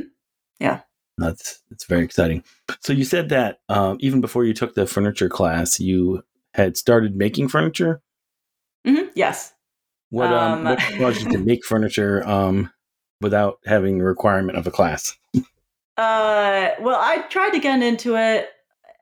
Yeah. 0.62 0.80
That's 1.18 1.62
it's 1.72 1.84
very 1.84 2.06
exciting. 2.06 2.46
So 2.80 2.94
you 2.94 3.04
said 3.04 3.28
that 3.30 3.60
um, 3.68 3.98
even 4.00 4.22
before 4.22 4.46
you 4.46 4.54
took 4.54 4.76
the 4.76 4.88
furniture 4.88 5.28
class, 5.28 5.78
you 5.78 6.24
had 6.54 6.78
started 6.78 7.18
making 7.18 7.50
furniture. 7.50 8.02
Mm-hmm. 8.88 9.10
Yes. 9.14 9.52
What 10.10 10.32
um, 10.32 10.60
um 10.60 10.64
what 10.64 10.80
caused 10.80 11.22
you 11.22 11.30
to 11.34 11.38
make 11.46 11.66
furniture 11.66 12.26
um 12.26 12.72
without 13.20 13.60
having 13.66 13.98
the 13.98 14.06
requirement 14.06 14.58
of 14.58 14.68
a 14.68 14.72
class? 14.72 15.18
Uh, 15.98 16.72
well, 16.80 16.98
I 17.02 17.26
tried 17.30 17.52
to 17.52 17.60
get 17.60 17.84
into 17.84 18.16
it. 18.16 18.48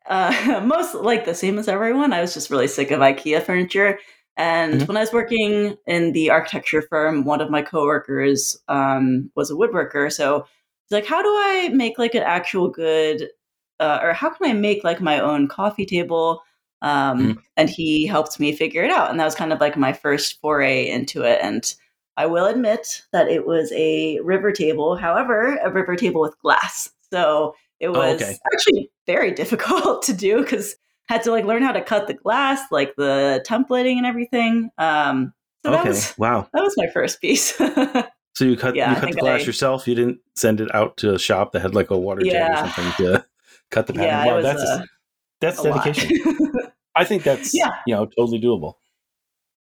Uh, 0.08 0.62
most 0.66 0.96
like 0.96 1.26
the 1.26 1.36
same 1.36 1.58
as 1.58 1.68
everyone. 1.68 2.14
I 2.14 2.22
was 2.22 2.34
just 2.34 2.50
really 2.50 2.68
sick 2.68 2.92
of 2.92 3.00
IKEA 3.00 3.42
furniture. 3.42 4.00
And 4.38 4.76
mm-hmm. 4.76 4.86
when 4.86 4.98
I 4.98 5.02
was 5.02 5.14
working 5.14 5.78
in 5.86 6.14
the 6.14 6.30
architecture 6.30 6.82
firm, 6.82 7.26
one 7.26 7.42
of 7.42 7.50
my 7.50 7.62
coworkers 7.62 8.58
um, 8.68 9.30
was 9.36 9.52
a 9.52 9.56
woodworker. 9.56 10.12
So 10.12 10.46
he's 10.86 10.92
like, 10.92 11.06
"How 11.06 11.22
do 11.22 11.30
I 11.30 11.70
make 11.74 12.00
like 12.00 12.16
an 12.16 12.24
actual 12.24 12.70
good, 12.70 13.30
uh, 13.80 14.00
or 14.02 14.14
how 14.14 14.30
can 14.30 14.50
I 14.50 14.54
make 14.54 14.84
like 14.84 15.02
my 15.02 15.20
own 15.20 15.48
coffee 15.48 15.86
table?" 15.86 16.42
Um, 16.82 17.20
mm-hmm. 17.20 17.40
And 17.58 17.70
he 17.70 18.08
helped 18.08 18.40
me 18.40 18.56
figure 18.56 18.84
it 18.84 18.92
out, 18.92 19.12
and 19.12 19.20
that 19.20 19.26
was 19.26 19.36
kind 19.36 19.54
of 19.54 19.60
like 19.60 19.78
my 19.78 19.94
first 19.94 20.40
foray 20.42 20.90
into 20.90 21.24
it. 21.24 21.40
And 21.42 21.74
I 22.18 22.26
will 22.26 22.46
admit 22.46 23.04
that 23.12 23.28
it 23.28 23.46
was 23.46 23.72
a 23.74 24.20
river 24.22 24.52
table, 24.52 24.96
however, 24.96 25.58
a 25.64 25.72
river 25.72 25.96
table 25.96 26.22
with 26.22 26.40
glass. 26.40 26.90
So 27.12 27.54
it 27.82 27.88
oh, 27.88 27.94
was 27.94 28.22
oh, 28.22 28.26
okay. 28.26 28.38
actually 28.54 28.92
very 29.08 29.32
difficult 29.42 30.04
to 30.04 30.14
do 30.14 30.42
because 30.42 30.76
had 31.10 31.24
to 31.24 31.32
like 31.32 31.44
learn 31.44 31.64
how 31.64 31.74
to 31.74 31.82
cut 31.82 32.08
the 32.08 32.14
glass, 32.14 32.62
like 32.72 32.96
the 32.96 33.44
templating 33.46 33.98
and 33.98 34.06
everything. 34.06 34.70
Um, 34.78 35.34
so 35.66 35.74
okay. 35.74 35.84
that 35.84 35.90
was 35.90 36.14
wow. 36.18 36.48
That 36.54 36.62
was 36.62 36.74
my 36.78 36.88
first 36.88 37.20
piece. 37.20 37.56
so 38.36 38.46
you 38.46 38.56
cut 38.56 38.76
yeah, 38.76 38.94
you 38.94 39.02
cut 39.02 39.12
the 39.12 39.18
glass 39.18 39.42
I, 39.42 39.46
yourself. 39.46 39.88
You 39.88 39.96
didn't 39.96 40.20
send 40.36 40.62
it 40.62 40.74
out 40.74 40.98
to 40.98 41.16
a 41.16 41.20
shop 41.20 41.52
that 41.52 41.62
had 41.62 41.76
like 41.76 41.90
a 41.90 41.98
water 41.98 42.24
yeah. 42.24 42.32
jet 42.32 42.52
or 42.52 42.70
something 42.70 43.06
to 43.06 43.26
cut 43.72 43.88
the 43.88 43.94
pattern. 43.94 44.08
Yeah, 44.08 44.26
wow, 44.28 44.42
that's 44.42 44.62
uh, 44.62 44.86
that's 45.42 45.62
dedication. 45.62 46.18
I 46.96 47.04
think 47.04 47.24
that's 47.24 47.54
yeah. 47.54 47.72
you 47.88 47.96
know 47.96 48.06
totally 48.06 48.40
doable. 48.40 48.76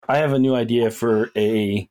I 0.07 0.17
have 0.17 0.33
a 0.33 0.39
new 0.39 0.55
idea 0.55 0.91
for 0.91 1.31
a 1.37 1.89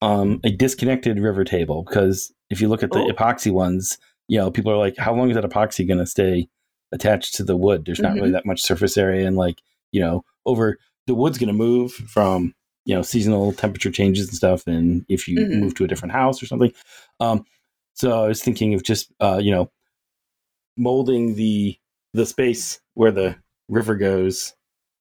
um 0.00 0.40
a 0.44 0.50
disconnected 0.50 1.18
river 1.18 1.44
table 1.44 1.82
because 1.82 2.32
if 2.50 2.60
you 2.60 2.68
look 2.68 2.82
at 2.82 2.92
the 2.92 3.00
Ooh. 3.00 3.12
epoxy 3.12 3.50
ones, 3.50 3.98
you 4.28 4.38
know 4.38 4.50
people 4.50 4.72
are 4.72 4.76
like, 4.76 4.96
how 4.96 5.14
long 5.14 5.30
is 5.30 5.36
that 5.36 5.44
epoxy 5.44 5.86
going 5.86 5.98
to 5.98 6.06
stay 6.06 6.48
attached 6.92 7.34
to 7.34 7.44
the 7.44 7.56
wood. 7.56 7.84
There's 7.84 8.00
not 8.00 8.12
mm-hmm. 8.12 8.20
really 8.20 8.32
that 8.32 8.46
much 8.46 8.62
surface 8.62 8.96
area, 8.96 9.26
and 9.26 9.36
like 9.36 9.60
you 9.92 10.00
know, 10.00 10.24
over 10.44 10.78
the 11.06 11.14
wood's 11.14 11.38
going 11.38 11.48
to 11.48 11.52
move 11.52 11.92
from 11.92 12.54
you 12.84 12.94
know 12.94 13.02
seasonal 13.02 13.52
temperature 13.52 13.90
changes 13.90 14.28
and 14.28 14.36
stuff, 14.36 14.66
and 14.66 15.04
if 15.08 15.28
you 15.28 15.38
mm-hmm. 15.38 15.60
move 15.60 15.74
to 15.74 15.84
a 15.84 15.88
different 15.88 16.12
house 16.12 16.42
or 16.42 16.46
something. 16.46 16.72
Um, 17.20 17.44
so 17.94 18.24
I 18.24 18.28
was 18.28 18.42
thinking 18.42 18.74
of 18.74 18.82
just 18.82 19.12
uh, 19.20 19.40
you 19.42 19.50
know 19.50 19.70
molding 20.76 21.34
the 21.34 21.78
the 22.12 22.26
space 22.26 22.80
where 22.94 23.10
the 23.10 23.36
river 23.68 23.96
goes 23.96 24.54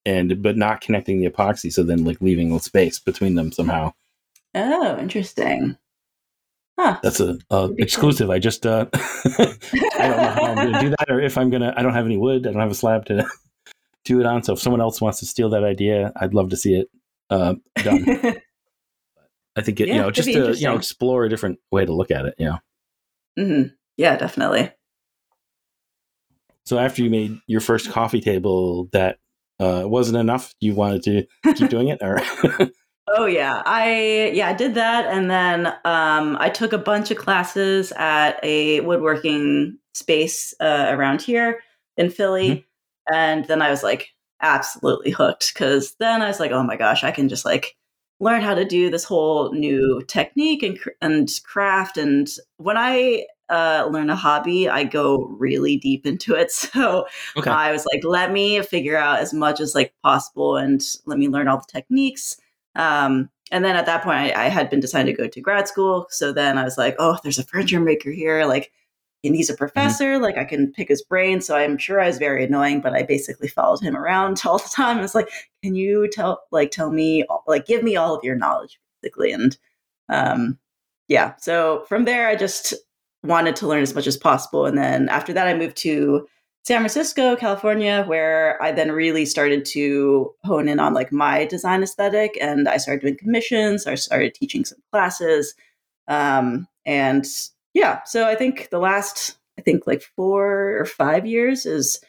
and 0.06 0.42
but 0.42 0.58
not 0.58 0.82
connecting 0.82 1.20
the 1.20 1.30
epoxy 1.30 1.72
so 1.72 1.84
then 1.84 2.04
like 2.04 2.22
leaving 2.22 2.52
a 2.52 2.60
space 2.60 3.00
between 3.00 3.36
them 3.36 3.52
somehow 3.52 3.92
oh 4.54 4.98
interesting 5.00 5.78
Huh. 6.78 7.00
That's 7.02 7.22
a, 7.22 7.38
a 7.52 7.72
exclusive. 7.78 8.30
I 8.30 8.40
just 8.40 8.66
uh, 8.66 8.88
I 8.94 9.58
don't 9.98 10.18
know 10.18 10.32
how 10.32 10.44
I'm 10.44 10.56
going 10.56 10.74
to 10.74 10.80
do 10.82 10.90
that, 10.90 11.06
or 11.10 11.22
if 11.22 11.38
I'm 11.38 11.50
gonna. 11.50 11.74
I 11.76 11.82
don't 11.82 11.94
have 11.94 12.06
any 12.06 12.18
wood. 12.18 12.46
I 12.46 12.52
don't 12.52 12.62
have 12.62 12.72
a 12.72 12.76
slab 12.76 13.06
to 13.06 13.26
do 14.04 14.20
it 14.20 14.26
on. 14.26 14.44
So 14.44 14.54
if 14.54 14.60
someone 14.60 14.82
else 14.82 15.00
wants 15.00 15.20
to 15.20 15.26
steal 15.26 15.50
that 15.50 15.64
idea, 15.64 16.12
I'd 16.18 16.34
love 16.34 16.50
to 16.50 16.58
see 16.58 16.76
it 16.76 16.90
uh, 17.30 17.56
done. 17.78 18.06
I 19.58 19.62
think 19.62 19.80
it, 19.80 19.88
yeah, 19.88 19.94
you 19.94 20.02
know, 20.02 20.12
just 20.12 20.28
to 20.28 20.54
you 20.54 20.68
know, 20.68 20.76
explore 20.76 21.24
a 21.24 21.30
different 21.30 21.60
way 21.72 21.86
to 21.86 21.94
look 21.94 22.12
at 22.12 22.26
it. 22.26 22.36
You 22.38 22.46
know. 22.46 22.60
Mm-hmm. 23.40 23.74
Yeah, 23.96 24.18
definitely. 24.18 24.72
So 26.66 26.78
after 26.78 27.04
you 27.04 27.10
made 27.10 27.40
your 27.48 27.62
first 27.62 27.90
coffee 27.90 28.20
table, 28.20 28.90
that 28.92 29.18
uh, 29.60 29.84
wasn't 29.86 30.18
enough. 30.18 30.54
You 30.60 30.74
wanted 30.74 31.04
to 31.04 31.54
keep 31.54 31.70
doing 31.70 31.88
it, 31.88 32.00
or 32.02 32.20
Oh 33.08 33.28
yeah, 33.28 33.62
I 33.66 34.32
yeah 34.34 34.50
I 34.50 34.54
did 34.54 34.74
that, 34.76 35.06
and 35.06 35.30
then 35.30 35.68
um, 35.86 36.38
I 36.40 36.50
took 36.50 36.74
a 36.74 36.78
bunch 36.78 37.12
of 37.12 37.18
classes 37.18 37.92
at 37.98 38.40
a 38.44 38.82
woodworking 38.82 39.78
space 39.94 40.56
uh, 40.60 40.88
around 40.90 41.22
here 41.22 41.62
in 41.98 42.10
Philly, 42.10 42.50
mm-hmm. 42.50 43.14
and 43.14 43.46
then 43.46 43.62
I 43.62 43.70
was 43.70 43.84
like 43.84 44.10
absolutely 44.42 45.12
hooked 45.12 45.54
because 45.54 45.96
then 46.00 46.22
I 46.22 46.28
was 46.28 46.40
like, 46.40 46.52
oh 46.52 46.64
my 46.64 46.78
gosh, 46.78 47.04
I 47.04 47.12
can 47.12 47.30
just 47.30 47.46
like 47.46 47.76
learn 48.20 48.42
how 48.42 48.56
to 48.56 48.66
do 48.66 48.90
this 48.90 49.04
whole 49.04 49.52
new 49.54 50.02
technique 50.08 50.64
and 50.64 50.80
and 51.00 51.30
craft. 51.46 51.98
And 51.98 52.28
when 52.58 52.76
I 52.76 53.28
uh, 53.50 53.88
learn 53.92 54.10
a 54.10 54.16
hobby, 54.16 54.68
I 54.68 54.84
go 54.84 55.28
really 55.40 55.78
deep 55.78 56.08
into 56.08 56.34
it. 56.34 56.52
So 56.74 57.06
okay. 57.38 57.52
I 57.52 57.72
was 57.72 57.86
like, 57.94 58.04
let 58.04 58.32
me 58.32 58.62
figure 58.64 58.98
out 58.98 59.20
as 59.20 59.32
much 59.32 59.60
as 59.60 59.76
like 59.76 59.94
possible, 60.04 60.58
and 60.58 60.82
let 61.06 61.20
me 61.20 61.28
learn 61.28 61.48
all 61.48 61.58
the 61.58 61.72
techniques 61.72 62.38
um, 62.76 63.30
and 63.52 63.64
then 63.64 63.76
at 63.76 63.86
that 63.86 64.04
point, 64.04 64.18
I, 64.18 64.46
I, 64.46 64.50
had 64.50 64.70
been 64.70 64.80
deciding 64.80 65.16
to 65.16 65.22
go 65.22 65.28
to 65.28 65.42
grad 65.42 65.68
school. 65.68 66.08
So 66.10 66.34
then 66.34 66.58
I 66.58 66.64
was 66.64 66.78
like, 66.78 66.96
oh, 67.00 67.18
there's 67.24 67.38
a 67.38 67.44
furniture 67.44 67.80
maker 67.80 68.12
here. 68.12 68.46
Like, 68.46 68.72
and 69.24 69.36
he's 69.36 69.50
a 69.50 69.54
mm-hmm. 69.54 69.60
professor. 69.60 70.14
Mm-hmm. 70.14 70.24
Like, 70.24 70.38
I 70.38 70.46
can 70.46 70.72
pick 70.74 70.90
his 70.90 71.04
brain. 71.04 71.42
So 71.42 71.56
I'm 71.56 71.78
sure 71.78 72.02
I 72.02 72.08
was 72.08 72.18
very 72.18 72.44
annoying, 72.44 72.82
but 72.82 72.94
I 72.94 73.04
basically 73.04 73.48
followed 73.48 73.82
him 73.82 73.96
around 73.96 74.42
all 74.46 74.58
the 74.58 74.70
time. 74.70 74.98
I 74.98 75.02
was 75.02 75.16
like, 75.16 75.30
can 75.64 75.76
you 75.76 76.10
tell, 76.12 76.42
like, 76.52 76.72
tell 76.72 76.92
me, 76.92 77.24
like, 77.48 77.66
give 77.66 77.84
me 77.84 77.96
all 77.96 78.16
of 78.16 78.24
your 78.24 78.36
knowledge, 78.36 78.80
basically. 79.02 79.32
And 79.32 79.58
um, 80.10 80.58
yeah, 81.08 81.36
so 81.38 81.86
from 81.88 82.06
there, 82.06 82.28
I 82.28 82.36
just 82.36 82.74
wanted 83.24 83.56
to 83.58 83.68
learn 83.68 83.84
as 83.84 83.96
much 83.96 84.08
as 84.08 84.18
possible. 84.18 84.66
And 84.66 84.78
then 84.78 85.10
after 85.10 85.34
that, 85.34 85.48
I 85.48 85.54
moved 85.54 85.78
to 85.78 86.28
San 86.66 86.80
Francisco, 86.80 87.36
California, 87.36 88.04
where 88.08 88.62
I 88.62 88.72
then 88.72 88.92
really 88.92 89.26
started 89.26 89.66
to 89.66 90.34
hone 90.44 90.68
in 90.68 90.80
on 90.80 90.96
like 90.96 91.12
my 91.12 91.46
design 91.46 91.84
aesthetic, 91.84 92.36
and 92.42 92.68
I 92.68 92.78
started 92.78 93.02
doing 93.02 93.18
commissions. 93.18 93.86
I 93.86 93.94
started 93.94 94.34
teaching 94.34 94.66
some 94.66 94.80
classes, 94.92 95.54
um, 96.08 96.68
and 96.84 97.24
yeah. 97.76 98.02
So 98.06 98.28
I 98.28 98.34
think 98.34 98.70
the 98.72 98.80
last, 98.80 99.38
I 99.60 99.62
think 99.62 99.86
like 99.86 100.02
four 100.16 100.80
or 100.80 100.86
five 100.86 101.28
years 101.28 101.68
is 101.68 102.00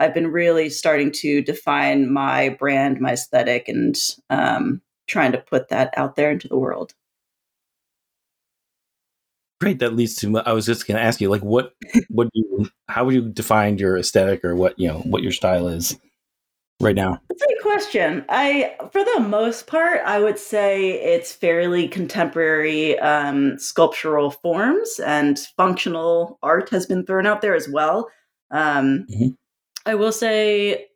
I've 0.00 0.14
been 0.14 0.32
really 0.32 0.70
starting 0.70 1.12
to 1.12 1.40
define 1.40 2.12
my 2.12 2.48
brand, 2.48 3.00
my 3.00 3.12
aesthetic, 3.12 3.68
and 3.68 3.96
um, 4.28 4.82
trying 5.06 5.30
to 5.32 5.38
put 5.38 5.68
that 5.68 5.94
out 5.96 6.16
there 6.16 6.32
into 6.32 6.48
the 6.48 6.58
world. 6.58 6.94
Great. 9.60 9.78
That 9.80 9.94
leads 9.94 10.16
to. 10.16 10.38
I 10.38 10.52
was 10.52 10.66
just 10.66 10.86
going 10.86 10.96
to 10.96 11.02
ask 11.02 11.20
you, 11.20 11.28
like, 11.28 11.42
what, 11.42 11.74
what 12.08 12.28
do 12.32 12.40
you, 12.40 12.70
how 12.88 13.04
would 13.04 13.14
you 13.14 13.28
define 13.28 13.78
your 13.78 13.98
aesthetic, 13.98 14.44
or 14.44 14.56
what 14.56 14.78
you 14.78 14.88
know, 14.88 15.00
what 15.00 15.22
your 15.22 15.32
style 15.32 15.68
is? 15.68 15.98
right 16.80 16.96
now? 16.96 17.20
That's 17.28 17.42
a 17.42 17.46
good 17.46 17.62
question. 17.62 18.24
I, 18.28 18.74
for 18.90 19.04
the 19.04 19.20
most 19.20 19.66
part, 19.66 20.00
I 20.04 20.18
would 20.18 20.38
say 20.38 20.92
it's 20.92 21.32
fairly 21.32 21.86
contemporary 21.86 22.98
um, 22.98 23.58
sculptural 23.58 24.30
forms 24.30 24.98
and 25.04 25.38
functional 25.56 26.38
art 26.42 26.70
has 26.70 26.86
been 26.86 27.04
thrown 27.04 27.26
out 27.26 27.42
there 27.42 27.54
as 27.54 27.68
well. 27.68 28.10
Um, 28.50 29.06
mm-hmm. 29.10 29.28
I 29.86 29.94
will 29.94 30.12
say 30.12 30.86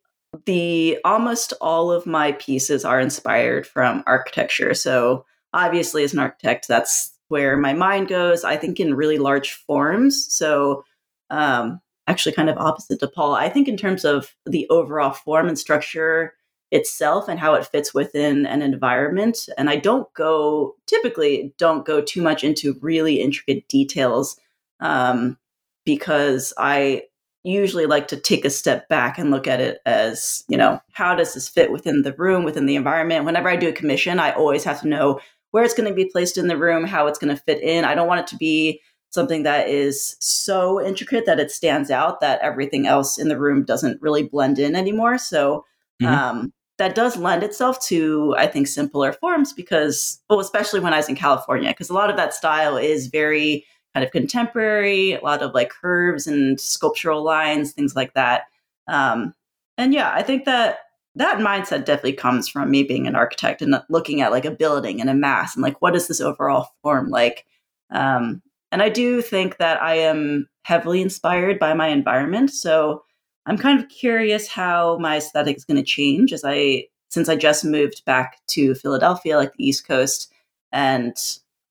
the 0.47 0.99
almost 1.05 1.53
all 1.61 1.93
of 1.93 2.07
my 2.07 2.33
pieces 2.33 2.85
are 2.85 2.99
inspired 2.99 3.67
from 3.67 4.03
architecture. 4.07 4.75
So 4.75 5.25
obviously, 5.53 6.03
as 6.03 6.13
an 6.13 6.19
architect, 6.19 6.67
that's 6.67 7.13
where 7.35 7.57
my 7.57 7.73
mind 7.73 8.07
goes. 8.07 8.45
I 8.45 8.57
think 8.57 8.79
in 8.79 8.95
really 8.95 9.19
large 9.19 9.55
forms. 9.55 10.33
So 10.33 10.85
um, 11.31 11.81
actually 12.07 12.31
kind 12.31 12.49
of 12.49 12.57
opposite 12.59 13.01
to 13.01 13.09
Paul. 13.09 13.35
I 13.35 13.49
think 13.49 13.67
in 13.67 13.77
terms 13.77 14.05
of 14.05 14.37
the 14.47 14.69
overall 14.71 15.11
form 15.11 15.49
and 15.49 15.59
structure 15.59 16.35
itself 16.71 17.29
and 17.29 17.41
how 17.41 17.55
it 17.55 17.67
fits 17.67 17.93
within 17.93 18.47
an 18.47 18.63
environment. 18.63 19.49
And 19.59 19.69
I 19.69 19.75
don't 19.75 20.07
go 20.15 20.77
typically 20.87 21.53
don't 21.59 21.85
go 21.85 22.01
too 22.01 22.23
much 22.23 22.45
into 22.45 22.79
really 22.81 23.21
intricate 23.21 23.67
details 23.67 24.39
um, 24.79 25.37
because 25.85 26.53
I 26.57 27.03
usually 27.43 27.87
like 27.87 28.07
to 28.09 28.17
take 28.17 28.45
a 28.45 28.51
step 28.51 28.89
back 28.89 29.19
and 29.19 29.33
look 29.33 29.49
at 29.49 29.61
it 29.61 29.81
as 29.85 30.45
you 30.49 30.57
know 30.57 30.81
how 30.93 31.17
does 31.17 31.35
this 31.35 31.49
fit 31.49 31.71
within 31.71 32.03
the 32.03 32.15
room 32.15 32.43
within 32.43 32.65
the 32.65 32.75
environment 32.75 33.27
whenever 33.27 33.51
i 33.51 33.55
do 33.55 33.69
a 33.69 33.73
commission 33.73 34.19
i 34.19 34.33
always 34.33 34.65
have 34.65 34.81
to 34.81 34.89
know 34.89 35.21
where 35.55 35.65
it's 35.65 35.75
going 35.75 35.89
to 35.89 35.95
be 35.95 36.11
placed 36.11 36.37
in 36.37 36.49
the 36.49 36.57
room 36.57 36.85
how 36.85 37.07
it's 37.07 37.19
going 37.19 37.35
to 37.35 37.43
fit 37.43 37.63
in 37.63 37.85
i 37.85 37.95
don't 37.95 38.09
want 38.09 38.21
it 38.21 38.27
to 38.27 38.37
be 38.37 38.81
something 39.15 39.45
that 39.45 39.69
is 39.69 40.17
so 40.19 40.85
intricate 40.85 41.25
that 41.25 41.41
it 41.41 41.51
stands 41.51 41.91
out 41.91 42.21
that 42.21 42.41
everything 42.41 42.87
else 42.87 43.17
in 43.17 43.29
the 43.29 43.39
room 43.39 43.65
doesn't 43.65 44.03
really 44.03 44.25
blend 44.25 44.59
in 44.59 44.75
anymore. 44.75 45.17
So 45.17 45.65
mm-hmm. 46.03 46.13
um, 46.13 46.53
that 46.79 46.97
does 46.97 47.17
lend 47.17 47.45
itself 47.45 47.81
to, 47.87 48.35
I 48.37 48.49
think, 48.49 48.67
simpler 48.67 49.13
forms 49.13 49.53
because, 49.53 50.21
well, 50.29 50.41
especially 50.41 50.81
when 50.81 50.93
I 50.93 50.99
was 50.99 51.09
in 51.09 51.15
California, 51.15 51.71
because 51.71 51.89
a 51.89 51.95
lot 51.95 52.11
of 52.11 52.17
that 52.17 52.35
style 52.35 52.77
is 52.77 53.07
very 53.07 53.65
kind 53.95 54.05
of 54.05 54.11
contemporary, 54.11 55.13
a 55.13 55.21
lot 55.21 55.43
of 55.43 55.55
like 55.55 55.71
curves 55.71 56.27
and 56.27 56.61
sculptural 56.61 57.23
lines, 57.23 57.73
things 57.73 57.95
like 57.95 58.13
that. 58.15 58.43
Um, 58.89 59.33
and 59.79 59.95
yeah, 59.95 60.13
I 60.13 60.23
think 60.23 60.45
that 60.45 60.79
that 61.17 61.39
mindset 61.39 61.85
definitely 61.85 62.13
comes 62.13 62.49
from 62.49 62.71
me 62.71 62.83
being 62.83 63.07
an 63.07 63.15
architect 63.15 63.63
and 63.63 63.81
looking 63.89 64.21
at 64.21 64.33
like 64.33 64.45
a 64.45 64.51
building 64.51 65.01
and 65.01 65.09
a 65.09 65.15
mass 65.15 65.55
and 65.55 65.63
like 65.63 65.81
what 65.81 65.95
is 65.95 66.09
this 66.09 66.21
overall 66.21 66.69
form 66.83 67.09
like 67.09 67.47
um, 67.91 68.43
and 68.75 68.83
I 68.83 68.89
do 68.89 69.23
think 69.23 69.59
that 69.59 69.81
I 69.81 69.95
am 69.95 70.49
heavily 70.65 71.01
inspired 71.01 71.59
by 71.61 71.75
my 71.75 71.89
environment. 71.89 72.51
So 72.51 73.05
I'm 73.47 73.57
kind 73.57 73.79
of 73.79 73.89
curious 73.89 74.49
how 74.49 74.99
my 74.99 75.19
aesthetic 75.19 75.57
is 75.57 75.65
going 75.65 75.77
to 75.77 75.85
change 75.85 76.33
as 76.33 76.43
I, 76.45 76.87
since 77.09 77.29
I 77.29 77.37
just 77.37 77.65
moved 77.65 78.05
back 78.05 78.41
to 78.49 78.75
Philadelphia, 78.75 79.37
like 79.37 79.53
the 79.53 79.65
East 79.65 79.87
Coast, 79.87 80.33
and 80.73 81.17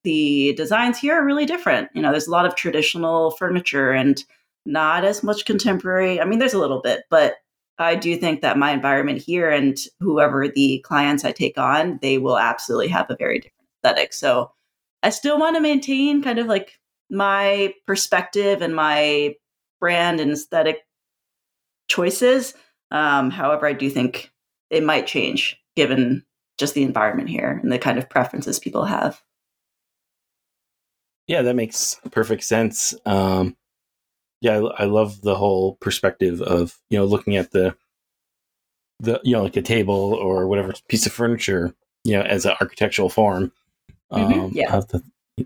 the 0.06 0.53
designs 0.56 0.97
here 0.97 1.15
are 1.15 1.25
really 1.25 1.45
different. 1.45 1.89
You 1.93 2.01
know, 2.01 2.12
there's 2.12 2.27
a 2.27 2.32
lot 2.32 2.45
of 2.45 2.56
traditional 2.56 3.32
furniture 3.32 3.91
and 3.91 4.23
not 4.65 5.03
as 5.03 5.23
much 5.23 5.43
contemporary. 5.43 6.21
I 6.21 6.25
mean, 6.25 6.39
there's 6.39 6.53
a 6.53 6.60
little 6.60 6.82
bit, 6.82 7.03
but 7.10 7.36
I 7.77 7.95
do 7.95 8.15
think 8.15 8.41
that 8.41 8.57
my 8.57 8.71
environment 8.71 9.21
here 9.21 9.49
and 9.49 9.77
whoever 9.99 10.47
the 10.47 10.79
clients 10.86 11.25
I 11.25 11.31
take 11.31 11.57
on, 11.57 11.99
they 12.01 12.17
will 12.17 12.38
absolutely 12.38 12.88
have 12.89 13.09
a 13.09 13.15
very 13.15 13.39
different 13.39 13.67
aesthetic. 13.83 14.13
So 14.13 14.51
I 15.01 15.09
still 15.09 15.39
want 15.39 15.55
to 15.55 15.62
maintain 15.62 16.21
kind 16.21 16.39
of 16.39 16.47
like 16.47 16.79
my 17.09 17.73
perspective 17.88 18.62
and 18.62 18.75
my 18.75 19.36
brand 19.79 20.19
and 20.19 20.31
aesthetic 20.31 20.86
choices. 21.88 22.53
Um, 22.91 23.31
however, 23.31 23.65
I 23.67 23.73
do 23.73 23.89
think 23.89 24.31
it 24.69 24.83
might 24.83 25.07
change 25.07 25.59
given 25.75 26.23
just 26.57 26.75
the 26.75 26.83
environment 26.83 27.29
here 27.29 27.59
and 27.62 27.71
the 27.71 27.79
kind 27.79 27.97
of 27.97 28.09
preferences 28.09 28.59
people 28.59 28.86
have. 28.86 29.21
Yeah, 31.27 31.41
that 31.41 31.55
makes 31.55 31.99
perfect 32.12 32.43
sense. 32.43 32.93
Um, 33.05 33.55
yeah, 34.43 34.58
I, 34.58 34.84
I, 34.84 34.86
love 34.86 35.21
the 35.21 35.36
whole 35.36 35.75
perspective 35.75 36.41
of 36.41 36.77
you 36.89 36.97
know 36.97 37.06
looking 37.06 37.38
at 37.38 37.51
the 37.51 37.75
the 38.99 39.21
you 39.23 39.32
know 39.32 39.41
like 39.41 39.56
a 39.56 39.62
table 39.62 40.13
or 40.13 40.47
whatever 40.47 40.73
piece 40.89 41.06
of 41.06 41.13
furniture 41.13 41.73
you 42.03 42.17
know 42.17 42.23
as 42.23 42.45
an 42.45 42.53
architectural 42.60 43.10
form. 43.10 43.53
Mm-hmm, 44.12 44.39
um, 44.41 44.51
yeah, 44.53 44.82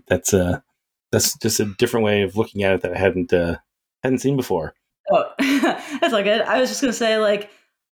that's 0.08 0.32
a 0.32 0.64
that's 1.12 1.38
just 1.38 1.60
a 1.60 1.66
different 1.78 2.04
way 2.04 2.22
of 2.22 2.36
looking 2.36 2.64
at 2.64 2.74
it 2.74 2.82
that 2.82 2.92
I 2.92 2.98
hadn't 2.98 3.32
uh, 3.32 3.58
hadn't 4.02 4.18
seen 4.18 4.36
before. 4.36 4.74
Oh, 5.12 5.30
that's 5.38 6.12
all 6.12 6.22
good. 6.24 6.42
I 6.42 6.60
was 6.60 6.68
just 6.68 6.80
gonna 6.80 6.92
say, 6.92 7.18
like, 7.18 7.50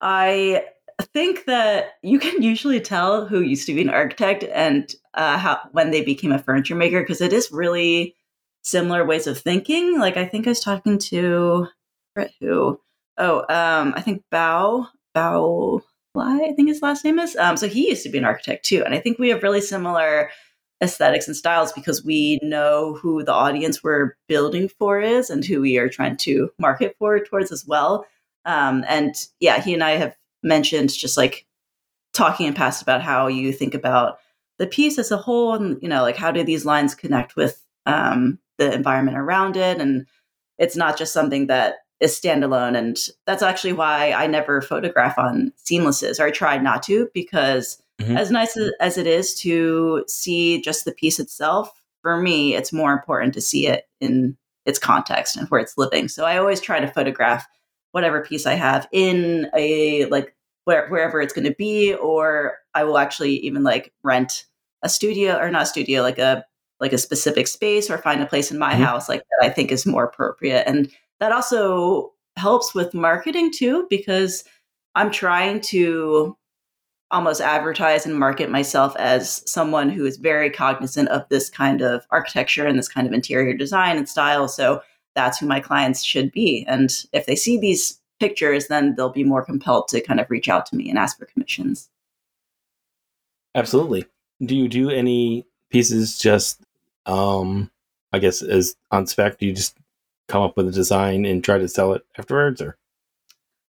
I 0.02 0.66
think 1.14 1.46
that 1.46 1.94
you 2.04 2.20
can 2.20 2.44
usually 2.44 2.82
tell 2.82 3.26
who 3.26 3.40
used 3.40 3.66
to 3.68 3.74
be 3.74 3.82
an 3.82 3.90
architect 3.90 4.44
and 4.44 4.94
uh, 5.14 5.38
how 5.38 5.62
when 5.72 5.92
they 5.92 6.04
became 6.04 6.34
a 6.34 6.40
furniture 6.40 6.76
maker 6.76 7.00
because 7.00 7.22
it 7.22 7.32
is 7.32 7.54
really 7.54 8.16
similar 8.64 9.06
ways 9.06 9.28
of 9.28 9.38
thinking. 9.38 10.00
Like, 10.00 10.18
I 10.18 10.26
think 10.26 10.48
I 10.48 10.52
was 10.52 10.62
talking 10.62 10.98
to 11.00 11.68
who? 12.40 12.80
Oh, 13.18 13.40
um, 13.50 13.94
I 13.96 14.02
think 14.02 14.24
Bao 14.32 14.88
Bao 15.16 15.82
Lai, 16.16 16.40
I 16.50 16.54
think 16.54 16.70
his 16.70 16.82
last 16.82 17.04
name 17.04 17.20
is. 17.20 17.36
Um, 17.36 17.58
so 17.58 17.68
he 17.68 17.90
used 17.90 18.04
to 18.04 18.10
be 18.10 18.18
an 18.18 18.26
architect 18.26 18.66
too, 18.66 18.84
and 18.84 18.94
I 18.94 19.00
think 19.00 19.20
we 19.20 19.30
have 19.30 19.44
really 19.44 19.62
similar 19.62 20.30
aesthetics 20.82 21.28
and 21.28 21.36
styles 21.36 21.74
because 21.74 22.06
we 22.06 22.40
know 22.42 22.98
who 23.02 23.24
the 23.24 23.34
audience 23.34 23.84
we're 23.84 24.16
building 24.28 24.70
for 24.70 25.02
is 25.02 25.30
and 25.30 25.44
who 25.44 25.62
we 25.62 25.78
are 25.78 25.90
trying 25.90 26.16
to 26.16 26.50
market 26.58 26.96
for 26.98 27.20
towards 27.20 27.52
as 27.52 27.66
well. 27.66 28.06
Um, 28.46 28.86
and 28.88 29.14
yeah, 29.42 29.62
he 29.62 29.74
and 29.74 29.84
I 29.84 29.92
have 29.92 30.16
mentioned 30.42 30.94
just 30.94 31.18
like 31.18 31.46
talking 32.14 32.48
in 32.48 32.54
past 32.54 32.82
about 32.82 33.02
how 33.02 33.28
you 33.28 33.52
think 33.52 33.74
about 33.74 34.20
the 34.58 34.68
piece 34.68 34.98
as 34.98 35.12
a 35.12 35.18
whole 35.18 35.54
and 35.54 35.82
you 35.82 35.88
know 35.88 36.02
like 36.02 36.18
how 36.18 36.32
do 36.32 36.44
these 36.44 36.66
lines 36.66 36.96
connect 36.96 37.36
with 37.36 37.66
um, 37.86 38.40
the 38.60 38.72
environment 38.72 39.18
around 39.18 39.58
it 39.58 39.82
and 39.82 40.06
it's 40.60 40.76
not 40.76 40.98
just 40.98 41.14
something 41.14 41.48
that 41.48 41.78
is 42.00 42.18
standalone 42.18 42.78
and 42.78 42.98
that's 43.26 43.44
actually 43.44 43.74
why 43.74 44.12
i 44.14 44.28
never 44.28 44.62
photograph 44.62 45.18
on 45.18 45.52
seamlesses 45.58 46.20
or 46.20 46.26
i 46.26 46.32
tried 46.32 46.64
not 46.64 46.84
to 46.84 47.10
because 47.14 47.82
Mm-hmm. 48.00 48.18
As 48.18 48.32
nice 48.32 48.58
as, 48.80 48.98
it 48.98 49.08
is 49.08 49.36
to 49.42 50.04
see 50.08 50.62
just 50.62 50.86
the 50.86 50.92
piece 50.92 51.20
itself, 51.20 51.82
for 52.02 52.18
me, 52.18 52.56
it's 52.56 52.72
more 52.72 52.94
important 52.94 53.34
to 53.34 53.42
see 53.42 53.68
it 53.68 53.90
in 54.00 54.38
its 54.66 54.80
context 54.80 55.36
and 55.36 55.50
where 55.50 55.60
it's 55.60 55.78
living. 55.78 56.08
So 56.08 56.26
I 56.26 56.38
always 56.38 56.62
try 56.62 56.80
to 56.80 56.88
photograph 56.88 57.46
whatever 57.92 58.24
piece 58.24 58.46
I 58.46 58.54
have 58.54 58.88
in 58.92 59.50
a 59.56 60.06
like 60.06 60.34
where, 60.64 60.88
wherever 60.88 61.22
it's 61.22 61.34
going 61.34 61.48
to 61.48 61.56
be, 61.56 61.94
or 61.96 62.58
I 62.74 62.86
will 62.86 62.98
actually 62.98 63.36
even 63.40 63.64
like 63.64 63.92
rent 64.04 64.46
a 64.82 64.88
studio 64.88 65.38
or 65.38 65.50
not 65.50 65.64
a 65.64 65.66
studio, 65.66 66.02
like 66.02 66.20
a 66.20 66.46
like 66.80 66.94
a 66.94 66.98
specific 66.98 67.48
space 67.48 67.90
or 67.90 67.98
find 67.98 68.22
a 68.22 68.26
place 68.26 68.52
in 68.52 68.58
my 68.58 68.74
mm-hmm. 68.74 68.84
house 68.84 69.10
like 69.10 69.22
that 69.22 69.46
I 69.46 69.50
think 69.50 69.72
is 69.72 69.86
more 69.86 70.06
appropriate. 70.06 70.64
And 70.68 70.90
that 71.20 71.32
also 71.32 72.14
helps 72.38 72.74
with 72.74 72.94
marketing 72.94 73.52
too, 73.52 73.86
because 73.90 74.44
I'm 74.96 75.12
trying 75.12 75.62
to 75.62 76.36
almost 77.12 77.42
advertise 77.42 78.06
and 78.06 78.18
market 78.18 78.50
myself 78.50 78.96
as 78.98 79.44
someone 79.50 79.90
who 79.90 80.06
is 80.06 80.18
very 80.18 80.50
cognizant 80.50 81.10
of 81.10 81.28
this 81.30 81.50
kind 81.50 81.82
of 81.82 82.06
architecture 82.12 82.66
and 82.66 82.78
this 82.78 82.88
kind 82.88 83.08
of 83.08 83.14
interior 83.14 83.56
design 83.58 83.98
and 83.98 84.08
style. 84.08 84.48
So 84.48 84.82
that's 85.16 85.40
who 85.40 85.48
my 85.48 85.60
clients 85.60 86.04
should 86.04 86.32
be. 86.32 86.66
And 86.68 86.92
if 87.12 87.26
they 87.26 87.36
see 87.36 87.60
these 87.60 88.00
pictures, 88.20 88.68
then 88.68 88.96
they'll 88.96 89.10
be 89.10 89.24
more 89.24 89.44
compelled 89.44 89.88
to 89.88 90.02
kind 90.02 90.20
of 90.20 90.30
reach 90.30 90.48
out 90.48 90.66
to 90.68 90.76
me 90.76 90.88
and 90.90 91.00
ask 91.00 91.18
for 91.18 91.26
commissions. 91.26 91.90
Absolutely. 93.56 94.06
Do 94.46 94.56
you 94.56 94.68
do 94.68 94.90
any 94.90 95.48
pieces 95.72 96.20
just, 96.20 96.62
um, 97.10 97.72
I 98.14 98.20
guess, 98.20 98.42
as 98.42 98.76
on 98.92 99.08
spec? 99.08 99.40
Do 99.40 99.48
you 99.48 99.54
just 99.54 99.78
come 100.28 100.44
up 100.44 100.56
with 100.56 100.68
a 100.68 100.72
design 100.72 101.26
and 101.26 101.44
try 101.44 101.58
to 101.58 101.68
sell 101.68 101.94
it 101.94 102.04
afterwards, 102.18 102.62
or? 102.62 102.78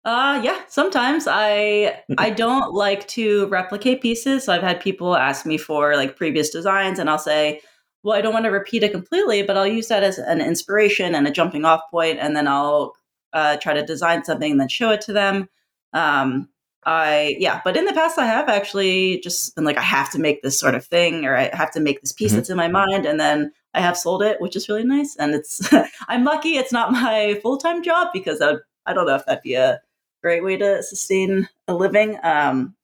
Uh 0.05 0.39
yeah, 0.43 0.61
sometimes 0.67 1.27
I 1.27 2.03
I 2.17 2.29
don't 2.29 2.73
like 2.73 3.07
to 3.09 3.47
replicate 3.47 4.01
pieces. 4.01 4.45
So 4.45 4.53
I've 4.53 4.61
had 4.61 4.79
people 4.79 5.15
ask 5.15 5.45
me 5.45 5.57
for 5.57 5.95
like 5.95 6.15
previous 6.15 6.49
designs 6.51 6.99
and 6.99 7.09
I'll 7.09 7.19
say, 7.19 7.61
"Well, 8.03 8.15
I 8.17 8.21
don't 8.21 8.33
want 8.33 8.45
to 8.45 8.51
repeat 8.51 8.83
it 8.83 8.91
completely, 8.91 9.41
but 9.43 9.57
I'll 9.57 9.67
use 9.67 9.87
that 9.89 10.03
as 10.03 10.17
an 10.19 10.41
inspiration 10.41 11.15
and 11.15 11.27
a 11.27 11.31
jumping 11.31 11.65
off 11.65 11.81
point 11.91 12.19
and 12.19 12.35
then 12.35 12.47
I'll 12.47 12.93
uh, 13.33 13.57
try 13.57 13.73
to 13.73 13.85
design 13.85 14.23
something 14.23 14.51
and 14.51 14.61
then 14.61 14.69
show 14.69 14.91
it 14.91 15.01
to 15.01 15.13
them." 15.13 15.49
Um 15.93 16.49
I 16.85 17.35
yeah, 17.39 17.61
but 17.63 17.75
in 17.75 17.85
the 17.85 17.93
past 17.93 18.19
I 18.19 18.25
have 18.25 18.47
actually 18.47 19.19
just 19.21 19.55
been 19.55 19.65
like 19.65 19.77
I 19.77 19.81
have 19.81 20.11
to 20.11 20.19
make 20.19 20.41
this 20.41 20.59
sort 20.59 20.75
of 20.75 20.85
thing 20.85 21.25
or 21.25 21.35
I 21.35 21.49
have 21.53 21.71
to 21.71 21.79
make 21.79 22.01
this 22.01 22.11
piece 22.11 22.29
mm-hmm. 22.29 22.37
that's 22.37 22.49
in 22.49 22.57
my 22.57 22.67
mind 22.67 23.05
and 23.05 23.19
then 23.19 23.51
I 23.73 23.81
have 23.81 23.97
sold 23.97 24.21
it, 24.21 24.39
which 24.39 24.55
is 24.55 24.69
really 24.69 24.83
nice 24.83 25.15
and 25.15 25.33
it's 25.33 25.67
I'm 26.07 26.23
lucky 26.23 26.57
it's 26.57 26.71
not 26.71 26.91
my 26.91 27.39
full-time 27.41 27.83
job 27.83 28.09
because 28.13 28.41
I, 28.41 28.55
I 28.85 28.93
don't 28.93 29.07
know 29.07 29.15
if 29.15 29.25
that'd 29.25 29.43
be 29.43 29.55
a 29.55 29.81
great 30.21 30.43
way 30.43 30.57
to 30.57 30.81
sustain 30.83 31.47
a 31.67 31.73
living. 31.73 32.17
Um, 32.23 32.75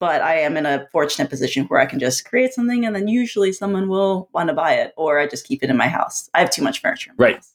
but 0.00 0.20
I 0.20 0.40
am 0.40 0.56
in 0.56 0.66
a 0.66 0.86
fortunate 0.92 1.30
position 1.30 1.64
where 1.66 1.80
I 1.80 1.86
can 1.86 1.98
just 1.98 2.24
create 2.24 2.52
something 2.52 2.84
and 2.84 2.94
then 2.94 3.08
usually 3.08 3.52
someone 3.52 3.88
will 3.88 4.28
want 4.32 4.48
to 4.48 4.54
buy 4.54 4.74
it 4.74 4.92
or 4.96 5.18
I 5.18 5.26
just 5.26 5.46
keep 5.46 5.62
it 5.62 5.70
in 5.70 5.76
my 5.76 5.88
house. 5.88 6.28
I 6.34 6.40
have 6.40 6.50
too 6.50 6.62
much 6.62 6.80
furniture. 6.80 7.12
right. 7.16 7.36
House. 7.36 7.54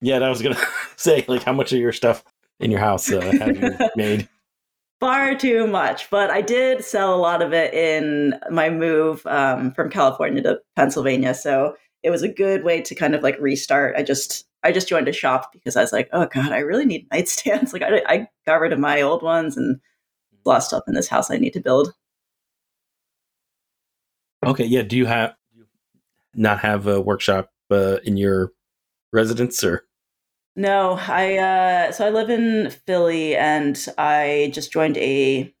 Yeah, 0.00 0.18
I 0.18 0.28
was 0.28 0.40
going 0.40 0.54
to 0.56 0.66
say, 0.96 1.24
like, 1.28 1.42
how 1.42 1.52
much 1.52 1.72
of 1.72 1.78
your 1.78 1.92
stuff 1.92 2.24
in 2.58 2.70
your 2.70 2.80
house 2.80 3.10
uh, 3.10 3.20
have 3.20 3.56
you 3.56 3.76
made? 3.96 4.28
Far 5.00 5.34
too 5.34 5.66
much. 5.66 6.08
But 6.10 6.30
I 6.30 6.42
did 6.42 6.84
sell 6.84 7.14
a 7.14 7.18
lot 7.18 7.42
of 7.42 7.52
it 7.52 7.74
in 7.74 8.34
my 8.50 8.70
move 8.70 9.26
um, 9.26 9.72
from 9.72 9.90
California 9.90 10.42
to 10.42 10.60
Pennsylvania, 10.76 11.34
so 11.34 11.74
it 12.02 12.10
was 12.10 12.22
a 12.22 12.28
good 12.28 12.64
way 12.64 12.80
to 12.82 12.94
kind 12.94 13.14
of 13.14 13.22
like 13.22 13.38
restart. 13.40 13.96
I 13.96 14.02
just 14.02 14.46
I 14.62 14.72
just 14.72 14.88
joined 14.88 15.08
a 15.08 15.12
shop 15.12 15.52
because 15.52 15.76
I 15.76 15.80
was 15.80 15.92
like, 15.92 16.08
oh 16.12 16.26
god, 16.26 16.52
I 16.52 16.58
really 16.58 16.86
need 16.86 17.08
nightstands. 17.12 17.72
Like 17.72 17.82
I, 17.82 18.02
I 18.06 18.28
got 18.46 18.60
rid 18.60 18.72
of 18.72 18.78
my 18.78 19.00
old 19.00 19.22
ones 19.22 19.56
and 19.56 19.80
lost 20.44 20.68
stuff 20.68 20.84
in 20.86 20.94
this 20.94 21.08
house 21.08 21.30
I 21.30 21.36
need 21.36 21.52
to 21.54 21.60
build. 21.60 21.92
Okay, 24.44 24.64
yeah. 24.64 24.82
Do 24.82 24.96
you 24.96 25.06
have 25.06 25.34
not 26.34 26.60
have 26.60 26.86
a 26.86 27.00
workshop 27.00 27.50
uh, 27.70 27.98
in 28.04 28.16
your 28.16 28.52
residence 29.12 29.62
or? 29.62 29.84
No, 30.56 30.98
I 31.00 31.38
uh 31.38 31.92
so 31.92 32.06
I 32.06 32.10
live 32.10 32.30
in 32.30 32.70
Philly 32.86 33.36
and 33.36 33.86
I 33.96 34.50
just 34.52 34.72
joined 34.72 34.98
a 34.98 35.52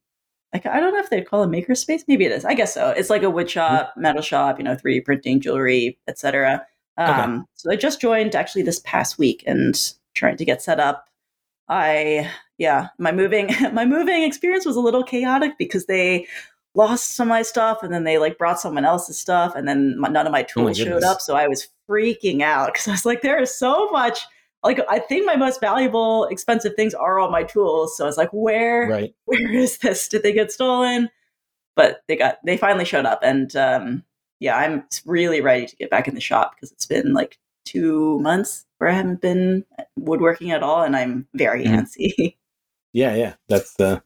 like 0.52 0.66
I 0.66 0.80
don't 0.80 0.92
know 0.92 1.00
if 1.00 1.10
they'd 1.10 1.28
call 1.28 1.42
it 1.42 1.46
a 1.46 1.48
makerspace. 1.48 2.02
Maybe 2.08 2.24
it 2.24 2.32
is. 2.32 2.44
I 2.44 2.54
guess 2.54 2.74
so. 2.74 2.90
It's 2.90 3.10
like 3.10 3.22
a 3.22 3.30
wood 3.30 3.46
mm-hmm. 3.46 3.52
shop, 3.52 3.94
metal 3.96 4.22
shop, 4.22 4.58
you 4.58 4.64
know, 4.64 4.74
3D 4.74 5.04
printing, 5.04 5.40
jewelry, 5.40 5.98
etc. 6.08 6.66
Um, 6.96 7.34
okay. 7.34 7.44
So 7.54 7.70
I 7.70 7.76
just 7.76 8.00
joined 8.00 8.34
actually 8.34 8.62
this 8.62 8.80
past 8.80 9.18
week 9.18 9.44
and 9.46 9.74
trying 10.14 10.36
to 10.36 10.44
get 10.44 10.62
set 10.62 10.80
up. 10.80 11.08
I 11.68 12.30
yeah, 12.58 12.88
my 12.98 13.12
moving 13.12 13.50
my 13.72 13.84
moving 13.84 14.24
experience 14.24 14.66
was 14.66 14.76
a 14.76 14.80
little 14.80 15.04
chaotic 15.04 15.52
because 15.56 15.86
they 15.86 16.26
lost 16.74 17.16
some 17.16 17.28
of 17.28 17.30
my 17.30 17.42
stuff 17.42 17.82
and 17.82 17.92
then 17.92 18.04
they 18.04 18.18
like 18.18 18.38
brought 18.38 18.60
someone 18.60 18.84
else's 18.84 19.18
stuff 19.18 19.54
and 19.56 19.66
then 19.66 19.98
my, 19.98 20.08
none 20.08 20.26
of 20.26 20.32
my 20.32 20.42
tools 20.42 20.80
oh 20.80 20.84
my 20.84 20.90
showed 20.90 21.02
up 21.02 21.20
so 21.20 21.34
i 21.34 21.48
was 21.48 21.66
freaking 21.88 22.42
out 22.42 22.72
because 22.72 22.86
i 22.86 22.92
was 22.92 23.04
like 23.04 23.22
there 23.22 23.40
is 23.40 23.52
so 23.52 23.90
much 23.90 24.20
like 24.62 24.80
i 24.88 24.98
think 24.98 25.26
my 25.26 25.36
most 25.36 25.60
valuable 25.60 26.24
expensive 26.26 26.74
things 26.74 26.94
are 26.94 27.18
all 27.18 27.30
my 27.30 27.42
tools 27.42 27.96
so 27.96 28.04
i 28.04 28.06
was 28.06 28.16
like 28.16 28.30
where 28.32 28.88
right. 28.88 29.14
where 29.24 29.52
is 29.52 29.78
this 29.78 30.08
did 30.08 30.22
they 30.22 30.32
get 30.32 30.52
stolen 30.52 31.08
but 31.76 32.02
they 32.08 32.16
got 32.16 32.38
they 32.44 32.56
finally 32.56 32.84
showed 32.84 33.06
up 33.06 33.20
and 33.22 33.56
um 33.56 34.02
yeah 34.38 34.56
i'm 34.56 34.84
really 35.04 35.40
ready 35.40 35.66
to 35.66 35.76
get 35.76 35.90
back 35.90 36.08
in 36.08 36.14
the 36.14 36.20
shop 36.20 36.54
because 36.54 36.72
it's 36.72 36.86
been 36.86 37.12
like 37.12 37.38
two 37.64 38.18
months 38.20 38.66
where 38.78 38.90
i 38.90 38.94
haven't 38.94 39.20
been 39.20 39.64
woodworking 39.96 40.50
at 40.50 40.62
all 40.62 40.82
and 40.82 40.96
i'm 40.96 41.26
very 41.34 41.64
mm. 41.64 41.70
antsy 41.70 42.36
yeah 42.92 43.14
yeah 43.14 43.34
that's 43.48 43.78
uh 43.80 44.00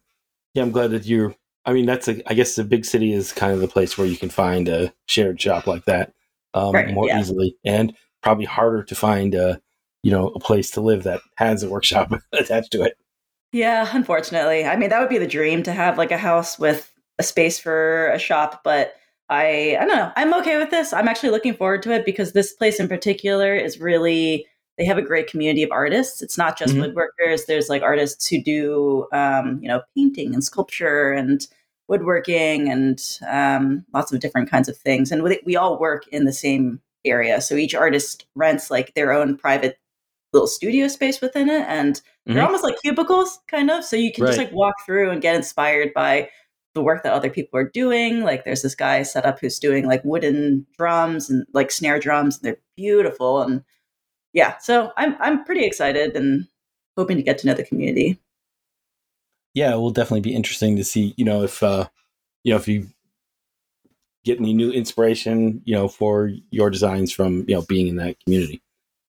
yeah 0.54 0.62
i'm 0.62 0.72
glad 0.72 0.90
that 0.90 1.06
you're 1.06 1.34
I 1.64 1.72
mean, 1.72 1.86
that's 1.86 2.08
a. 2.08 2.30
I 2.30 2.34
guess 2.34 2.56
the 2.56 2.64
big 2.64 2.84
city 2.84 3.12
is 3.12 3.32
kind 3.32 3.52
of 3.52 3.60
the 3.60 3.68
place 3.68 3.96
where 3.96 4.06
you 4.06 4.16
can 4.16 4.28
find 4.28 4.68
a 4.68 4.92
shared 5.06 5.40
shop 5.40 5.66
like 5.66 5.84
that 5.86 6.12
um, 6.52 6.72
right, 6.72 6.92
more 6.92 7.08
yeah. 7.08 7.20
easily, 7.20 7.56
and 7.64 7.94
probably 8.22 8.44
harder 8.44 8.82
to 8.82 8.94
find 8.94 9.34
a, 9.34 9.60
you 10.04 10.10
know, 10.10 10.28
a 10.28 10.38
place 10.38 10.70
to 10.72 10.80
live 10.80 11.02
that 11.04 11.20
has 11.36 11.62
a 11.62 11.68
workshop 11.68 12.12
attached 12.32 12.70
to 12.72 12.82
it. 12.82 12.96
Yeah, 13.52 13.88
unfortunately. 13.92 14.64
I 14.64 14.76
mean, 14.76 14.90
that 14.90 15.00
would 15.00 15.08
be 15.08 15.18
the 15.18 15.26
dream 15.26 15.62
to 15.62 15.72
have 15.72 15.96
like 15.96 16.10
a 16.10 16.18
house 16.18 16.58
with 16.58 16.92
a 17.18 17.22
space 17.22 17.58
for 17.58 18.08
a 18.10 18.18
shop, 18.18 18.60
but 18.64 18.94
I 19.30 19.76
I 19.80 19.86
don't 19.86 19.96
know. 19.96 20.12
I'm 20.16 20.34
okay 20.34 20.58
with 20.58 20.70
this. 20.70 20.92
I'm 20.92 21.08
actually 21.08 21.30
looking 21.30 21.54
forward 21.54 21.82
to 21.84 21.92
it 21.92 22.04
because 22.04 22.32
this 22.32 22.52
place 22.52 22.78
in 22.78 22.88
particular 22.88 23.54
is 23.54 23.80
really 23.80 24.46
they 24.76 24.84
have 24.84 24.98
a 24.98 25.02
great 25.02 25.28
community 25.28 25.62
of 25.62 25.70
artists. 25.70 26.20
It's 26.20 26.36
not 26.36 26.58
just 26.58 26.74
mm-hmm. 26.74 26.98
woodworkers. 26.98 27.46
There's 27.46 27.68
like 27.68 27.82
artists 27.82 28.26
who 28.26 28.42
do, 28.42 29.06
um, 29.12 29.60
you 29.62 29.68
know, 29.68 29.82
painting 29.96 30.34
and 30.34 30.42
sculpture 30.42 31.12
and 31.12 31.46
woodworking 31.88 32.68
and 32.68 33.00
um, 33.28 33.84
lots 33.94 34.12
of 34.12 34.20
different 34.20 34.50
kinds 34.50 34.68
of 34.68 34.76
things. 34.76 35.12
And 35.12 35.22
we, 35.22 35.40
we 35.46 35.56
all 35.56 35.78
work 35.78 36.08
in 36.08 36.24
the 36.24 36.32
same 36.32 36.80
area. 37.04 37.40
So 37.40 37.54
each 37.54 37.74
artist 37.74 38.26
rents 38.34 38.70
like 38.70 38.94
their 38.94 39.12
own 39.12 39.36
private 39.36 39.78
little 40.34 40.46
studio 40.46 40.88
space 40.88 41.20
within 41.20 41.48
it. 41.48 41.64
And 41.68 41.94
mm-hmm. 41.94 42.34
they're 42.34 42.44
almost 42.44 42.64
like 42.64 42.76
cubicles, 42.82 43.38
kind 43.48 43.70
of. 43.70 43.84
So 43.84 43.96
you 43.96 44.12
can 44.12 44.24
right. 44.24 44.30
just 44.30 44.38
like 44.38 44.52
walk 44.52 44.74
through 44.84 45.10
and 45.10 45.22
get 45.22 45.36
inspired 45.36 45.94
by 45.94 46.28
the 46.74 46.82
work 46.82 47.02
that 47.04 47.12
other 47.12 47.30
people 47.30 47.58
are 47.58 47.70
doing. 47.70 48.22
Like 48.22 48.44
there's 48.44 48.62
this 48.62 48.74
guy 48.74 49.02
set 49.04 49.24
up 49.24 49.40
who's 49.40 49.58
doing 49.58 49.86
like 49.86 50.04
wooden 50.04 50.66
drums 50.76 51.30
and 51.30 51.46
like 51.54 51.70
snare 51.70 51.98
drums. 51.98 52.36
And 52.36 52.44
they're 52.44 52.60
beautiful. 52.76 53.42
And 53.42 53.64
yeah, 54.32 54.58
so 54.58 54.92
I'm 54.96 55.16
I'm 55.20 55.44
pretty 55.44 55.64
excited 55.64 56.16
and 56.16 56.46
hoping 56.96 57.16
to 57.16 57.22
get 57.22 57.38
to 57.38 57.46
know 57.46 57.54
the 57.54 57.64
community. 57.64 58.20
Yeah, 59.54 59.72
it 59.72 59.78
will 59.78 59.90
definitely 59.90 60.22
be 60.22 60.34
interesting 60.34 60.76
to 60.76 60.84
see. 60.84 61.14
You 61.16 61.24
know, 61.24 61.44
if 61.44 61.62
uh, 61.62 61.88
you 62.42 62.52
know 62.52 62.56
if 62.56 62.66
you 62.66 62.88
get 64.24 64.40
any 64.40 64.52
new 64.52 64.72
inspiration, 64.72 65.62
you 65.64 65.74
know, 65.74 65.86
for 65.86 66.32
your 66.50 66.70
designs 66.70 67.12
from 67.12 67.44
you 67.46 67.54
know 67.54 67.62
being 67.62 67.86
in 67.86 67.96
that 67.96 68.16
community. 68.24 68.63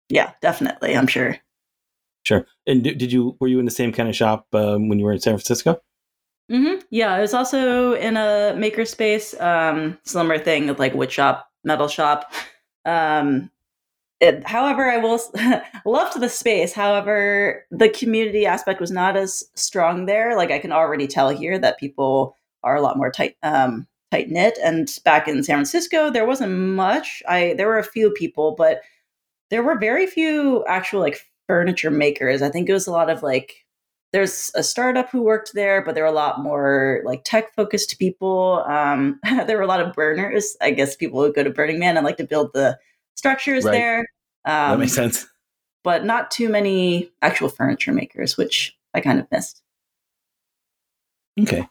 Yeah, 0.10 0.32
definitely. 0.42 0.96
I'm 0.96 1.08
sure. 1.08 1.38
Sure. 2.24 2.46
And 2.66 2.84
did, 2.84 2.98
did 2.98 3.12
you 3.12 3.38
were 3.40 3.48
you 3.48 3.60
in 3.60 3.66
the 3.66 3.72
same 3.72 3.92
kind 3.92 4.10
of 4.10 4.16
shop 4.16 4.48
um, 4.54 4.90
when 4.90 5.00
you 5.00 5.06
were 5.06 5.14
in 5.14 5.20
San 5.20 5.34
Francisco? 5.34 5.82
Mm-hmm. 6.52 6.82
Yeah, 6.92 7.14
I 7.14 7.22
was 7.22 7.34
also 7.34 7.94
in 7.94 8.18
a 8.18 8.54
makerspace, 8.56 9.40
um, 9.42 9.98
similar 10.04 10.38
thing, 10.38 10.68
like 10.76 10.94
wood 10.94 11.12
shop, 11.12 11.50
metal 11.64 11.88
shop. 11.88 12.32
Um, 12.86 13.50
it, 14.20 14.48
however, 14.48 14.90
I 14.90 14.98
will 14.98 15.20
loved 15.86 16.20
the 16.20 16.30
space. 16.30 16.74
However, 16.74 17.66
the 17.72 17.90
community 17.90 18.46
aspect 18.46 18.80
was 18.80 18.92
not 18.92 19.18
as 19.18 19.44
strong 19.56 20.06
there. 20.06 20.36
Like 20.36 20.52
I 20.52 20.60
can 20.60 20.72
already 20.72 21.08
tell 21.08 21.30
here 21.30 21.60
that 21.60 21.80
people 21.80 22.36
are 22.64 22.76
a 22.76 22.82
lot 22.82 22.98
more 22.98 23.12
tight 23.12 23.36
um, 23.44 23.88
tight 24.12 24.30
knit. 24.30 24.58
And 24.64 24.88
back 25.04 25.28
in 25.28 25.44
San 25.44 25.58
Francisco, 25.58 26.12
there 26.12 26.26
wasn't 26.26 26.54
much. 26.54 27.22
I 27.28 27.56
there 27.58 27.68
were 27.68 27.80
a 27.80 27.84
few 27.84 28.12
people, 28.12 28.56
but 28.58 28.82
there 29.56 29.64
were 29.64 29.80
very 29.80 30.06
few 30.06 30.66
actual 30.68 31.00
like 31.00 31.26
furniture 31.48 31.90
makers. 31.90 32.42
I 32.42 32.50
think 32.50 32.68
it 32.68 32.74
was 32.74 32.88
a 32.88 32.92
lot 32.92 33.10
of 33.10 33.24
like 33.24 33.66
there's 34.12 34.52
a 34.54 34.62
startup 34.62 35.10
who 35.10 35.22
worked 35.22 35.54
there, 35.54 35.82
but 35.82 35.96
there 35.96 36.04
were 36.04 36.10
a 36.10 36.14
lot 36.14 36.42
more 36.42 37.02
like 37.06 37.22
tech 37.24 37.56
focused 37.56 37.98
people. 37.98 38.66
Um, 38.68 39.18
there 39.48 39.56
were 39.56 39.64
a 39.64 39.68
lot 39.68 39.80
of 39.80 39.94
burners. 39.94 40.58
I 40.62 40.72
guess 40.72 40.98
people 40.98 41.20
would 41.20 41.36
go 41.36 41.42
to 41.42 41.52
Burning 41.52 41.80
Man 41.80 41.96
and 41.96 42.06
like 42.06 42.18
to 42.18 42.26
build 42.26 42.52
the 42.54 42.78
structures 43.16 43.64
right. 43.64 43.72
there. 43.72 44.00
Um, 44.44 44.72
that 44.72 44.80
makes 44.80 44.92
sense. 44.92 45.26
But 45.86 46.04
not 46.04 46.32
too 46.32 46.50
many 46.50 47.10
actual 47.22 47.48
furniture 47.48 47.94
makers, 47.94 48.36
which 48.36 48.78
I 48.94 49.00
kind 49.00 49.22
of 49.22 49.28
missed. 49.32 49.62
Okay. 51.40 51.66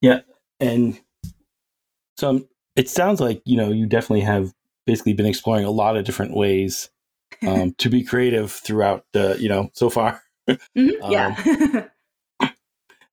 Yeah. 0.00 0.20
And 0.60 1.00
so 2.18 2.30
um, 2.30 2.48
it 2.76 2.88
sounds 2.88 3.20
like, 3.20 3.42
you 3.44 3.56
know, 3.56 3.72
you 3.72 3.86
definitely 3.86 4.20
have 4.20 4.54
basically 4.86 5.14
been 5.14 5.26
exploring 5.26 5.64
a 5.64 5.72
lot 5.72 5.96
of 5.96 6.04
different 6.04 6.36
ways 6.36 6.88
um, 7.46 7.74
to 7.78 7.88
be 7.88 8.02
creative 8.02 8.52
throughout 8.52 9.04
the, 9.12 9.36
you 9.38 9.48
know, 9.48 9.70
so 9.72 9.90
far. 9.90 10.22
Mm-hmm. 10.48 10.90
um, 11.02 11.10
yeah. 11.10 12.50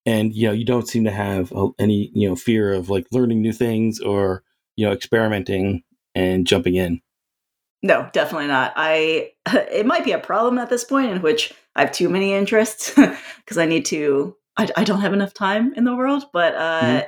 and, 0.05 0.33
you 0.33 0.47
know, 0.47 0.53
you 0.53 0.65
don't 0.65 0.87
seem 0.87 1.03
to 1.05 1.11
have 1.11 1.51
uh, 1.53 1.69
any, 1.79 2.11
you 2.13 2.29
know, 2.29 2.35
fear 2.35 2.73
of 2.73 2.89
like 2.89 3.07
learning 3.11 3.41
new 3.41 3.53
things 3.53 3.99
or, 3.99 4.43
you 4.75 4.85
know, 4.85 4.91
experimenting 4.91 5.83
and 6.15 6.47
jumping 6.47 6.75
in. 6.75 7.01
No, 7.83 8.09
definitely 8.13 8.47
not. 8.47 8.73
I 8.77 9.33
it 9.47 9.85
might 9.85 10.05
be 10.05 10.13
a 10.13 10.19
problem 10.19 10.57
at 10.57 10.69
this 10.69 10.85
point 10.85 11.11
in 11.11 11.21
which 11.21 11.53
I 11.75 11.81
have 11.81 11.91
too 11.91 12.09
many 12.09 12.33
interests 12.33 12.93
because 13.37 13.57
I 13.57 13.65
need 13.65 13.85
to. 13.85 14.35
I, 14.55 14.69
I, 14.77 14.83
don't 14.83 15.01
have 15.01 15.13
enough 15.13 15.33
time 15.33 15.73
in 15.73 15.83
the 15.83 15.95
world, 15.95 16.25
but 16.31 16.53
uh, 16.53 16.81
mm-hmm. 16.81 17.07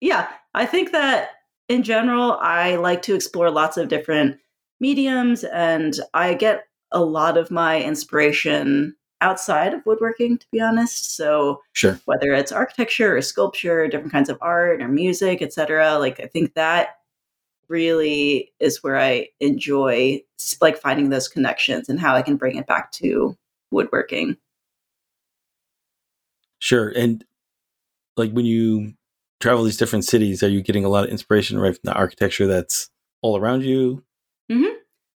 yeah, 0.00 0.28
I 0.54 0.66
think 0.66 0.92
that 0.92 1.30
in 1.68 1.82
general, 1.82 2.38
I 2.40 2.76
like 2.76 3.02
to 3.02 3.14
explore 3.16 3.50
lots 3.50 3.76
of 3.76 3.88
different 3.88 4.38
mediums, 4.80 5.44
and 5.44 5.94
I 6.14 6.34
get 6.34 6.64
a 6.92 7.00
lot 7.00 7.36
of 7.36 7.50
my 7.50 7.82
inspiration 7.82 8.94
outside 9.20 9.74
of 9.74 9.84
woodworking, 9.86 10.38
to 10.38 10.46
be 10.52 10.60
honest. 10.60 11.16
So, 11.16 11.60
sure, 11.72 12.00
whether 12.04 12.32
it's 12.32 12.52
architecture 12.52 13.16
or 13.16 13.22
sculpture, 13.22 13.88
different 13.88 14.12
kinds 14.12 14.28
of 14.28 14.38
art 14.40 14.82
or 14.82 14.88
music, 14.88 15.42
etc. 15.42 15.98
Like, 15.98 16.20
I 16.20 16.26
think 16.26 16.54
that 16.54 16.96
really 17.68 18.52
is 18.60 18.82
where 18.82 18.98
I 18.98 19.28
enjoy 19.40 20.22
like 20.60 20.78
finding 20.78 21.10
those 21.10 21.28
connections 21.28 21.88
and 21.88 21.98
how 21.98 22.14
I 22.14 22.22
can 22.22 22.36
bring 22.36 22.56
it 22.56 22.66
back 22.66 22.92
to 22.92 23.36
woodworking. 23.70 24.36
Sure. 26.58 26.92
And 26.96 27.24
like 28.16 28.32
when 28.32 28.46
you 28.46 28.94
travel 29.40 29.64
these 29.64 29.76
different 29.76 30.04
cities, 30.04 30.42
are 30.42 30.48
you 30.48 30.62
getting 30.62 30.84
a 30.84 30.88
lot 30.88 31.04
of 31.04 31.10
inspiration 31.10 31.58
right 31.58 31.74
from 31.74 31.82
the 31.84 31.94
architecture 31.94 32.46
that's 32.46 32.88
all 33.22 33.36
around 33.36 33.64
you? 33.64 34.02
Mm-hmm. 34.50 34.74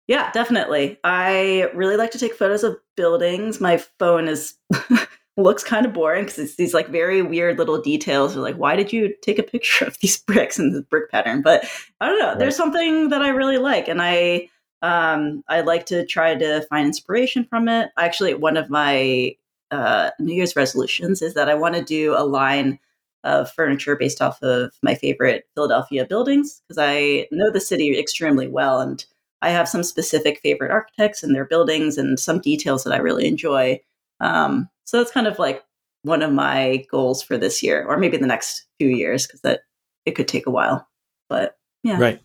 Yeah, 0.07 0.31
definitely. 0.31 0.97
I 1.03 1.69
really 1.75 1.95
like 1.95 2.11
to 2.11 2.19
take 2.19 2.33
photos 2.33 2.63
of 2.63 2.77
buildings. 2.97 3.61
My 3.61 3.77
phone 3.77 4.27
is 4.27 4.55
looks 5.37 5.63
kind 5.63 5.85
of 5.85 5.93
boring 5.93 6.25
because 6.25 6.39
it's 6.39 6.55
these 6.55 6.73
like 6.73 6.89
very 6.89 7.21
weird 7.21 7.57
little 7.57 7.81
details. 7.81 8.33
You're 8.33 8.43
like, 8.43 8.55
why 8.55 8.75
did 8.75 8.91
you 8.91 9.13
take 9.21 9.39
a 9.39 9.43
picture 9.43 9.85
of 9.85 9.97
these 10.01 10.17
bricks 10.27 10.59
in 10.59 10.73
the 10.73 10.81
brick 10.81 11.11
pattern? 11.11 11.41
But 11.41 11.65
I 12.01 12.07
don't 12.07 12.19
know. 12.19 12.29
Right. 12.29 12.39
There's 12.39 12.57
something 12.57 13.09
that 13.09 13.21
I 13.21 13.29
really 13.29 13.57
like, 13.57 13.87
and 13.87 14.01
I 14.01 14.49
um, 14.81 15.43
I 15.47 15.61
like 15.61 15.85
to 15.87 16.05
try 16.05 16.35
to 16.35 16.61
find 16.69 16.87
inspiration 16.87 17.45
from 17.49 17.67
it. 17.67 17.91
Actually, 17.97 18.33
one 18.33 18.57
of 18.57 18.69
my 18.69 19.35
uh, 19.71 20.11
New 20.19 20.33
Year's 20.33 20.55
resolutions 20.55 21.21
is 21.21 21.33
that 21.35 21.49
I 21.49 21.55
want 21.55 21.75
to 21.75 21.83
do 21.83 22.15
a 22.17 22.23
line 22.25 22.79
of 23.23 23.51
furniture 23.51 23.95
based 23.95 24.21
off 24.21 24.41
of 24.41 24.73
my 24.81 24.95
favorite 24.95 25.45
Philadelphia 25.53 26.05
buildings 26.05 26.61
because 26.67 26.77
I 26.81 27.27
know 27.31 27.51
the 27.51 27.59
city 27.59 27.99
extremely 27.99 28.47
well 28.47 28.79
and 28.79 29.05
I 29.41 29.49
have 29.49 29.69
some 29.69 29.83
specific 29.83 30.39
favorite 30.41 30.71
architects 30.71 31.23
and 31.23 31.33
their 31.33 31.45
buildings 31.45 31.97
and 31.97 32.19
some 32.19 32.39
details 32.39 32.83
that 32.83 32.93
I 32.93 32.97
really 32.97 33.27
enjoy. 33.27 33.79
Um, 34.19 34.69
so 34.85 34.97
that's 34.97 35.11
kind 35.11 35.27
of 35.27 35.39
like 35.39 35.63
one 36.03 36.21
of 36.21 36.31
my 36.31 36.85
goals 36.91 37.21
for 37.21 37.37
this 37.37 37.63
year, 37.63 37.85
or 37.85 37.97
maybe 37.97 38.17
the 38.17 38.27
next 38.27 38.65
few 38.79 38.89
years, 38.89 39.25
because 39.25 39.41
that 39.41 39.61
it 40.05 40.11
could 40.11 40.27
take 40.27 40.47
a 40.47 40.51
while. 40.51 40.87
But 41.29 41.57
yeah, 41.83 41.99
right. 41.99 42.21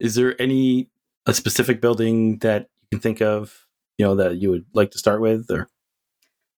Is 0.00 0.14
there 0.14 0.40
any 0.40 0.90
a 1.26 1.34
specific 1.34 1.80
building 1.80 2.38
that 2.38 2.68
you 2.82 2.98
can 2.98 3.00
think 3.00 3.20
of, 3.22 3.66
you 3.98 4.04
know, 4.04 4.14
that 4.16 4.36
you 4.36 4.50
would 4.50 4.66
like 4.74 4.90
to 4.92 4.98
start 4.98 5.20
with, 5.20 5.50
or? 5.50 5.68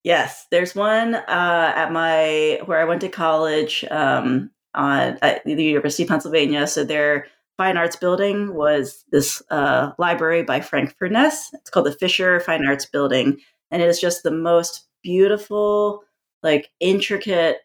Yes, 0.04 0.46
there's 0.52 0.74
one 0.74 1.16
uh, 1.16 1.72
at 1.74 1.90
my 1.90 2.60
where 2.66 2.80
I 2.80 2.84
went 2.84 3.00
to 3.00 3.08
college 3.08 3.84
um, 3.90 4.50
on 4.74 5.18
at 5.22 5.44
the 5.44 5.62
University 5.62 6.04
of 6.04 6.08
Pennsylvania. 6.08 6.66
So 6.66 6.84
their 6.84 7.26
fine 7.56 7.76
arts 7.76 7.96
building 7.96 8.54
was 8.54 9.04
this 9.10 9.42
uh, 9.50 9.92
library 9.98 10.42
by 10.42 10.60
Frank 10.60 10.94
Furness. 10.98 11.50
It's 11.54 11.70
called 11.70 11.86
the 11.86 11.92
Fisher 11.92 12.40
Fine 12.40 12.66
Arts 12.66 12.86
Building, 12.86 13.38
and 13.70 13.82
it 13.82 13.88
is 13.88 14.00
just 14.00 14.22
the 14.22 14.30
most 14.30 14.86
beautiful, 15.02 16.02
like 16.42 16.70
intricate, 16.80 17.58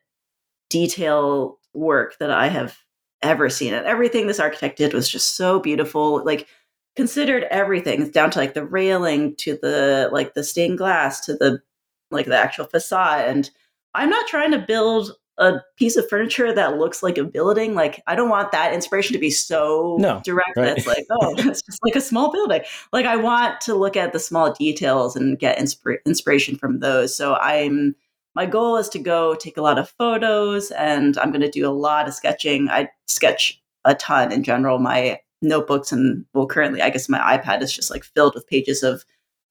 detail 0.69 1.59
work 1.73 2.17
that 2.19 2.31
I 2.31 2.47
have 2.47 2.77
ever 3.21 3.49
seen. 3.49 3.73
And 3.73 3.85
everything 3.85 4.27
this 4.27 4.39
architect 4.39 4.77
did 4.77 4.93
was 4.93 5.09
just 5.09 5.35
so 5.35 5.59
beautiful. 5.59 6.23
Like 6.25 6.47
considered 6.95 7.45
everything 7.49 8.09
down 8.09 8.31
to 8.31 8.39
like 8.39 8.53
the 8.53 8.65
railing 8.65 9.35
to 9.37 9.57
the 9.61 10.09
like 10.11 10.33
the 10.33 10.43
stained 10.43 10.77
glass 10.77 11.25
to 11.25 11.33
the 11.33 11.61
like 12.09 12.25
the 12.25 12.37
actual 12.37 12.65
facade. 12.65 13.27
And 13.27 13.49
I'm 13.93 14.09
not 14.09 14.27
trying 14.27 14.51
to 14.51 14.59
build 14.59 15.11
a 15.41 15.59
piece 15.75 15.97
of 15.97 16.07
furniture 16.07 16.53
that 16.53 16.77
looks 16.77 17.01
like 17.01 17.17
a 17.17 17.23
building. 17.23 17.73
Like 17.73 18.01
I 18.05 18.15
don't 18.15 18.29
want 18.29 18.51
that 18.51 18.73
inspiration 18.73 19.13
to 19.13 19.19
be 19.19 19.31
so 19.31 19.97
no, 19.99 20.21
direct 20.23 20.55
right. 20.55 20.65
that 20.67 20.77
it's 20.77 20.87
like, 20.87 21.05
oh, 21.09 21.33
it's 21.37 21.63
just 21.63 21.79
like 21.83 21.95
a 21.95 22.01
small 22.01 22.31
building. 22.31 22.61
Like 22.93 23.07
I 23.07 23.17
want 23.17 23.59
to 23.61 23.73
look 23.73 23.97
at 23.97 24.13
the 24.13 24.19
small 24.19 24.53
details 24.53 25.15
and 25.15 25.37
get 25.39 25.57
inspira- 25.57 26.05
inspiration 26.05 26.55
from 26.55 26.79
those. 26.79 27.15
So 27.15 27.35
I'm 27.35 27.95
my 28.35 28.45
goal 28.45 28.77
is 28.77 28.87
to 28.89 28.99
go 28.99 29.35
take 29.35 29.57
a 29.57 29.61
lot 29.61 29.79
of 29.79 29.89
photos 29.89 30.71
and 30.71 31.17
I'm 31.17 31.31
going 31.31 31.41
to 31.41 31.51
do 31.51 31.67
a 31.67 31.73
lot 31.73 32.07
of 32.07 32.13
sketching. 32.13 32.69
I 32.69 32.89
sketch 33.07 33.61
a 33.83 33.95
ton 33.95 34.31
in 34.31 34.43
general. 34.43 34.77
My 34.77 35.19
notebooks 35.41 35.91
and 35.91 36.23
well 36.35 36.45
currently 36.45 36.83
I 36.83 36.91
guess 36.91 37.09
my 37.09 37.17
iPad 37.35 37.63
is 37.63 37.73
just 37.73 37.89
like 37.89 38.03
filled 38.03 38.35
with 38.35 38.47
pages 38.47 38.83
of 38.83 39.03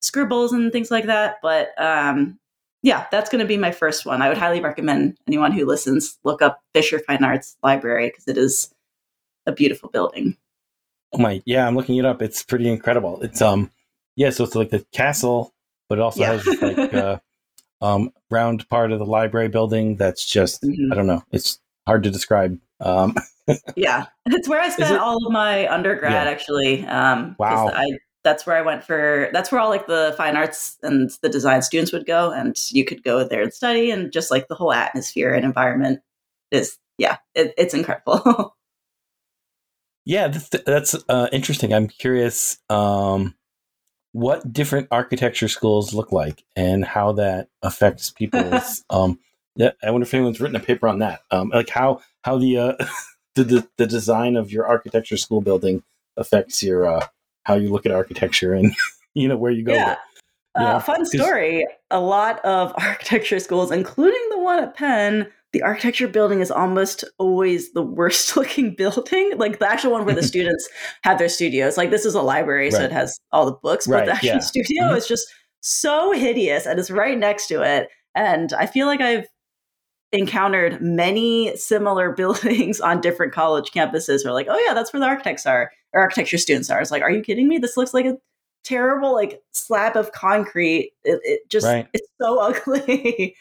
scribbles 0.03 0.53
and 0.53 0.70
things 0.70 0.91
like 0.91 1.07
that. 1.07 1.38
But 1.43 1.70
um 1.78 2.38
yeah, 2.83 3.07
that's 3.11 3.28
going 3.31 3.41
to 3.41 3.47
be 3.47 3.57
my 3.57 3.70
first 3.72 4.07
one. 4.07 4.22
I 4.22 4.28
would 4.28 4.39
highly 4.39 4.61
recommend 4.61 5.18
anyone 5.26 5.53
who 5.53 5.66
listens 5.66 6.18
look 6.24 6.43
up 6.43 6.62
Fisher 6.74 6.99
Fine 6.99 7.24
Arts 7.24 7.57
Library 7.62 8.09
because 8.09 8.26
it 8.28 8.39
is 8.39 8.72
a 9.47 9.53
beautiful 9.53 9.89
building. 9.91 10.37
Oh 11.12 11.18
my, 11.18 11.43
yeah, 11.45 11.66
I'm 11.66 11.76
looking 11.76 11.97
it 11.97 12.05
up. 12.05 12.22
It's 12.22 12.43
pretty 12.43 12.68
incredible. 12.70 13.20
It's 13.22 13.43
um, 13.43 13.70
yeah, 14.16 14.31
so 14.31 14.45
it's 14.45 14.55
like 14.55 14.70
the 14.70 14.85
castle, 14.93 15.53
but 15.89 15.99
it 15.99 16.03
also 16.03 16.20
Yeah. 16.20 16.33
has 16.39 16.62
like 16.62 16.95
uh, 16.95 17.18
um 17.83 18.12
round 18.31 18.68
part 18.68 18.93
of 18.93 18.99
the 18.99 19.07
library 19.07 19.49
building 19.49 19.97
that's 19.97 20.24
just 20.24 20.62
Mhm. 20.62 20.93
I 20.93 20.95
don't 20.95 21.07
know. 21.07 21.22
It's 21.33 21.59
hard 21.87 22.03
to 22.05 22.11
describe. 22.11 22.59
Um, 22.81 23.14
Yeah, 23.76 24.07
it's 24.26 24.49
where 24.49 24.61
I 24.61 24.68
spent 24.68 25.01
all 25.01 25.26
of 25.26 25.33
my 25.33 25.66
undergrad 25.72 26.12
Yeah. 26.26 26.31
actually. 26.31 26.87
Um, 26.87 27.35
Wow. 27.39 27.68
I 27.74 27.99
that's 28.25 28.47
where 28.47 28.57
I 28.57 28.62
went 28.62 28.85
for. 28.85 29.31
That's 29.33 29.51
where 29.51 29.61
all 29.61 29.71
like 29.71 29.87
the 29.87 30.14
fine 30.16 30.37
arts 30.37 30.77
and 30.83 31.11
the 31.23 31.29
design 31.29 31.62
students 31.62 31.93
would 31.93 32.07
go, 32.07 32.31
and 32.31 32.57
you 32.71 32.85
could 32.85 33.03
go 33.03 33.25
there 33.25 33.43
and 33.43 33.53
study, 33.53 33.91
and 33.91 34.12
just 34.12 34.31
like 34.31 34.49
the 34.49 34.55
whole 34.55 34.73
atmosphere 34.73 35.33
and 35.33 35.45
environment 35.45 36.01
is 36.51 36.79
yeah, 37.01 37.16
it, 37.35 37.55
it's 37.57 37.73
incredible. 37.73 38.55
yeah, 40.05 40.29
that's, 40.29 40.49
that's 40.66 40.97
uh, 41.09 41.29
interesting. 41.33 41.73
I'm 41.73 41.89
curious 41.89 42.59
um, 42.68 43.35
what 44.12 44.53
different 44.53 44.89
architecture 44.91 45.49
schools 45.49 45.95
look 45.95 46.12
like 46.12 46.45
and 46.55 46.85
how 46.85 47.12
that 47.12 47.49
affects 47.62 48.11
people's. 48.16 48.85
um, 48.91 49.18
yeah, 49.57 49.71
I 49.83 49.91
wonder 49.91 50.05
if 50.05 50.12
anyone's 50.12 50.41
written 50.41 50.57
a 50.57 50.61
paper 50.61 50.89
on 50.89 50.99
that. 50.99 51.23
Um, 51.31 51.49
like 51.49 51.71
how 51.71 52.03
how 52.23 52.39
the, 52.39 52.59
uh, 52.59 52.73
the 53.35 53.45
the 53.45 53.68
the 53.79 53.87
design 53.87 54.37
of 54.37 54.53
your 54.53 54.66
architecture 54.66 55.16
school 55.16 55.41
building 55.41 55.83
affects 56.18 56.62
your 56.62 56.87
uh, 56.87 57.07
how 57.51 57.57
you 57.57 57.71
look 57.71 57.87
at 57.87 57.93
architecture 57.93 58.55
and 58.55 58.73
you 59.15 59.29
know 59.29 59.37
where 59.37 59.51
you 59.53 59.65
go. 59.65 59.75
yeah. 59.75 59.97
Uh, 60.59 60.63
Yeah, 60.63 60.79
fun 60.81 60.99
'cause- 60.99 61.13
story. 61.13 61.67
A 61.91 62.01
lot 62.01 62.45
of 62.45 62.73
architecture 62.79 63.39
schools, 63.41 63.71
including 63.71 64.21
the 64.31 64.39
one 64.39 64.59
at 64.63 64.75
Penn, 64.77 65.27
the 65.53 65.63
architecture 65.63 66.07
building 66.09 66.41
is 66.41 66.51
almost 66.51 67.03
always 67.19 67.73
the 67.73 67.83
worst 67.83 68.37
looking 68.37 68.75
building. 68.75 69.33
Like 69.37 69.59
the 69.59 69.69
actual 69.69 69.91
one 69.93 70.05
where 70.07 70.15
the 70.15 70.23
students 70.23 70.69
have 71.03 71.19
their 71.19 71.29
studios. 71.29 71.77
Like 71.77 71.91
this 71.91 72.05
is 72.07 72.15
a 72.15 72.23
library, 72.23 72.71
so 72.71 72.83
it 72.83 72.93
has 72.93 73.19
all 73.33 73.47
the 73.47 73.59
books, 73.63 73.87
but 73.89 74.07
the 74.07 74.13
actual 74.13 74.29
yeah. 74.29 74.39
studio 74.39 74.83
Mhm. 74.85 74.97
is 74.97 75.07
just 75.09 75.27
so 75.61 76.13
hideous 76.13 76.67
and 76.67 76.79
it's 76.79 76.91
right 76.91 77.19
next 77.19 77.47
to 77.49 77.63
it. 77.63 77.89
And 78.15 78.53
I 78.55 78.67
feel 78.67 78.87
like 78.87 79.01
I've 79.01 79.27
encountered 80.13 80.81
many 80.81 81.57
similar 81.57 82.13
buildings 82.13 82.81
on 82.81 83.01
different 83.01 83.33
college 83.33 83.71
campuses 83.71 84.25
where 84.25 84.33
like, 84.33 84.47
oh 84.51 84.63
yeah, 84.67 84.75
that's 84.75 84.93
where 84.93 85.01
the 85.01 85.07
architects 85.07 85.47
are 85.47 85.71
architecture 85.95 86.38
students 86.38 86.70
are. 86.70 86.80
It's 86.80 86.91
like, 86.91 87.03
are 87.03 87.11
you 87.11 87.22
kidding 87.22 87.49
me? 87.49 87.59
This 87.59 87.76
looks 87.76 87.93
like 87.95 88.07
a 88.07 88.18
terrible 88.64 89.12
like 89.12 89.41
slab 89.53 89.97
of 89.97 90.12
concrete. 90.12 90.93
It, 91.05 91.20
it 91.24 91.49
just 91.49 91.66
Right. 91.66 91.88
it's 91.93 92.09
so 92.20 92.38
ugly. 92.41 93.34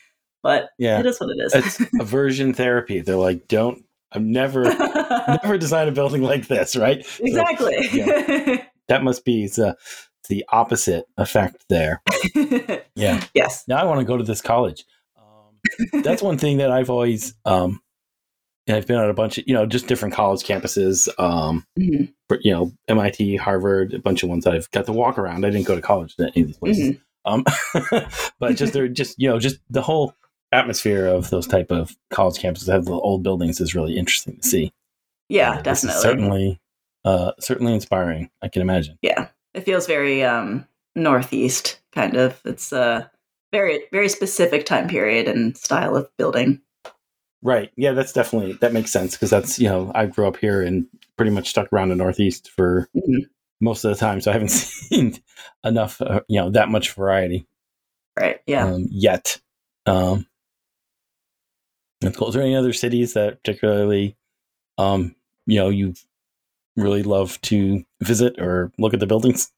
but 0.44 0.70
Yeah, 0.78 1.00
it 1.00 1.06
is 1.06 1.20
what 1.20 1.30
it 1.30 1.40
is. 1.46 1.54
it's 1.56 1.94
aversion 2.00 2.54
therapy. 2.54 3.02
They're 3.02 3.16
like, 3.16 3.48
don't. 3.48 3.84
I've 4.12 4.24
never 4.24 4.64
never 5.44 5.58
designed 5.60 5.88
a 5.90 5.92
building 5.92 6.24
like 6.24 6.48
this, 6.48 6.76
right? 6.76 7.06
So 7.06 7.24
exactly. 7.26 8.66
that 8.88 9.04
must 9.04 9.24
be 9.24 9.48
the 9.48 9.76
the 10.30 10.46
opposite 10.50 11.06
effect 11.18 11.66
there. 11.70 12.02
Yeah. 12.96 13.24
yes. 13.34 13.64
Now 13.68 13.78
I 13.78 13.86
want 13.86 14.00
to 14.00 14.06
go 14.06 14.18
to 14.18 14.24
this 14.24 14.42
college. 14.42 14.84
Um, 15.18 16.02
that's 16.04 16.22
one 16.22 16.38
thing 16.38 16.58
that 16.58 16.70
I've 16.72 16.90
always 16.90 17.34
um, 17.46 17.80
and 18.68 18.78
I've 18.78 18.88
been 18.88 18.98
on 18.98 19.10
a 19.10 19.14
bunch 19.14 19.38
of 19.38 19.46
you 19.48 19.54
know 19.54 19.66
just 19.66 19.88
different 19.88 20.14
college 20.14 20.42
campuses. 20.44 21.08
Um, 21.20 21.66
Mhm. 21.78 22.14
for, 22.28 22.38
you 22.42 22.52
know, 22.52 22.72
MIT, 22.88 23.38
Harvard, 23.38 23.94
a 23.96 24.00
bunch 24.00 24.22
of 24.24 24.30
ones 24.30 24.44
that 24.44 24.54
I've 24.54 24.70
got 24.72 24.86
to 24.86 24.92
walk 24.94 25.18
around. 25.18 25.44
I 25.46 25.50
didn't 25.50 25.66
go 25.66 25.76
to 25.76 25.82
college 25.82 26.14
at 26.20 26.32
any 26.36 26.42
of 26.42 26.48
these 26.48 26.58
places. 26.58 26.96
Mhm. 26.96 27.02
Um, 27.26 27.44
but 28.40 28.56
just 28.56 28.74
they're 28.74 28.88
just 28.88 29.16
you 29.20 29.30
know 29.30 29.40
just 29.40 29.60
the 29.70 29.82
whole 29.82 30.14
atmosphere 30.52 31.06
of 31.08 31.30
those 31.30 31.46
type 31.48 31.72
of 31.72 31.96
college 32.12 32.42
campuses 32.42 32.66
that 32.66 32.74
have 32.74 32.86
the 32.86 32.94
old 32.94 33.22
buildings 33.24 33.60
is 33.62 33.76
really 33.76 33.98
interesting 33.98 34.38
to 34.38 34.48
see. 34.48 34.72
Yeah, 35.30 35.52
Uh, 35.58 35.62
definitely. 35.62 36.02
certainly 36.02 36.60
uh, 37.06 37.32
certainly 37.40 37.74
inspiring. 37.74 38.30
I 38.42 38.48
can 38.50 38.62
imagine. 38.62 38.98
Yeah. 39.02 39.28
It 39.54 39.62
feels 39.62 39.88
very 39.88 40.24
um 40.24 40.68
northeast 40.96 41.80
kind 41.94 42.16
of. 42.16 42.40
It's 42.46 42.72
a 42.72 43.10
very 43.52 43.84
very 43.92 44.10
specific 44.10 44.66
time 44.66 44.88
period 44.88 45.28
and 45.28 45.56
style 45.58 45.96
of 45.96 46.10
building. 46.18 46.62
Right. 47.42 47.72
Yeah, 47.78 47.94
that's 47.94 48.12
definitely 48.14 48.54
that 48.62 48.74
makes 48.74 48.92
sense 48.92 49.14
because 49.16 49.30
that's 49.30 49.60
you 49.60 49.70
know 49.70 49.92
I 49.96 50.08
grew 50.08 50.28
up 50.28 50.38
here 50.38 50.62
and 50.62 50.86
pretty 51.16 51.32
much 51.32 51.50
stuck 51.50 51.72
around 51.72 51.90
the 51.90 51.96
Northeast 51.96 52.50
for 52.52 52.90
Mhm. 52.96 53.30
most 53.62 53.84
of 53.86 53.92
the 53.92 53.98
time, 53.98 54.20
so 54.22 54.32
I 54.32 54.34
haven't 54.34 54.50
seen 54.52 55.18
enough 55.64 56.02
uh, 56.02 56.22
you 56.28 56.40
know 56.42 56.50
that 56.52 56.70
much 56.70 56.92
variety 56.92 57.48
Right. 58.20 58.40
Yeah. 58.46 58.66
um, 58.66 58.88
yet. 58.92 59.40
Um, 59.86 60.28
that's 62.02 62.18
cool. 62.18 62.30
Is 62.30 62.34
there 62.36 62.44
any 62.44 62.56
other 62.56 62.74
cities 62.74 63.14
that 63.14 63.42
particularly 63.44 64.18
um, 64.78 65.16
you 65.46 65.60
know 65.60 65.70
you 65.70 65.94
really 66.76 67.04
love 67.04 67.40
to 67.42 67.84
visit 68.02 68.40
or 68.40 68.72
look 68.78 68.94
at 68.94 69.00
the 69.00 69.08
buildings? 69.08 69.52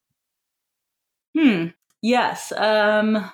Hmm. 1.37 1.67
Yes. 2.01 2.51
Um 2.51 3.31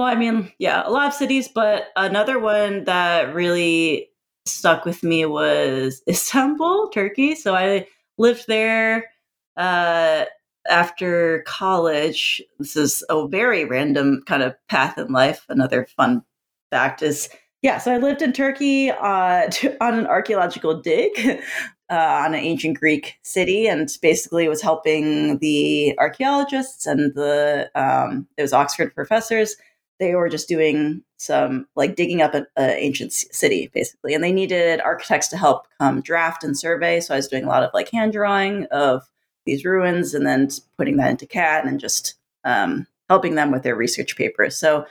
well, 0.00 0.08
I 0.08 0.14
mean, 0.14 0.50
yeah, 0.58 0.82
a 0.86 0.88
lot 0.88 1.08
of 1.08 1.12
cities, 1.12 1.46
but 1.46 1.88
another 1.94 2.38
one 2.38 2.84
that 2.84 3.34
really 3.34 4.08
stuck 4.46 4.86
with 4.86 5.02
me 5.02 5.26
was 5.26 6.02
Istanbul, 6.08 6.88
Turkey. 6.88 7.34
So 7.34 7.54
I 7.54 7.86
lived 8.16 8.46
there 8.48 9.10
uh 9.58 10.24
after 10.70 11.42
college. 11.46 12.42
This 12.58 12.76
is 12.76 13.04
a 13.10 13.28
very 13.28 13.66
random 13.66 14.22
kind 14.26 14.42
of 14.42 14.54
path 14.68 14.96
in 14.96 15.12
life. 15.12 15.44
Another 15.50 15.86
fun 15.96 16.22
fact 16.70 17.02
is 17.02 17.28
yeah, 17.60 17.76
so 17.76 17.92
I 17.92 17.98
lived 17.98 18.22
in 18.22 18.32
Turkey 18.32 18.90
uh, 18.90 19.48
to, 19.50 19.84
on 19.84 19.98
an 19.98 20.06
archaeological 20.06 20.80
dig 20.80 21.10
uh, 21.90 22.22
on 22.24 22.32
an 22.32 22.40
ancient 22.40 22.78
Greek 22.78 23.18
city, 23.22 23.66
and 23.66 23.90
basically 24.00 24.48
was 24.48 24.62
helping 24.62 25.38
the 25.40 25.94
archaeologists 25.98 26.86
and 26.86 27.14
the 27.14 27.70
um, 27.74 28.26
it 28.38 28.42
was 28.42 28.54
Oxford 28.54 28.94
professors. 28.94 29.56
They 30.00 30.14
were 30.16 30.28
just 30.28 30.48
doing 30.48 31.02
some 31.18 31.66
like 31.76 31.94
digging 31.94 32.22
up 32.22 32.34
an 32.34 32.46
ancient 32.56 33.12
city, 33.12 33.70
basically, 33.72 34.14
and 34.14 34.24
they 34.24 34.32
needed 34.32 34.80
architects 34.80 35.28
to 35.28 35.36
help 35.36 35.66
come 35.78 36.00
draft 36.00 36.42
and 36.42 36.58
survey. 36.58 37.00
So 37.00 37.14
I 37.14 37.18
was 37.18 37.28
doing 37.28 37.44
a 37.44 37.48
lot 37.48 37.62
of 37.62 37.70
like 37.72 37.90
hand 37.90 38.12
drawing 38.12 38.64
of 38.72 39.02
these 39.46 39.64
ruins, 39.64 40.14
and 40.14 40.26
then 40.26 40.48
putting 40.76 40.96
that 40.96 41.10
into 41.10 41.26
CAD 41.26 41.66
and 41.66 41.78
just 41.78 42.14
um, 42.44 42.86
helping 43.08 43.34
them 43.34 43.52
with 43.52 43.62
their 43.62 43.76
research 43.76 44.16
papers. 44.16 44.56
So 44.56 44.86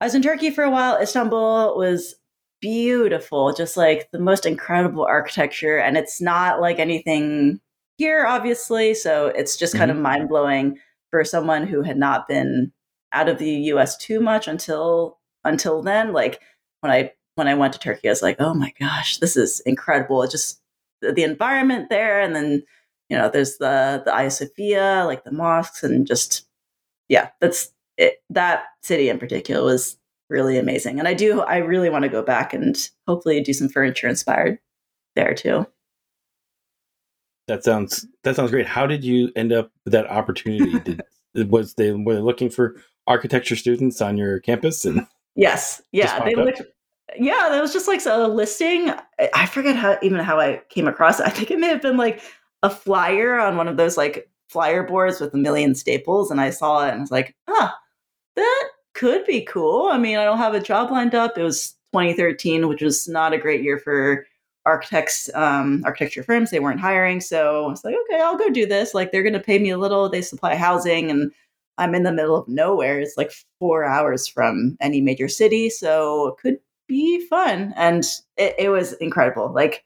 I 0.00 0.06
was 0.06 0.14
in 0.14 0.22
Turkey 0.22 0.50
for 0.50 0.64
a 0.64 0.70
while. 0.70 1.00
Istanbul 1.00 1.76
was 1.76 2.14
beautiful, 2.60 3.52
just 3.52 3.76
like 3.76 4.10
the 4.10 4.18
most 4.18 4.46
incredible 4.46 5.04
architecture. 5.04 5.78
And 5.78 5.96
it's 5.96 6.20
not 6.20 6.60
like 6.60 6.78
anything 6.78 7.60
here, 7.98 8.26
obviously. 8.26 8.94
So 8.94 9.26
it's 9.28 9.56
just 9.56 9.74
kind 9.74 9.90
of 9.90 9.96
mind 9.96 10.28
blowing 10.28 10.78
for 11.10 11.24
someone 11.24 11.66
who 11.66 11.82
had 11.82 11.98
not 11.98 12.28
been 12.28 12.72
out 13.12 13.28
of 13.28 13.38
the 13.38 13.50
US 13.50 13.96
too 13.96 14.20
much 14.20 14.48
until 14.48 15.18
until 15.44 15.82
then, 15.82 16.12
like 16.12 16.40
when 16.80 16.92
I 16.92 17.12
when 17.34 17.48
I 17.48 17.54
went 17.54 17.72
to 17.72 17.78
Turkey, 17.78 18.08
I 18.08 18.12
was 18.12 18.22
like, 18.22 18.36
oh 18.40 18.54
my 18.54 18.72
gosh, 18.78 19.18
this 19.18 19.36
is 19.36 19.60
incredible. 19.60 20.22
It 20.22 20.30
just 20.30 20.60
the 21.00 21.22
environment 21.22 21.88
there, 21.88 22.20
and 22.20 22.34
then 22.34 22.62
you 23.08 23.16
know, 23.16 23.28
there's 23.28 23.58
the 23.58 24.02
the 24.04 24.12
Hagia 24.12 24.30
Sophia, 24.30 25.04
like 25.06 25.24
the 25.24 25.32
mosques, 25.32 25.82
and 25.82 26.06
just 26.06 26.46
yeah, 27.08 27.30
that's 27.40 27.72
it. 27.96 28.22
That 28.30 28.64
city 28.82 29.08
in 29.08 29.18
particular 29.18 29.64
was 29.64 29.98
really 30.28 30.58
amazing, 30.58 30.98
and 30.98 31.08
I 31.08 31.14
do 31.14 31.40
I 31.42 31.58
really 31.58 31.90
want 31.90 32.04
to 32.04 32.08
go 32.08 32.22
back 32.22 32.54
and 32.54 32.76
hopefully 33.06 33.40
do 33.42 33.52
some 33.52 33.68
furniture 33.68 34.08
inspired 34.08 34.58
there 35.16 35.34
too. 35.34 35.66
That 37.48 37.64
sounds 37.64 38.06
that 38.22 38.36
sounds 38.36 38.52
great. 38.52 38.66
How 38.66 38.86
did 38.86 39.02
you 39.02 39.32
end 39.34 39.52
up 39.52 39.72
with 39.84 39.92
that 39.92 40.08
opportunity? 40.08 40.78
Did 41.34 41.50
was 41.50 41.74
they 41.74 41.92
were 41.92 42.14
they 42.14 42.20
looking 42.20 42.50
for 42.50 42.76
architecture 43.10 43.56
students 43.56 44.00
on 44.00 44.16
your 44.16 44.38
campus 44.40 44.84
and 44.84 45.06
yes. 45.34 45.82
Yeah 45.90 46.24
they 46.24 46.36
looked 46.36 46.62
yeah 47.18 47.48
that 47.50 47.60
was 47.60 47.72
just 47.72 47.88
like 47.88 48.00
a 48.06 48.28
listing. 48.28 48.92
I 49.34 49.46
forget 49.46 49.74
how 49.74 49.98
even 50.00 50.20
how 50.20 50.38
i 50.38 50.62
came 50.68 50.86
across 50.86 51.18
it. 51.18 51.26
I 51.26 51.30
think 51.30 51.50
it 51.50 51.58
may 51.58 51.66
have 51.66 51.82
been 51.82 51.96
like 51.96 52.22
a 52.62 52.70
flyer 52.70 53.38
on 53.38 53.56
one 53.56 53.66
of 53.66 53.76
those 53.76 53.96
like 53.96 54.30
flyer 54.48 54.84
boards 54.84 55.20
with 55.20 55.34
a 55.34 55.38
million 55.38 55.74
staples 55.74 56.30
and 56.30 56.40
i 56.40 56.50
saw 56.50 56.84
it 56.84 56.90
and 56.90 56.98
I 56.98 57.00
was 57.00 57.10
like 57.10 57.34
ah 57.48 57.76
that 58.36 58.68
could 58.94 59.24
be 59.26 59.42
cool. 59.42 59.88
I 59.88 59.98
mean 59.98 60.16
i 60.16 60.24
don't 60.24 60.38
have 60.38 60.54
a 60.54 60.60
job 60.60 60.90
lined 60.92 61.14
up. 61.16 61.36
It 61.36 61.42
was 61.42 61.72
2013 61.92 62.68
which 62.68 62.82
was 62.82 63.08
not 63.08 63.32
a 63.32 63.38
great 63.38 63.62
year 63.62 63.78
for 63.78 64.24
architects 64.66 65.28
um, 65.34 65.82
architecture 65.84 66.22
firms. 66.22 66.52
They 66.52 66.60
weren't 66.60 66.78
hiring 66.78 67.20
so 67.20 67.64
i 67.66 67.68
was 67.68 67.84
like 67.84 67.96
okay 68.04 68.22
i'll 68.22 68.38
go 68.38 68.50
do 68.50 68.66
this. 68.66 68.94
Like 68.94 69.10
they're 69.10 69.24
going 69.24 69.32
to 69.32 69.40
pay 69.40 69.58
me 69.58 69.70
a 69.70 69.78
little. 69.78 70.08
They 70.08 70.22
supply 70.22 70.54
housing 70.54 71.10
and 71.10 71.32
i'm 71.80 71.94
in 71.94 72.02
the 72.02 72.12
middle 72.12 72.36
of 72.36 72.48
nowhere 72.48 73.00
it's 73.00 73.16
like 73.16 73.32
four 73.58 73.84
hours 73.84 74.26
from 74.26 74.76
any 74.80 75.00
major 75.00 75.28
city 75.28 75.68
so 75.68 76.28
it 76.28 76.36
could 76.40 76.58
be 76.86 77.24
fun 77.26 77.72
and 77.76 78.04
it, 78.36 78.54
it 78.58 78.68
was 78.68 78.92
incredible 78.94 79.52
like 79.52 79.84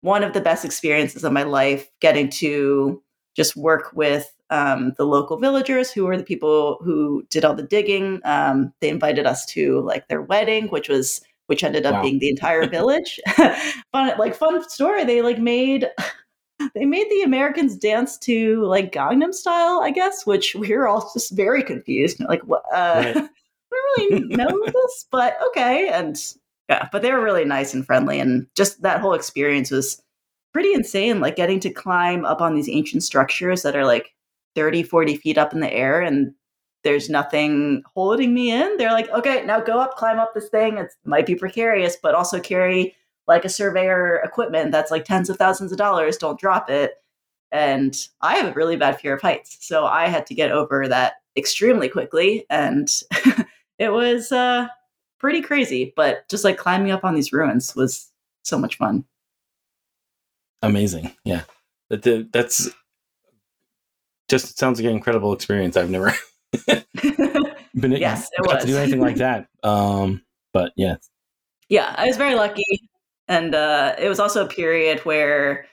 one 0.00 0.24
of 0.24 0.32
the 0.32 0.40
best 0.40 0.64
experiences 0.64 1.24
of 1.24 1.32
my 1.32 1.42
life 1.42 1.90
getting 2.00 2.28
to 2.28 3.02
just 3.36 3.56
work 3.56 3.90
with 3.94 4.34
um, 4.50 4.92
the 4.98 5.06
local 5.06 5.38
villagers 5.38 5.90
who 5.90 6.04
were 6.04 6.16
the 6.18 6.24
people 6.24 6.78
who 6.82 7.24
did 7.30 7.44
all 7.44 7.54
the 7.54 7.62
digging 7.62 8.20
um, 8.24 8.72
they 8.80 8.90
invited 8.90 9.26
us 9.26 9.46
to 9.46 9.80
like 9.80 10.08
their 10.08 10.20
wedding 10.20 10.68
which 10.68 10.88
was 10.88 11.22
which 11.46 11.64
ended 11.64 11.84
up 11.84 11.96
wow. 11.96 12.02
being 12.02 12.18
the 12.18 12.30
entire 12.30 12.66
village. 12.78 13.20
fun, 13.92 14.12
like 14.18 14.34
fun 14.34 14.66
story. 14.68 15.04
They 15.04 15.20
like 15.22 15.38
made 15.38 15.86
they 16.74 16.84
made 16.84 17.08
the 17.10 17.22
Americans 17.22 17.76
dance 17.76 18.18
to 18.18 18.64
like 18.64 18.92
Gangnam 18.92 19.32
Style, 19.32 19.80
I 19.82 19.90
guess, 19.90 20.26
which 20.26 20.54
we 20.54 20.72
are 20.72 20.86
all 20.86 21.10
just 21.12 21.32
very 21.32 21.62
confused. 21.62 22.20
Like, 22.20 22.42
what? 22.42 22.62
Uh, 22.72 23.02
right. 23.04 23.16
I 23.74 23.96
don't 23.98 24.20
really 24.20 24.20
know 24.36 24.64
this, 24.66 25.06
but 25.10 25.36
okay. 25.48 25.88
And 25.88 26.18
yeah, 26.68 26.88
but 26.92 27.02
they 27.02 27.12
were 27.12 27.22
really 27.22 27.44
nice 27.44 27.74
and 27.74 27.84
friendly, 27.84 28.20
and 28.20 28.46
just 28.54 28.82
that 28.82 29.00
whole 29.00 29.14
experience 29.14 29.70
was 29.70 30.02
pretty 30.52 30.72
insane. 30.74 31.20
Like 31.20 31.36
getting 31.36 31.60
to 31.60 31.70
climb 31.70 32.24
up 32.24 32.40
on 32.40 32.54
these 32.54 32.68
ancient 32.68 33.02
structures 33.02 33.62
that 33.62 33.76
are 33.76 33.86
like 33.86 34.14
30, 34.54 34.82
40 34.82 35.16
feet 35.16 35.38
up 35.38 35.52
in 35.52 35.60
the 35.60 35.72
air, 35.72 36.00
and 36.00 36.34
there's 36.84 37.08
nothing 37.08 37.82
holding 37.94 38.34
me 38.34 38.50
in. 38.50 38.76
They're 38.76 38.92
like, 38.92 39.08
okay, 39.10 39.44
now 39.46 39.60
go 39.60 39.78
up, 39.78 39.96
climb 39.96 40.18
up 40.18 40.34
this 40.34 40.48
thing. 40.48 40.78
It 40.78 40.92
might 41.04 41.26
be 41.26 41.34
precarious, 41.34 41.96
but 42.02 42.14
also 42.14 42.40
carry 42.40 42.94
like 43.26 43.44
a 43.44 43.48
surveyor 43.48 44.16
equipment 44.24 44.72
that's 44.72 44.90
like 44.90 45.04
tens 45.04 45.30
of 45.30 45.36
thousands 45.36 45.72
of 45.72 45.78
dollars. 45.78 46.16
Don't 46.16 46.40
drop 46.40 46.68
it. 46.70 46.94
And 47.50 47.96
I 48.20 48.36
have 48.36 48.50
a 48.50 48.54
really 48.54 48.76
bad 48.76 48.98
fear 48.98 49.14
of 49.14 49.22
heights. 49.22 49.58
So 49.60 49.84
I 49.84 50.08
had 50.08 50.26
to 50.26 50.34
get 50.34 50.50
over 50.50 50.88
that 50.88 51.14
extremely 51.36 51.88
quickly. 51.88 52.46
And 52.48 52.88
it 53.78 53.90
was 53.90 54.32
uh, 54.32 54.68
pretty 55.18 55.42
crazy, 55.42 55.92
but 55.94 56.28
just 56.28 56.44
like 56.44 56.56
climbing 56.56 56.90
up 56.90 57.04
on 57.04 57.14
these 57.14 57.32
ruins 57.32 57.76
was 57.76 58.08
so 58.42 58.58
much 58.58 58.76
fun. 58.76 59.04
Amazing. 60.62 61.14
Yeah. 61.24 61.42
That, 61.90 62.32
that's 62.32 62.70
just 64.32 64.58
sounds 64.58 64.80
like 64.80 64.86
an 64.86 64.96
incredible 64.96 65.34
experience. 65.34 65.76
I've 65.76 65.90
never 65.90 66.14
been 66.66 66.82
yes, 67.92 68.30
it 68.32 68.46
was. 68.46 68.62
to 68.62 68.66
do 68.66 68.78
anything 68.78 69.00
like 69.00 69.16
that. 69.16 69.48
Um, 69.62 70.22
but 70.54 70.72
yeah, 70.76 70.96
yeah, 71.68 71.94
I 71.98 72.06
was 72.06 72.16
very 72.16 72.34
lucky, 72.34 72.64
and 73.28 73.54
uh, 73.54 73.94
it 73.98 74.08
was 74.08 74.20
also 74.20 74.44
a 74.44 74.48
period 74.48 75.00
where 75.00 75.66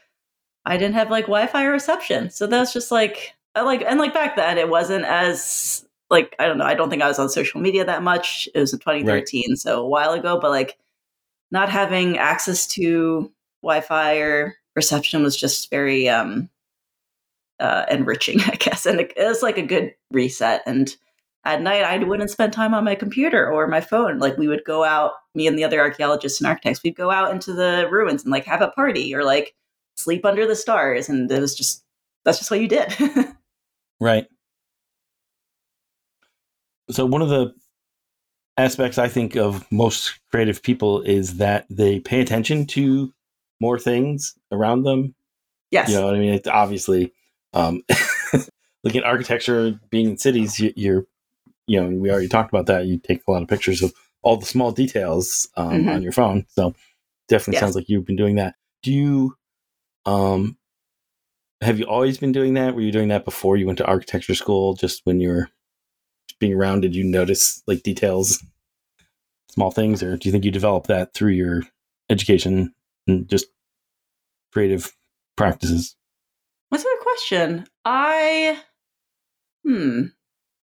I 0.65 0.77
didn't 0.77 0.95
have 0.95 1.09
like 1.09 1.25
Wi-Fi 1.25 1.65
reception, 1.65 2.29
so 2.29 2.47
that 2.47 2.59
was 2.59 2.73
just 2.73 2.91
like 2.91 3.33
I 3.55 3.61
like 3.61 3.81
and 3.81 3.99
like 3.99 4.13
back 4.13 4.35
then 4.35 4.57
it 4.57 4.69
wasn't 4.69 5.05
as 5.05 5.85
like 6.09 6.35
I 6.39 6.47
don't 6.47 6.57
know. 6.57 6.65
I 6.65 6.75
don't 6.75 6.89
think 6.89 7.01
I 7.01 7.07
was 7.07 7.19
on 7.19 7.29
social 7.29 7.61
media 7.61 7.85
that 7.85 8.03
much. 8.03 8.49
It 8.53 8.59
was 8.59 8.73
in 8.73 8.79
2013, 8.79 9.45
right. 9.49 9.57
so 9.57 9.81
a 9.81 9.87
while 9.87 10.13
ago, 10.13 10.39
but 10.39 10.51
like 10.51 10.77
not 11.51 11.69
having 11.69 12.17
access 12.17 12.67
to 12.67 13.31
Wi-Fi 13.63 14.17
or 14.17 14.55
reception 14.75 15.23
was 15.23 15.35
just 15.35 15.69
very 15.69 16.07
um 16.09 16.49
uh, 17.59 17.85
enriching, 17.89 18.41
I 18.45 18.55
guess. 18.55 18.85
And 18.85 18.99
it, 18.99 19.13
it 19.15 19.25
was 19.25 19.43
like 19.43 19.57
a 19.57 19.65
good 19.65 19.93
reset. 20.11 20.63
And 20.65 20.95
at 21.45 21.61
night, 21.61 21.83
I 21.83 21.97
wouldn't 22.03 22.29
spend 22.29 22.53
time 22.53 22.73
on 22.73 22.83
my 22.83 22.95
computer 22.95 23.49
or 23.49 23.67
my 23.67 23.81
phone. 23.81 24.19
Like 24.19 24.37
we 24.37 24.47
would 24.47 24.63
go 24.65 24.83
out, 24.83 25.13
me 25.33 25.47
and 25.47 25.57
the 25.57 25.63
other 25.63 25.79
archaeologists 25.79 26.39
and 26.39 26.47
architects, 26.47 26.83
we'd 26.83 26.95
go 26.95 27.11
out 27.11 27.31
into 27.31 27.53
the 27.53 27.87
ruins 27.89 28.23
and 28.23 28.31
like 28.31 28.45
have 28.45 28.61
a 28.61 28.69
party 28.69 29.15
or 29.15 29.23
like 29.23 29.55
sleep 29.95 30.25
under 30.25 30.45
the 30.45 30.55
stars. 30.55 31.07
And 31.07 31.31
it 31.31 31.39
was 31.39 31.55
just, 31.55 31.83
that's 32.25 32.39
just 32.39 32.51
what 32.51 32.59
you 32.59 32.67
did. 32.67 32.93
right. 33.99 34.27
So 36.91 37.05
one 37.05 37.21
of 37.21 37.29
the 37.29 37.53
aspects 38.57 38.97
I 38.97 39.07
think 39.07 39.35
of 39.35 39.65
most 39.71 40.19
creative 40.31 40.61
people 40.61 41.01
is 41.01 41.37
that 41.37 41.65
they 41.69 41.99
pay 41.99 42.19
attention 42.19 42.65
to 42.67 43.13
more 43.61 43.79
things 43.79 44.35
around 44.51 44.83
them. 44.83 45.15
Yes. 45.71 45.89
You 45.89 45.95
know 45.95 46.05
what 46.05 46.15
I 46.15 46.19
mean? 46.19 46.33
It's 46.33 46.47
obviously 46.47 47.13
um, 47.53 47.83
looking 48.83 49.01
at 49.01 49.07
architecture, 49.07 49.79
being 49.89 50.09
in 50.09 50.17
cities, 50.17 50.59
you, 50.59 50.97
are 50.97 51.05
you 51.69 51.79
know, 51.79 51.87
we 51.87 52.09
already 52.09 52.27
talked 52.27 52.51
about 52.51 52.65
that. 52.65 52.87
You 52.87 52.97
take 52.97 53.21
a 53.27 53.31
lot 53.31 53.43
of 53.43 53.47
pictures 53.47 53.83
of 53.83 53.93
all 54.23 54.37
the 54.37 54.45
small 54.45 54.71
details 54.71 55.47
um, 55.55 55.69
mm-hmm. 55.69 55.89
on 55.89 56.01
your 56.01 56.11
phone. 56.11 56.45
So 56.49 56.73
definitely 57.27 57.59
sounds 57.59 57.75
like 57.75 57.87
you've 57.87 58.05
been 58.05 58.15
doing 58.15 58.35
that. 58.35 58.55
Do 58.81 58.91
you, 58.91 59.35
um, 60.05 60.57
have 61.61 61.77
you 61.77 61.85
always 61.85 62.17
been 62.17 62.31
doing 62.31 62.55
that? 62.55 62.73
Were 62.73 62.81
you 62.81 62.91
doing 62.91 63.09
that 63.09 63.23
before 63.23 63.55
you 63.55 63.67
went 63.67 63.77
to 63.77 63.85
architecture 63.85 64.33
school? 64.33 64.73
Just 64.73 65.01
when 65.05 65.19
you 65.19 65.29
were 65.29 65.49
being 66.39 66.53
around, 66.53 66.81
did 66.81 66.95
you 66.95 67.03
notice 67.03 67.61
like 67.67 67.83
details, 67.83 68.43
small 69.51 69.69
things, 69.69 70.01
or 70.01 70.17
do 70.17 70.27
you 70.27 70.31
think 70.31 70.45
you 70.45 70.51
developed 70.51 70.87
that 70.87 71.13
through 71.13 71.33
your 71.33 71.61
education 72.09 72.73
and 73.07 73.29
just 73.29 73.45
creative 74.51 74.91
practices? 75.37 75.95
What's 76.69 76.83
a 76.83 76.87
good 76.87 76.99
question? 76.99 77.67
I, 77.85 78.57
hmm, 79.63 80.05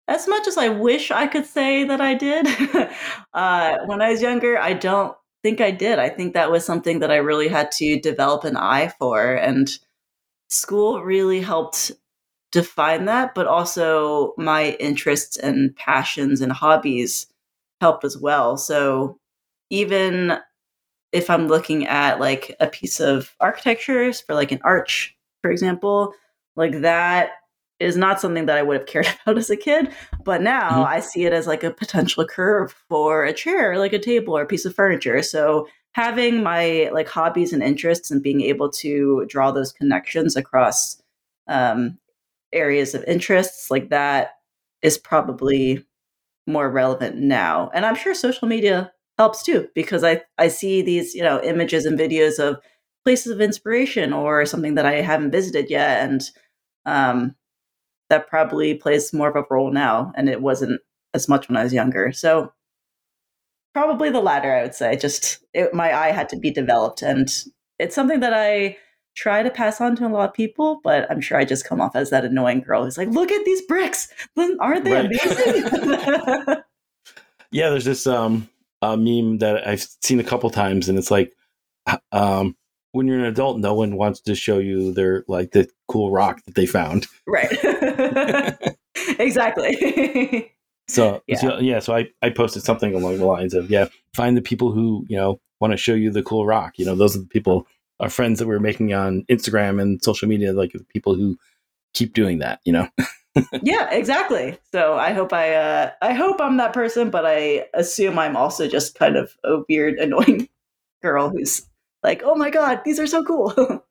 as 0.08 0.28
much 0.28 0.48
as 0.48 0.58
I 0.58 0.70
wish 0.70 1.12
I 1.12 1.28
could 1.28 1.46
say 1.46 1.84
that 1.84 2.02
I 2.02 2.14
did, 2.14 2.48
uh, 3.34 3.78
when 3.86 4.02
I 4.02 4.12
was 4.12 4.22
younger, 4.22 4.58
I 4.58 4.74
don't 4.74 5.16
think 5.44 5.62
I 5.62 5.72
did. 5.72 6.00
I 6.00 6.10
think 6.10 6.34
that 6.34 6.52
was 6.52 6.66
something 6.66 7.00
that 7.00 7.12
I 7.12 7.18
really 7.18 7.48
had 7.48 7.72
to 7.74 8.00
develop 8.00 8.44
an 8.44 8.58
eye 8.58 8.94
for. 9.00 9.34
And 9.34 9.70
school 10.50 11.04
really 11.04 11.42
helped 11.42 11.92
define 12.52 13.06
that, 13.06 13.36
but 13.36 13.48
also 13.48 14.34
my 14.38 14.72
interests 14.80 15.38
and 15.38 15.76
passions 15.76 16.42
and 16.42 16.52
hobbies 16.52 17.28
helped 17.82 18.04
as 18.04 18.18
well. 18.18 18.58
So 18.58 19.18
even 19.70 20.38
if 21.12 21.30
I'm 21.30 21.48
looking 21.48 21.88
at 21.88 22.20
like 22.20 22.56
a 22.60 22.68
piece 22.68 23.00
of 23.00 23.36
architecture 23.40 24.12
for 24.14 24.36
like 24.36 24.52
an 24.52 24.60
arch 24.64 25.16
for 25.46 25.52
example, 25.52 26.16
like 26.56 26.82
that 26.82 27.34
is 27.80 27.98
not 27.98 28.22
something 28.22 28.46
that 28.46 28.58
I 28.58 28.62
would 28.62 28.78
have 28.78 28.86
cared 28.88 29.08
about 29.24 29.38
as 29.38 29.50
a 29.50 29.58
kid. 29.58 29.92
But 30.24 30.42
now 30.42 30.70
mm-hmm. 30.70 30.94
I 30.94 31.00
see 31.00 31.26
it 31.26 31.34
as 31.34 31.48
like 31.48 31.64
a 31.64 31.72
potential 31.72 32.26
curve 32.26 32.74
for 32.90 33.26
a 33.26 33.34
chair, 33.34 33.78
like 33.78 33.94
a 33.94 34.00
table 34.00 34.38
or 34.38 34.42
a 34.42 34.48
piece 34.48 34.66
of 34.66 34.76
furniture. 34.76 35.22
So 35.22 35.68
having 35.94 36.44
my 36.44 36.90
like 36.94 37.08
hobbies 37.08 37.54
and 37.54 37.64
interests 37.64 38.12
and 38.12 38.22
being 38.22 38.42
able 38.42 38.70
to 38.70 39.26
draw 39.28 39.52
those 39.52 39.72
connections 39.72 40.36
across 40.36 41.02
um, 41.48 41.98
areas 42.52 42.94
of 42.96 43.04
interests 43.06 43.70
like 43.70 43.90
that 43.90 44.32
is 44.82 44.98
probably 44.98 45.86
more 46.48 46.70
relevant 46.70 47.18
now. 47.18 47.72
And 47.74 47.86
I'm 47.86 47.96
sure 47.96 48.14
social 48.14 48.48
media 48.48 48.92
helps 49.18 49.44
too 49.44 49.70
because 49.74 50.04
I 50.04 50.22
I 50.38 50.50
see 50.50 50.82
these 50.82 51.16
you 51.16 51.24
know 51.24 51.42
images 51.42 51.86
and 51.86 51.98
videos 51.98 52.40
of 52.40 52.60
places 53.06 53.32
of 53.32 53.40
inspiration 53.40 54.12
or 54.14 54.46
something 54.46 54.76
that 54.76 54.86
I 54.86 55.02
haven't 55.02 55.32
visited 55.32 55.70
yet. 55.70 56.02
And 56.02 56.30
um, 56.86 57.36
that 58.10 58.28
probably 58.28 58.76
plays 58.76 59.14
more 59.14 59.30
of 59.30 59.36
a 59.36 59.46
role 59.50 59.72
now. 59.72 60.12
And 60.16 60.30
it 60.30 60.42
wasn't 60.42 60.82
as 61.14 61.28
much 61.28 61.48
when 61.48 61.58
I 61.58 61.64
was 61.64 61.74
younger. 61.74 62.12
So 62.12 62.52
probably 63.74 64.10
the 64.10 64.22
latter, 64.22 64.54
I 64.54 64.64
would 64.64 64.76
say. 64.76 64.96
Just 64.96 65.44
it, 65.54 65.74
my 65.74 65.94
eye 65.94 66.12
had 66.12 66.30
to 66.30 66.38
be 66.38 66.52
developed. 66.52 67.02
And 67.02 67.30
it's 67.80 67.96
something 67.96 68.20
that 68.20 68.34
I 68.34 68.78
try 69.16 69.44
to 69.44 69.50
pass 69.50 69.80
on 69.80 69.96
to 69.96 70.06
a 70.06 70.10
lot 70.10 70.30
of 70.30 70.36
people, 70.36 70.82
but 70.84 71.10
I'm 71.10 71.22
sure 71.22 71.38
I 71.38 71.46
just 71.46 71.66
come 71.66 71.80
off 71.80 71.96
as 71.96 72.10
that 72.10 72.26
annoying 72.26 72.62
girl 72.62 72.84
who's 72.84 72.98
like, 72.98 73.10
look 73.10 73.32
at 73.32 73.46
these 73.46 73.62
bricks. 73.62 74.10
Aren't 74.60 74.84
they 74.84 74.94
right. 74.94 75.06
amazing? 75.06 75.64
yeah, 77.52 77.70
there's 77.70 77.86
this 77.86 78.06
um 78.06 78.50
a 78.82 78.98
meme 78.98 79.40
that 79.40 79.68
I've 79.68 79.88
seen 80.02 80.20
a 80.20 80.24
couple 80.24 80.50
times, 80.50 80.90
and 80.90 80.98
it's 80.98 81.12
like, 81.12 81.34
um, 82.12 82.56
when 82.92 83.08
you're 83.08 83.20
an 83.20 83.26
adult, 83.26 83.60
no 83.60 83.74
one 83.74 83.96
wants 83.98 84.22
to 84.22 84.36
show 84.36 84.60
you 84.60 84.94
their 84.94 85.24
like 85.28 85.52
the 85.52 85.68
cool 85.88 86.12
rock 86.12 86.44
that 86.46 86.56
they 86.56 86.66
found. 86.66 87.08
Right. 87.28 87.52
exactly. 89.20 90.52
so 90.88 91.22
yeah. 91.28 91.38
so 91.38 91.60
yeah, 91.60 91.80
so 91.80 91.96
I 91.96 92.10
I 92.22 92.30
posted 92.30 92.64
something 92.64 92.94
along 92.94 93.18
the 93.18 93.26
lines 93.26 93.54
of 93.54 93.70
yeah, 93.70 93.88
find 94.16 94.36
the 94.38 94.42
people 94.42 94.72
who 94.72 95.06
you 95.08 95.18
know 95.18 95.40
want 95.60 95.72
to 95.72 95.78
show 95.78 95.94
you 95.94 96.12
the 96.12 96.24
cool 96.24 96.46
rock. 96.46 96.78
You 96.78 96.86
know, 96.86 96.96
those 96.96 97.16
are 97.16 97.20
the 97.20 97.28
people, 97.28 97.68
our 98.00 98.10
friends 98.10 98.40
that 98.40 98.48
we're 98.48 98.60
making 98.60 98.94
on 98.94 99.24
Instagram 99.30 99.82
and 99.82 100.04
social 100.04 100.28
media, 100.28 100.54
like 100.54 100.74
the 100.74 100.84
people 100.86 101.16
who 101.16 101.38
keep 101.94 102.14
doing 102.14 102.40
that. 102.40 102.60
You 102.66 102.74
know. 102.74 102.90
yeah, 103.64 103.90
exactly. 103.92 104.58
So 104.72 104.96
I 104.96 105.12
hope 105.12 105.34
I 105.34 105.54
uh 105.56 105.92
I 106.02 106.14
hope 106.14 106.40
I'm 106.40 106.58
that 106.58 106.74
person, 106.74 107.10
but 107.10 107.26
I 107.26 107.66
assume 107.74 108.18
I'm 108.18 108.38
also 108.38 108.68
just 108.68 108.98
kind 108.98 109.18
of 109.18 109.32
a 109.44 109.62
weird, 109.68 109.96
annoying 109.96 110.50
girl 111.02 111.30
who's 111.30 111.68
like, 112.04 112.22
oh 112.24 112.36
my 112.36 112.50
god, 112.50 112.82
these 112.86 113.00
are 113.00 113.08
so 113.08 113.24
cool. 113.24 113.84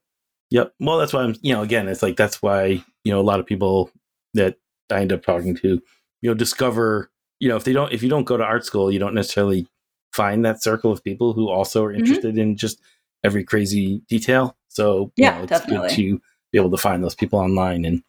Yep. 0.51 0.75
Well, 0.81 0.99
that's 0.99 1.13
why 1.13 1.23
I'm. 1.23 1.37
You 1.43 1.55
know, 1.55 1.63
again, 1.63 1.89
it's 1.89 2.03
like 2.03 2.17
that's 2.17 2.43
why 2.43 2.83
you 3.05 3.13
know 3.13 3.21
a 3.21 3.23
lot 3.23 3.41
of 3.41 3.47
people 3.47 3.91
that 4.35 4.57
I 4.91 5.01
end 5.01 5.13
up 5.13 5.23
talking 5.23 5.57
to, 5.57 5.81
you 6.21 6.31
know, 6.31 6.35
discover. 6.35 7.11
You 7.41 7.49
know, 7.49 7.57
if 7.57 7.65
they 7.65 7.73
don't, 7.73 7.93
if 7.93 8.03
you 8.03 8.09
don't 8.09 8.25
go 8.25 8.37
to 8.37 8.45
art 8.45 8.65
school, 8.65 8.91
you 8.91 8.99
don't 8.99 9.15
necessarily 9.15 9.67
find 10.13 10.45
that 10.45 10.63
circle 10.63 10.93
of 10.93 11.03
people 11.03 11.33
who 11.33 11.49
also 11.49 11.85
are 11.85 11.91
mm-hmm. 11.91 12.01
interested 12.01 12.35
mm-hmm. 12.35 12.41
in 12.41 12.57
just 12.57 12.81
every 13.25 13.45
crazy 13.45 14.03
detail. 14.09 14.57
So 14.69 15.13
yeah, 15.17 15.33
you 15.33 15.37
know, 15.37 15.43
it's 15.45 15.51
definitely. 15.51 15.89
good 15.89 15.97
to 15.97 16.23
be 16.53 16.59
able 16.59 16.71
to 16.71 16.77
find 16.77 17.03
those 17.03 17.17
people 17.17 17.39
online 17.39 17.85
and 17.85 18.03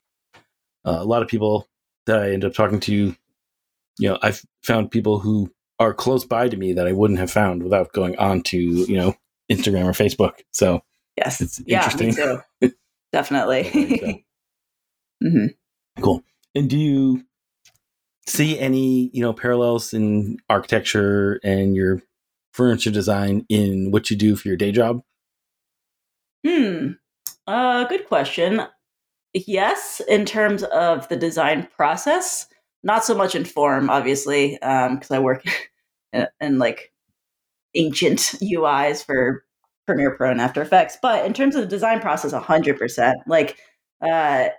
uh, 0.85 0.99
a 0.99 1.03
lot 1.03 1.23
of 1.23 1.27
people 1.27 1.67
that 2.05 2.21
I 2.21 2.31
end 2.31 2.45
up 2.45 2.53
talking 2.53 2.79
to, 2.81 3.15
you 3.97 4.09
know, 4.09 4.19
I've 4.21 4.45
found 4.63 4.91
people 4.91 5.19
who 5.19 5.51
are 5.79 5.93
close 5.93 6.23
by 6.23 6.47
to 6.47 6.55
me 6.55 6.73
that 6.73 6.87
I 6.87 6.91
wouldn't 6.91 7.19
have 7.19 7.31
found 7.31 7.63
without 7.63 7.91
going 7.91 8.17
on 8.17 8.43
to, 8.43 8.57
you 8.57 8.95
know, 8.95 9.15
Instagram 9.51 9.85
or 9.85 9.91
Facebook. 9.91 10.41
So 10.51 10.81
yes, 11.17 11.41
it's 11.41 11.61
yeah, 11.65 11.89
interesting. 11.91 12.41
Definitely. 13.11 13.63
so. 13.63 13.79
mm-hmm. 15.23 15.45
Cool. 16.01 16.23
And 16.53 16.69
do 16.69 16.77
you 16.77 17.23
see 18.27 18.59
any, 18.59 19.09
you 19.13 19.21
know, 19.21 19.33
parallels 19.33 19.93
in 19.93 20.37
architecture 20.49 21.39
and 21.43 21.75
your 21.75 22.01
furniture 22.53 22.91
design 22.91 23.45
in 23.49 23.91
what 23.91 24.09
you 24.09 24.17
do 24.17 24.35
for 24.35 24.47
your 24.47 24.57
day 24.57 24.71
job? 24.71 25.01
Hmm. 26.45 26.91
Uh, 27.47 27.85
good 27.85 28.07
question 28.07 28.65
yes, 29.35 30.01
in 30.07 30.25
terms 30.25 30.63
of 30.63 31.07
the 31.09 31.17
design 31.17 31.67
process, 31.75 32.47
not 32.83 33.03
so 33.03 33.15
much 33.15 33.35
in 33.35 33.45
form, 33.45 33.89
obviously, 33.89 34.51
because 34.61 35.11
um, 35.11 35.17
I 35.17 35.19
work 35.19 35.43
in, 36.13 36.27
in, 36.39 36.59
like 36.59 36.93
ancient 37.75 38.19
UIs 38.19 39.05
for 39.05 39.44
Premiere 39.85 40.11
Pro 40.11 40.31
and 40.31 40.41
After 40.41 40.61
Effects. 40.61 40.97
But 41.01 41.25
in 41.25 41.33
terms 41.33 41.55
of 41.55 41.61
the 41.61 41.67
design 41.67 41.99
process, 41.99 42.33
100%. 42.33 43.13
Like, 43.27 43.57
uh, 44.01 44.49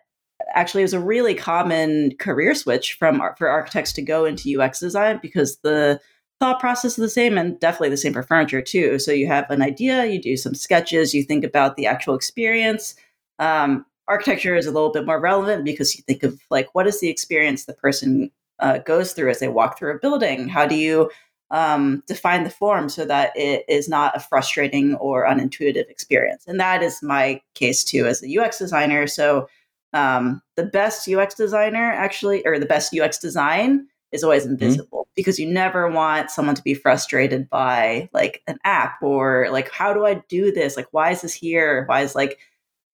actually, 0.55 0.83
it 0.83 0.85
was 0.85 0.95
a 0.95 1.01
really 1.01 1.35
common 1.35 2.17
career 2.19 2.55
switch 2.55 2.95
from 2.95 3.23
for 3.37 3.49
architects 3.49 3.93
to 3.95 4.03
go 4.03 4.25
into 4.25 4.61
UX 4.61 4.81
design 4.81 5.19
because 5.23 5.59
the 5.59 6.01
thought 6.41 6.61
process 6.61 6.93
is 6.93 6.97
the 6.97 7.09
same 7.09 7.39
and 7.39 7.59
definitely 7.61 7.89
the 7.89 7.97
same 7.97 8.13
for 8.13 8.23
furniture 8.23 8.61
too. 8.61 8.99
So 8.99 9.11
you 9.11 9.27
have 9.27 9.51
an 9.51 9.63
idea, 9.63 10.05
you 10.05 10.21
do 10.21 10.37
some 10.37 10.55
sketches, 10.55 11.15
you 11.15 11.23
think 11.23 11.45
about 11.45 11.77
the 11.77 11.87
actual 11.87 12.15
experience. 12.15 12.95
Um, 13.39 13.87
architecture 14.09 14.55
is 14.55 14.67
a 14.67 14.73
little 14.73 14.93
bit 14.93 15.07
more 15.07 15.21
relevant 15.21 15.65
because 15.65 15.97
you 15.97 16.03
think 16.03 16.23
of 16.23 16.41
like 16.51 16.69
what 16.75 16.87
is 16.87 17.01
the 17.01 17.09
experience 17.09 17.65
the 17.65 17.75
person 17.75 18.31
uh, 18.59 18.79
goes 18.79 19.13
through 19.13 19.31
as 19.31 19.41
they 19.41 19.49
walk 19.49 19.79
through 19.79 19.95
a 19.95 19.99
building 19.99 20.49
how 20.49 20.67
do 20.67 20.75
you 20.75 21.11
um, 21.51 22.03
define 22.07 22.45
the 22.45 22.51
form 22.51 22.89
so 22.89 23.05
that 23.05 23.33
it 23.37 23.65
is 23.69 23.89
not 23.89 24.17
a 24.17 24.21
frustrating 24.21 24.95
or 24.97 25.27
unintuitive 25.27 25.89
experience 25.89 26.45
and 26.47 26.59
that 26.59 26.83
is 26.83 27.03
my 27.03 27.41
case 27.55 27.85
too 27.85 28.07
as 28.07 28.23
a 28.23 28.39
ux 28.39 28.59
designer 28.59 29.07
so 29.07 29.49
um, 29.93 30.43
the 30.57 30.65
best 30.65 31.09
ux 31.09 31.35
designer 31.35 31.93
actually 31.93 32.45
or 32.45 32.59
the 32.59 32.67
best 32.67 32.93
ux 32.99 33.19
design 33.19 33.87
is 34.13 34.25
always 34.25 34.43
mm-hmm. 34.43 34.53
invisible 34.53 35.03
mm-hmm. 35.03 35.13
because 35.15 35.39
you 35.39 35.47
never 35.47 35.89
want 35.89 36.31
someone 36.31 36.55
to 36.55 36.63
be 36.63 36.75
frustrated 36.75 37.49
by 37.49 38.09
like 38.13 38.43
an 38.47 38.59
app 38.65 39.01
or 39.03 39.49
like 39.51 39.71
how 39.71 39.93
do 39.93 40.05
i 40.05 40.15
do 40.29 40.51
this 40.51 40.77
like 40.77 40.89
why 40.91 41.11
is 41.11 41.23
this 41.23 41.35
here 41.35 41.85
why 41.87 42.01
is 42.01 42.15
like 42.15 42.39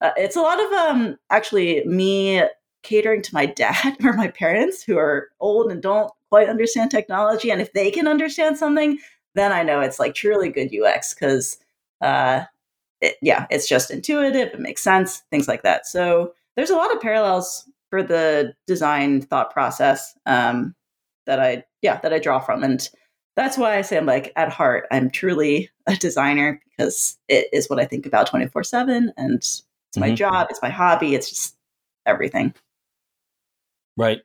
uh, 0.03 0.11
it's 0.17 0.37
a 0.37 0.41
lot 0.41 0.63
of 0.63 0.73
um 0.73 1.17
actually 1.31 1.83
me 1.85 2.43
catering 2.83 3.23
to 3.23 3.35
my 3.35 3.47
dad 3.63 3.97
or 4.05 4.13
my 4.13 4.29
parents 4.29 4.83
who 4.83 4.99
are 4.99 5.29
old 5.41 5.71
and 5.71 5.83
don't 5.83 6.13
quite 6.33 6.49
understand 6.49 6.91
technology 6.91 7.51
and 7.51 7.61
if 7.61 7.73
they 7.75 7.91
can 7.91 8.09
understand 8.09 8.57
something 8.57 8.99
then 9.35 9.53
i 9.53 9.63
know 9.63 9.81
it's 9.81 9.99
like 9.99 10.15
truly 10.15 10.49
good 10.49 10.71
ux 10.83 11.13
because 11.13 11.59
uh 12.01 12.43
it, 13.03 13.17
yeah 13.21 13.47
it's 13.51 13.69
just 13.69 13.91
intuitive 13.91 14.49
it 14.49 14.61
makes 14.61 14.83
sense 14.83 15.23
things 15.31 15.47
like 15.47 15.63
that 15.63 15.87
so 15.87 16.33
there's 16.57 16.71
a 16.71 16.77
lot 16.77 16.95
of 16.95 17.03
parallels 17.03 17.69
for 17.91 18.03
the 18.03 18.55
design 18.67 19.21
thought 19.21 19.53
process 19.53 20.17
um 20.25 20.75
that 21.27 21.39
i 21.39 21.63
yeah 21.83 22.01
that 22.01 22.15
i 22.15 22.19
draw 22.19 22.39
from 22.39 22.63
and 22.63 22.89
that's 23.37 23.59
why 23.59 23.77
i 23.77 23.83
say 23.83 23.99
i'm 23.99 24.07
like 24.07 24.33
at 24.37 24.49
heart 24.49 24.87
i'm 24.91 25.11
truly 25.11 25.69
a 25.87 25.97
designer 25.97 26.63
because 26.71 27.19
it 27.29 27.47
is 27.53 27.69
what 27.69 27.79
i 27.79 27.85
think 27.85 28.07
about 28.07 28.27
24 28.27 28.65
7 28.65 29.13
and 29.19 29.45
it's 29.93 29.99
my 29.99 30.07
mm-hmm. 30.07 30.15
job. 30.15 30.47
It's 30.49 30.63
my 30.63 30.71
hobby. 30.71 31.15
It's 31.15 31.29
just 31.29 31.55
everything. 32.07 32.55
Right. 33.99 34.23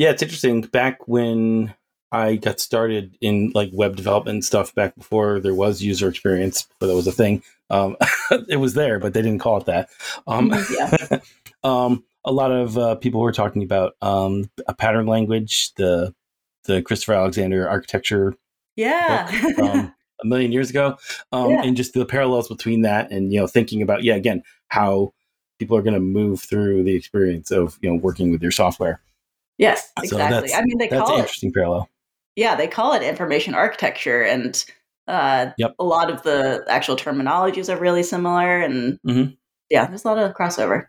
Yeah, 0.00 0.12
it's 0.12 0.22
interesting. 0.22 0.62
Back 0.62 1.06
when 1.08 1.74
I 2.10 2.36
got 2.36 2.58
started 2.58 3.18
in 3.20 3.52
like 3.54 3.68
web 3.70 3.96
development 3.96 4.46
stuff, 4.46 4.74
back 4.74 4.96
before 4.96 5.40
there 5.40 5.54
was 5.54 5.82
user 5.82 6.08
experience, 6.08 6.66
but 6.78 6.86
that 6.86 6.94
was 6.94 7.06
a 7.06 7.12
thing, 7.12 7.42
um, 7.68 7.98
it 8.48 8.56
was 8.56 8.72
there, 8.72 8.98
but 8.98 9.12
they 9.12 9.20
didn't 9.20 9.40
call 9.40 9.58
it 9.58 9.66
that. 9.66 9.90
Um, 10.26 10.52
mm-hmm, 10.52 11.12
yeah. 11.12 11.18
um, 11.62 12.02
a 12.24 12.32
lot 12.32 12.50
of 12.50 12.78
uh, 12.78 12.94
people 12.94 13.20
were 13.20 13.30
talking 13.30 13.62
about 13.62 13.92
um, 14.00 14.48
a 14.66 14.72
pattern 14.72 15.04
language, 15.04 15.74
the 15.74 16.14
the 16.64 16.80
Christopher 16.80 17.12
Alexander 17.12 17.68
architecture. 17.68 18.34
Yeah. 18.76 19.30
a 20.22 20.26
million 20.26 20.50
years 20.50 20.70
ago, 20.70 20.96
um, 21.30 21.50
yeah. 21.50 21.62
and 21.62 21.76
just 21.76 21.92
the 21.92 22.06
parallels 22.06 22.48
between 22.48 22.80
that 22.82 23.10
and 23.10 23.34
you 23.34 23.38
know 23.38 23.46
thinking 23.46 23.82
about 23.82 24.02
yeah 24.02 24.14
again 24.14 24.44
how 24.68 25.12
people 25.58 25.76
are 25.76 25.82
going 25.82 25.92
to 25.92 26.00
move 26.00 26.40
through 26.40 26.84
the 26.84 26.96
experience 26.96 27.50
of 27.50 27.78
you 27.82 27.90
know 27.90 27.96
working 27.96 28.30
with 28.30 28.40
your 28.40 28.50
software. 28.50 29.02
Yes, 29.60 29.92
exactly. 30.02 30.48
So 30.48 30.56
I 30.56 30.62
mean, 30.62 30.78
they 30.78 30.88
that's 30.88 31.02
call 31.02 31.16
an 31.16 31.20
interesting 31.20 31.52
parallel. 31.52 31.88
Yeah, 32.34 32.56
they 32.56 32.66
call 32.66 32.94
it 32.94 33.02
information 33.02 33.54
architecture, 33.54 34.22
and 34.22 34.64
uh, 35.06 35.50
yep. 35.58 35.74
a 35.78 35.84
lot 35.84 36.10
of 36.10 36.22
the 36.22 36.64
actual 36.66 36.96
terminologies 36.96 37.68
are 37.68 37.78
really 37.78 38.02
similar, 38.02 38.58
and 38.58 38.98
mm-hmm. 39.06 39.32
yeah, 39.68 39.86
there's 39.86 40.04
a 40.04 40.08
lot 40.08 40.16
of 40.16 40.32
crossover. 40.32 40.86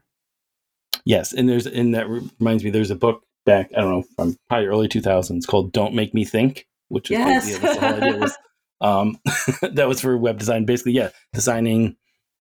Yes, 1.04 1.34
and 1.34 1.50
there's 1.50 1.68
and 1.68 1.94
that 1.96 2.08
reminds 2.08 2.64
me, 2.64 2.70
there's 2.70 2.92
a 2.92 2.96
book 2.96 3.24
back 3.46 3.72
I 3.76 3.82
don't 3.82 3.92
know 3.92 4.06
from 4.16 4.38
probably 4.48 4.68
early 4.68 4.88
2000s 4.88 5.46
called 5.46 5.74
"Don't 5.74 5.94
Make 5.94 6.14
Me 6.14 6.24
Think," 6.24 6.66
which 6.88 7.12
is 7.12 7.18
yes. 7.18 7.58
the, 7.60 7.86
idea 7.86 8.18
was 8.20 8.38
um, 8.82 9.18
that 9.74 9.90
was 9.90 10.00
for 10.00 10.18
web 10.18 10.40
design. 10.40 10.64
Basically, 10.64 10.94
yeah, 10.94 11.10
designing 11.34 11.98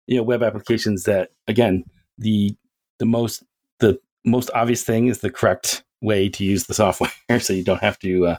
you 0.06 0.18
know 0.18 0.24
web 0.24 0.44
applications 0.44 1.06
that 1.06 1.32
again 1.48 1.86
the 2.20 2.56
the 3.00 3.08
most 3.08 3.44
the 3.80 4.00
most 4.26 4.52
obvious 4.54 4.84
thing 4.84 5.08
is 5.08 5.22
the 5.22 5.32
correct 5.32 5.84
way 6.02 6.30
to 6.30 6.43
use 6.43 6.66
the 6.66 6.74
software, 6.74 7.12
so 7.39 7.54
you 7.54 7.64
don't 7.64 7.82
have 7.82 8.00
to. 8.00 8.28
Uh, 8.28 8.38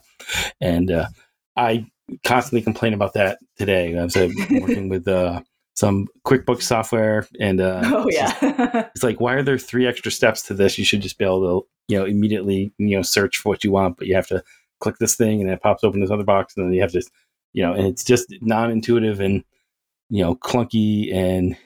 and 0.60 0.90
uh, 0.90 1.08
I 1.56 1.86
constantly 2.24 2.62
complain 2.62 2.94
about 2.94 3.14
that 3.14 3.38
today. 3.58 3.96
I 3.96 4.04
was 4.04 4.16
uh, 4.16 4.28
working 4.60 4.88
with 4.88 5.06
uh, 5.06 5.42
some 5.74 6.08
QuickBooks 6.26 6.62
software, 6.62 7.26
and 7.38 7.60
uh, 7.60 7.82
oh 7.84 8.06
yeah, 8.10 8.32
it's, 8.40 8.40
just, 8.40 8.88
it's 8.94 9.02
like 9.02 9.20
why 9.20 9.34
are 9.34 9.42
there 9.42 9.58
three 9.58 9.86
extra 9.86 10.10
steps 10.10 10.42
to 10.42 10.54
this? 10.54 10.78
You 10.78 10.84
should 10.84 11.02
just 11.02 11.18
be 11.18 11.24
able 11.24 11.62
to 11.62 11.68
you 11.88 11.98
know 11.98 12.04
immediately 12.04 12.72
you 12.78 12.96
know 12.96 13.02
search 13.02 13.38
for 13.38 13.50
what 13.50 13.64
you 13.64 13.72
want, 13.72 13.96
but 13.96 14.06
you 14.06 14.14
have 14.14 14.28
to 14.28 14.42
click 14.80 14.96
this 14.98 15.16
thing, 15.16 15.40
and 15.40 15.50
it 15.50 15.62
pops 15.62 15.84
open 15.84 16.00
this 16.00 16.10
other 16.10 16.24
box, 16.24 16.54
and 16.56 16.66
then 16.66 16.72
you 16.72 16.80
have 16.80 16.92
to 16.92 17.02
you 17.52 17.62
know, 17.62 17.72
and 17.72 17.86
it's 17.86 18.04
just 18.04 18.32
non-intuitive 18.40 19.20
and 19.20 19.44
you 20.08 20.22
know 20.22 20.34
clunky 20.34 21.12
and 21.14 21.56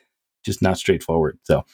just 0.44 0.62
not 0.62 0.78
straightforward. 0.78 1.38
So, 1.42 1.64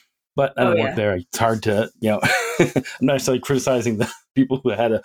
but 0.41 0.55
I 0.57 0.65
don't 0.65 0.79
oh, 0.79 0.81
work 0.81 0.89
yeah. 0.91 0.95
there. 0.95 1.17
It's 1.17 1.37
hard 1.37 1.63
to 1.65 1.91
you 2.01 2.13
know. 2.13 2.21
I'm 2.59 2.73
not 3.03 3.15
necessarily 3.15 3.41
criticizing 3.41 3.99
the 3.99 4.11
people 4.35 4.59
who 4.65 4.71
had 4.71 4.89
to 4.89 5.03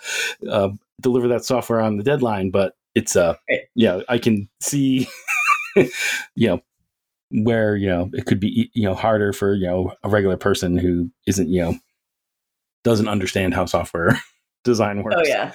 uh, 0.50 0.70
deliver 1.02 1.28
that 1.28 1.44
software 1.44 1.82
on 1.82 1.98
the 1.98 2.02
deadline, 2.02 2.50
but 2.50 2.74
it's 2.94 3.16
uh 3.16 3.34
yeah, 3.74 4.00
I 4.08 4.16
can 4.16 4.48
see 4.62 5.06
you 5.76 6.48
know 6.48 6.62
where 7.30 7.76
you 7.76 7.86
know 7.86 8.08
it 8.14 8.24
could 8.24 8.40
be 8.40 8.70
you 8.72 8.84
know 8.84 8.94
harder 8.94 9.34
for 9.34 9.52
you 9.52 9.66
know 9.66 9.92
a 10.02 10.08
regular 10.08 10.38
person 10.38 10.78
who 10.78 11.10
isn't 11.26 11.50
you 11.50 11.60
know 11.60 11.74
doesn't 12.82 13.08
understand 13.08 13.52
how 13.52 13.66
software 13.66 14.18
design 14.64 15.02
works. 15.02 15.16
Oh 15.18 15.24
yeah. 15.26 15.52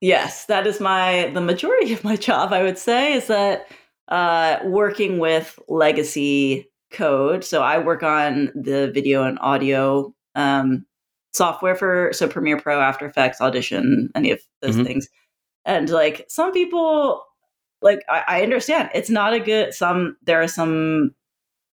Yes, 0.00 0.44
that 0.46 0.64
is 0.64 0.78
my 0.78 1.32
the 1.34 1.40
majority 1.40 1.92
of 1.92 2.04
my 2.04 2.14
job. 2.14 2.52
I 2.52 2.62
would 2.62 2.78
say 2.78 3.14
is 3.14 3.26
that 3.26 3.66
uh, 4.06 4.58
working 4.62 5.18
with 5.18 5.58
legacy 5.66 6.68
code. 6.94 7.44
So 7.44 7.62
I 7.62 7.78
work 7.78 8.02
on 8.02 8.50
the 8.54 8.90
video 8.92 9.24
and 9.24 9.38
audio 9.40 10.14
um, 10.34 10.86
software 11.32 11.74
for 11.74 12.10
so 12.12 12.28
Premiere 12.28 12.58
Pro, 12.58 12.80
After 12.80 13.06
Effects, 13.06 13.40
Audition, 13.40 14.10
any 14.14 14.30
of 14.30 14.40
those 14.62 14.76
mm-hmm. 14.76 14.84
things. 14.84 15.08
And 15.64 15.90
like 15.90 16.26
some 16.28 16.52
people 16.52 17.22
like 17.84 18.02
I, 18.08 18.24
I 18.26 18.42
understand 18.42 18.90
it's 18.94 19.10
not 19.10 19.34
a 19.34 19.38
good 19.38 19.72
some 19.74 20.16
there 20.24 20.42
are 20.42 20.48
some 20.48 21.14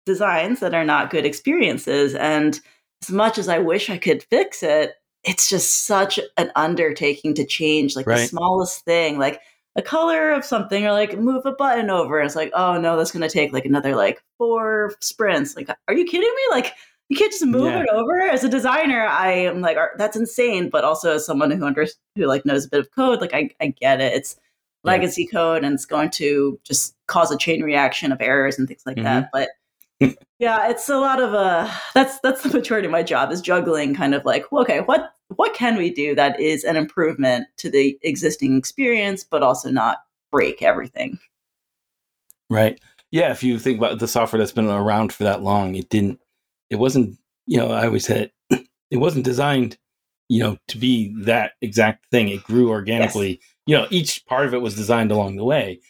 designs 0.05 0.61
that 0.61 0.75
are 0.75 0.85
not 0.85 1.11
good 1.11 1.25
experiences 1.25 2.14
and 2.14 2.61
as 3.03 3.11
much 3.11 3.39
as 3.39 3.49
i 3.49 3.59
wish 3.59 3.89
i 3.89 3.97
could 3.97 4.23
fix 4.25 4.62
it 4.62 4.95
it's 5.23 5.49
just 5.49 5.85
such 5.85 6.18
an 6.37 6.51
undertaking 6.57 7.35
to 7.35 7.47
change 7.47 7.95
like 7.97 8.07
Right. 8.07 8.21
the 8.21 8.27
smallest 8.27 8.85
thing 8.85 9.18
like 9.18 9.41
color 9.83 10.33
of 10.33 10.45
something 10.45 10.87
or 10.87 10.93
like 10.93 11.18
move 11.18 11.47
a 11.47 11.53
button 11.53 11.91
over. 11.91 12.18
And 12.18 12.26
it's 12.26 12.37
like 12.37 12.51
oh 12.55 12.81
no 12.81 12.97
that's 12.97 13.11
going 13.12 13.22
to 13.22 13.28
take 13.28 13.53
like 13.53 13.64
another 13.64 13.95
like 13.97 14.22
four 14.39 14.95
sprints. 15.01 15.57
Like 15.57 15.68
are 15.89 15.95
you 15.95 16.05
kidding 16.05 16.28
me? 16.28 16.43
Like 16.51 16.72
you 17.09 17.16
can't 17.16 17.33
just 17.33 17.45
move 17.47 17.72
Yeah. 17.72 17.83
it 17.83 17.89
over? 17.93 18.20
As 18.22 18.45
a 18.45 18.49
designer 18.49 19.03
i 19.07 19.31
am 19.33 19.61
like 19.61 19.76
that's 19.97 20.16
insane. 20.16 20.70
But 20.70 20.85
also 20.85 21.14
as 21.16 21.26
someone 21.26 21.51
who 21.51 21.64
under 21.64 21.87
who 22.16 22.26
like 22.26 22.45
knows 22.47 22.66
a 22.66 22.68
bit 22.68 22.81
of 22.81 22.91
code 22.93 23.20
like 23.20 23.35
i, 23.35 23.51
I 23.61 23.68
get 23.68 24.01
it. 24.01 24.12
It's 24.14 24.37
Yeah. 24.85 24.93
legacy 24.93 25.26
code 25.26 25.64
and 25.64 25.74
it's 25.74 25.87
going 25.87 26.11
to 26.11 26.59
just 26.64 26.95
cause 27.07 27.31
a 27.31 27.37
chain 27.37 27.62
reaction 27.62 28.12
of 28.12 28.20
errors 28.20 28.59
and 28.59 28.66
things 28.68 28.83
like 28.87 28.97
that. 29.03 29.28
But 29.33 29.49
yeah 30.39 30.68
it's 30.70 30.89
a 30.89 30.97
lot 30.97 31.20
of 31.20 31.35
uh 31.35 31.70
that's 31.95 32.18
that's 32.20 32.43
the 32.43 32.49
majority 32.49 32.87
of 32.87 32.93
my 32.93 33.03
job 33.03 33.31
is 33.31 33.43
juggling 33.43 33.95
kind 33.95 34.14
of 34.14 34.24
like 34.24 34.51
well, 34.51 34.62
okay 34.62 34.81
what 34.81 35.12
what 35.37 35.55
can 35.55 35.76
we 35.76 35.91
do 35.91 36.14
that 36.14 36.39
is 36.41 36.64
an 36.64 36.76
improvement 36.76 37.47
to 37.57 37.70
the 37.70 37.99
existing 38.03 38.57
experience 38.57 39.24
but 39.24 39.43
also 39.43 39.70
not 39.70 39.99
break 40.31 40.62
everything 40.62 41.18
Right. 42.51 42.81
Yeah. 43.12 43.31
If 43.31 43.43
you 43.43 43.59
think 43.59 43.78
about 43.78 43.99
the 44.01 44.09
software 44.09 44.39
that's 44.39 44.53
been 44.53 44.68
around 44.68 45.12
for 45.12 45.24
that 45.24 45.43
long, 45.43 45.76
it 45.76 45.89
didn't, 45.89 46.20
it 46.68 46.76
wasn't, 46.76 47.16
you 47.47 47.57
know, 47.57 47.70
I 47.70 47.87
always 47.87 48.05
said 48.05 48.33
it, 48.51 48.66
it 48.91 48.99
wasn't 48.99 49.24
designed, 49.24 49.78
you 50.28 50.43
know, 50.43 50.59
to 50.68 50.76
be 50.76 51.14
that 51.22 51.53
exact 51.62 52.07
thing. 52.11 52.28
It 52.28 52.43
grew 52.43 52.68
organically. 52.68 53.41
You 53.66 53.78
know, 53.78 53.87
each 53.91 54.26
part 54.26 54.47
of 54.47 54.55
it 54.55 54.61
was 54.61 54.74
designed 54.74 55.12
along 55.12 55.37
the 55.37 55.45
way. 55.45 55.81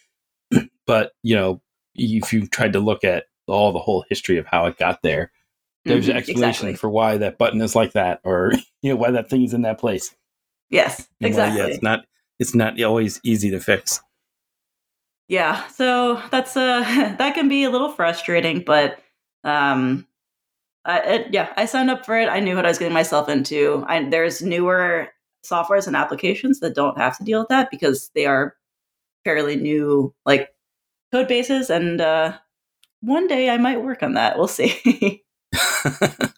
but, 0.86 1.12
you 1.22 1.34
know, 1.34 1.62
if 1.94 2.32
you 2.32 2.46
tried 2.46 2.74
to 2.74 2.80
look 2.80 3.04
at 3.04 3.24
all 3.46 3.72
the 3.72 3.78
whole 3.78 4.04
history 4.08 4.36
of 4.36 4.46
how 4.46 4.66
it 4.66 4.78
got 4.78 5.02
there, 5.02 5.32
there's 5.86 6.08
an 6.08 6.14
Mhm, 6.14 6.18
explanation 6.18 6.28
exactly. 6.30 6.74
for 6.74 6.88
why 6.90 7.18
that 7.18 7.38
button 7.38 7.60
is 7.60 7.74
like 7.76 7.92
that 7.92 8.20
or, 8.24 8.52
you 8.82 8.90
know, 8.92 8.96
why 8.96 9.10
that 9.10 9.30
thing 9.30 9.42
is 9.44 9.54
in 9.54 9.62
that 9.62 9.78
place. 9.78 10.14
yes 10.70 11.08
And 11.20 11.32
why, 11.34 11.46
exactly 11.46 11.48
yeah, 11.48 11.66
it's 11.66 11.82
not, 11.82 12.06
it's 12.38 12.54
not 12.54 12.80
always 12.82 13.20
easy 13.24 13.50
to 13.50 13.60
fix. 13.60 14.00
yeah 15.28 15.66
so 15.68 16.20
that's 16.30 16.56
uh 16.56 16.80
that 17.18 17.34
can 17.34 17.48
be 17.48 17.64
a 17.64 17.70
little 17.70 17.90
frustrating 17.92 18.62
but 18.64 18.98
um 19.44 20.06
I, 20.84 21.00
it, 21.00 21.34
yeah 21.34 21.52
i 21.56 21.66
signed 21.66 21.90
up 21.90 22.06
for 22.06 22.18
it 22.18 22.28
i 22.28 22.40
knew 22.40 22.56
what 22.56 22.66
i 22.66 22.70
was 22.70 22.78
getting 22.78 22.94
myself 22.94 23.28
into 23.28 23.84
I, 23.88 24.04
there's 24.08 24.42
newer 24.42 25.08
softwares 25.46 25.86
and 25.86 25.96
applications 25.96 26.60
that 26.60 26.74
don't 26.74 26.98
have 26.98 27.18
to 27.18 27.24
deal 27.24 27.40
with 27.40 27.48
that 27.48 27.70
because 27.70 28.10
they 28.14 28.26
are 28.26 28.56
fairly 29.24 29.56
new 29.56 30.14
like 30.26 30.50
code 31.12 31.28
bases 31.28 31.70
and 31.70 32.00
uh 32.00 32.36
one 33.02 33.28
day 33.28 33.50
i 33.50 33.58
might 33.58 33.82
work 33.84 34.02
on 34.02 34.14
that 34.14 34.38
we'll 34.38 34.48
see 34.48 35.24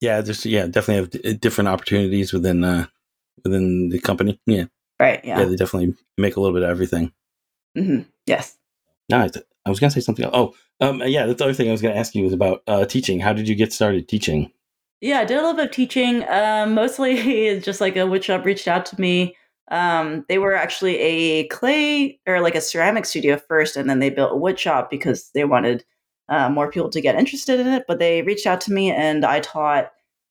yeah, 0.00 0.20
just 0.22 0.44
yeah, 0.46 0.66
definitely 0.66 0.96
have 0.96 1.10
d- 1.10 1.32
different 1.34 1.68
opportunities 1.68 2.32
within 2.32 2.64
uh 2.64 2.86
within 3.44 3.88
the 3.88 3.98
company. 3.98 4.40
Yeah, 4.46 4.64
right 4.98 5.24
yeah, 5.24 5.40
yeah, 5.40 5.44
they 5.46 5.56
definitely 5.56 5.94
make 6.18 6.36
a 6.36 6.40
little 6.40 6.54
bit 6.54 6.62
of 6.62 6.70
everything. 6.70 7.12
Mm-hmm. 7.76 8.02
yes 8.26 8.56
No, 9.08 9.18
I, 9.18 9.30
I 9.64 9.70
was 9.70 9.80
gonna 9.80 9.90
say 9.90 10.00
something. 10.00 10.24
Else. 10.24 10.34
Oh, 10.34 10.54
um, 10.86 11.02
yeah, 11.04 11.26
that's 11.26 11.38
the 11.38 11.44
other 11.44 11.54
thing 11.54 11.68
I 11.68 11.72
was 11.72 11.82
gonna 11.82 11.94
ask 11.94 12.14
you 12.14 12.24
was 12.24 12.32
about 12.32 12.62
uh, 12.66 12.84
teaching. 12.84 13.20
How 13.20 13.32
did 13.32 13.48
you 13.48 13.54
get 13.54 13.72
started 13.72 14.08
teaching? 14.08 14.50
Yeah, 15.00 15.20
I 15.20 15.24
did 15.24 15.38
a 15.38 15.40
little 15.40 15.54
bit 15.54 15.66
of 15.66 15.72
teaching. 15.72 16.28
Um, 16.28 16.74
mostly 16.74 17.60
just 17.64 17.80
like 17.80 17.96
a 17.96 18.06
wood 18.06 18.24
shop 18.24 18.44
reached 18.44 18.68
out 18.68 18.86
to 18.86 19.00
me. 19.00 19.36
Um, 19.70 20.24
they 20.28 20.38
were 20.38 20.54
actually 20.54 20.98
a 20.98 21.46
clay 21.46 22.18
or 22.26 22.40
like 22.40 22.56
a 22.56 22.60
ceramic 22.60 23.06
studio 23.06 23.36
first, 23.36 23.76
and 23.76 23.88
then 23.88 24.00
they 24.00 24.10
built 24.10 24.32
a 24.32 24.36
wood 24.36 24.58
shop 24.58 24.90
because 24.90 25.30
they 25.32 25.44
wanted 25.44 25.84
uh, 26.30 26.48
more 26.48 26.70
people 26.70 26.88
to 26.90 27.00
get 27.00 27.16
interested 27.16 27.60
in 27.60 27.66
it. 27.66 27.84
But 27.86 27.98
they 27.98 28.22
reached 28.22 28.46
out 28.46 28.60
to 28.62 28.72
me, 28.72 28.90
and 28.90 29.24
I 29.24 29.40
taught 29.40 29.90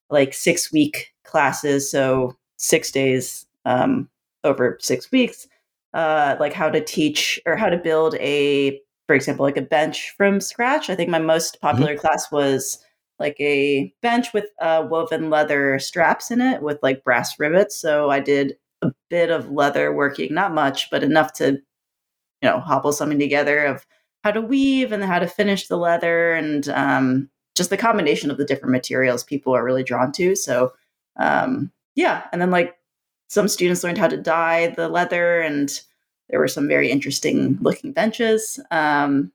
like 0.10 0.34
six 0.34 0.72
week 0.72 1.14
classes, 1.24 1.91
so 1.91 2.36
six 2.58 2.91
days 2.91 3.45
um, 3.66 4.10
over 4.43 4.78
six 4.82 5.12
weeks, 5.12 5.47
uh, 5.93 6.36
like 6.39 6.54
how 6.54 6.70
to 6.70 6.84
teach 6.84 7.39
or 7.45 7.56
how 7.56 7.70
to 7.70 7.78
build 7.78 8.16
a, 8.16 8.82
for 9.08 9.16
example, 9.16 9.45
like 9.45 9.58
a 9.58 9.62
bench 9.62 10.14
from 10.18 10.41
scratch. 10.41 10.89
I 10.89 10.95
think 10.95 11.10
my 11.10 11.20
most 11.20 11.62
popular 11.62 11.95
class 11.95 12.32
was 12.32 12.84
like 13.20 13.36
a 13.39 13.93
bench 14.02 14.34
with 14.34 14.45
uh, 14.62 14.88
woven 14.89 15.30
leather 15.30 15.78
straps 15.78 16.32
in 16.32 16.41
it 16.41 16.62
with 16.62 16.80
like 16.82 17.04
brass 17.04 17.38
rivets. 17.39 17.76
So 17.76 18.10
I 18.10 18.20
did 18.20 18.56
a 18.82 18.91
bit 19.10 19.30
of 19.30 19.52
leather 19.52 19.93
working, 19.93 20.34
not 20.34 20.54
much, 20.54 20.89
but 20.89 21.04
enough 21.04 21.34
to, 21.34 21.52
you 21.52 21.62
know, 22.50 22.60
hobble 22.60 22.93
something 22.93 23.20
together 23.20 23.66
of 23.66 23.86
how 24.24 24.32
to 24.32 24.41
weave 24.41 24.91
and 24.91 25.03
how 25.03 25.20
to 25.20 25.28
finish 25.28 25.67
the 25.67 25.78
leather 25.78 26.34
and 26.34 26.67
um, 26.70 27.30
just 27.55 27.70
the 27.70 27.78
combination 27.78 28.32
of 28.32 28.38
the 28.38 28.45
different 28.45 28.72
materials 28.72 29.24
people 29.24 29.55
are 29.55 29.63
really 29.63 29.84
drawn 29.84 30.11
to. 30.13 30.36
So 30.36 30.74
um, 31.17 31.72
yeah, 31.95 32.24
and 32.32 32.41
then 32.41 32.51
like 32.51 32.78
some 33.28 33.47
students 33.47 33.84
learned 33.84 33.97
how 33.97 34.07
to 34.07 34.17
dye 34.17 34.67
the 34.67 34.89
leather 34.89 35.41
and 35.41 35.82
there 36.30 36.39
were 36.39 36.47
some 36.47 36.67
very 36.67 36.91
interesting 36.91 37.57
looking 37.61 37.91
benches. 37.91 38.59
Um, 38.72 39.32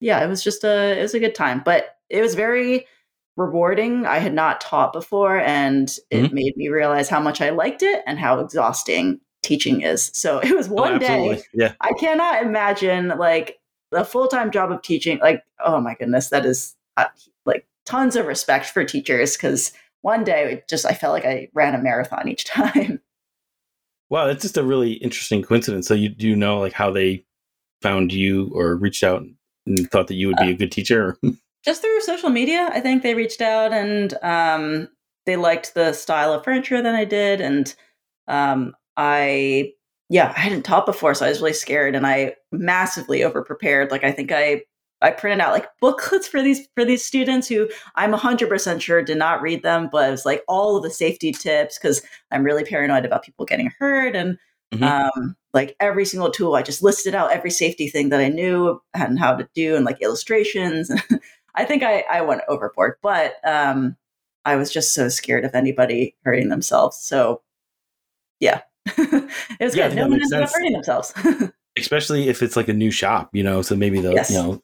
yeah, 0.00 0.22
it 0.24 0.28
was 0.28 0.42
just 0.42 0.64
a 0.64 0.98
it 0.98 1.02
was 1.02 1.14
a 1.14 1.20
good 1.20 1.34
time, 1.34 1.62
but 1.64 1.96
it 2.08 2.20
was 2.20 2.34
very 2.34 2.86
rewarding. 3.36 4.04
I 4.06 4.18
had 4.18 4.34
not 4.34 4.60
taught 4.60 4.92
before, 4.92 5.38
and 5.38 5.94
it 6.10 6.32
made 6.32 6.56
me 6.56 6.68
realize 6.68 7.08
how 7.08 7.20
much 7.20 7.40
I 7.40 7.50
liked 7.50 7.82
it 7.82 8.02
and 8.06 8.18
how 8.18 8.40
exhausting 8.40 9.20
teaching 9.42 9.80
is. 9.82 10.10
So 10.14 10.38
it 10.40 10.54
was 10.54 10.68
one 10.68 10.94
oh, 10.94 10.98
day. 10.98 11.42
Yeah, 11.54 11.72
I 11.80 11.92
cannot 11.98 12.42
imagine 12.42 13.08
like 13.18 13.57
a 13.92 14.04
full 14.04 14.28
time 14.28 14.50
job 14.50 14.70
of 14.70 14.82
teaching. 14.82 15.18
Like, 15.18 15.42
oh 15.64 15.80
my 15.80 15.94
goodness, 15.94 16.28
that 16.30 16.44
is 16.44 16.74
uh, 16.96 17.06
like 17.44 17.66
tons 17.86 18.16
of 18.16 18.26
respect 18.26 18.66
for 18.66 18.84
teachers 18.84 19.36
because 19.36 19.72
one 20.02 20.24
day 20.24 20.52
it 20.52 20.68
just 20.68 20.86
I 20.86 20.92
felt 20.92 21.12
like 21.12 21.24
I 21.24 21.48
ran 21.54 21.74
a 21.74 21.82
marathon 21.82 22.28
each 22.28 22.44
time. 22.46 23.00
wow, 24.10 24.26
that's 24.26 24.42
just 24.42 24.56
a 24.56 24.64
really 24.64 24.92
interesting 24.94 25.42
coincidence. 25.42 25.86
So 25.86 25.94
you 25.94 26.08
do 26.08 26.28
you 26.28 26.36
know 26.36 26.58
like 26.58 26.72
how 26.72 26.90
they 26.90 27.24
found 27.82 28.12
you 28.12 28.50
or 28.52 28.76
reached 28.76 29.04
out 29.04 29.22
and 29.66 29.90
thought 29.90 30.08
that 30.08 30.14
you 30.14 30.28
would 30.28 30.36
be 30.36 30.50
a 30.50 30.54
good 30.54 30.72
teacher? 30.72 31.16
just 31.64 31.82
through 31.82 32.00
social 32.00 32.30
media 32.30 32.70
i 32.72 32.80
think 32.80 33.02
they 33.02 33.14
reached 33.14 33.40
out 33.40 33.72
and 33.72 34.14
um, 34.22 34.88
they 35.26 35.36
liked 35.36 35.74
the 35.74 35.92
style 35.92 36.32
of 36.32 36.44
furniture 36.44 36.80
that 36.80 36.94
i 36.94 37.04
did 37.04 37.40
and 37.40 37.74
um, 38.26 38.74
i 38.96 39.70
yeah 40.08 40.32
i 40.36 40.40
hadn't 40.40 40.62
taught 40.62 40.86
before 40.86 41.14
so 41.14 41.26
i 41.26 41.28
was 41.28 41.40
really 41.40 41.52
scared 41.52 41.94
and 41.94 42.06
i 42.06 42.34
massively 42.52 43.22
over 43.22 43.42
prepared 43.42 43.90
like 43.90 44.04
i 44.04 44.10
think 44.12 44.32
i 44.32 44.60
i 45.02 45.10
printed 45.10 45.40
out 45.40 45.52
like 45.52 45.68
booklets 45.80 46.26
for 46.28 46.42
these 46.42 46.66
for 46.74 46.84
these 46.84 47.04
students 47.04 47.48
who 47.48 47.68
i'm 47.96 48.12
100% 48.12 48.80
sure 48.80 49.02
did 49.02 49.18
not 49.18 49.42
read 49.42 49.62
them 49.62 49.88
but 49.90 50.08
it 50.08 50.10
was 50.10 50.26
like 50.26 50.42
all 50.48 50.76
of 50.76 50.82
the 50.82 50.90
safety 50.90 51.32
tips 51.32 51.78
because 51.78 52.02
i'm 52.30 52.42
really 52.44 52.64
paranoid 52.64 53.04
about 53.04 53.24
people 53.24 53.44
getting 53.46 53.72
hurt 53.78 54.14
and 54.16 54.38
Mhm. 54.74 54.82
um, 54.82 55.34
like 55.54 55.74
every 55.80 56.04
single 56.04 56.30
tool 56.30 56.54
i 56.54 56.60
just 56.60 56.82
listed 56.82 57.14
out 57.14 57.32
every 57.32 57.50
safety 57.50 57.88
thing 57.88 58.10
that 58.10 58.20
i 58.20 58.28
knew 58.28 58.78
and 58.92 59.18
how 59.18 59.34
to 59.34 59.48
do 59.54 59.74
and 59.76 59.86
like 59.86 60.02
illustrations 60.02 60.90
I 61.54 61.64
think 61.64 61.82
I, 61.82 62.04
I 62.10 62.20
went 62.20 62.42
overboard, 62.48 62.96
but 63.02 63.36
um, 63.44 63.96
I 64.44 64.54
was 64.54 64.70
just 64.72 64.94
so 64.94 65.08
scared 65.08 65.44
of 65.44 65.56
anybody 65.56 66.14
hurting 66.24 66.50
themselves. 66.50 66.98
So, 66.98 67.42
yeah, 68.40 68.60
it 69.60 69.64
was 69.64 69.74
Yeah, 69.76 69.88
good. 69.88 69.96
No 69.96 70.02
one 70.08 70.20
ended 70.20 70.40
up 70.42 70.50
hurting 70.50 70.72
themselves. 70.72 71.12
Especially 71.78 72.28
if 72.28 72.42
it's 72.42 72.56
like 72.56 72.68
a 72.68 72.72
new 72.72 72.90
shop, 72.90 73.30
you 73.32 73.42
know. 73.42 73.62
So 73.62 73.76
maybe 73.76 74.00
the 74.00 74.12
Yes. 74.14 74.30
you 74.30 74.36
know 74.36 74.62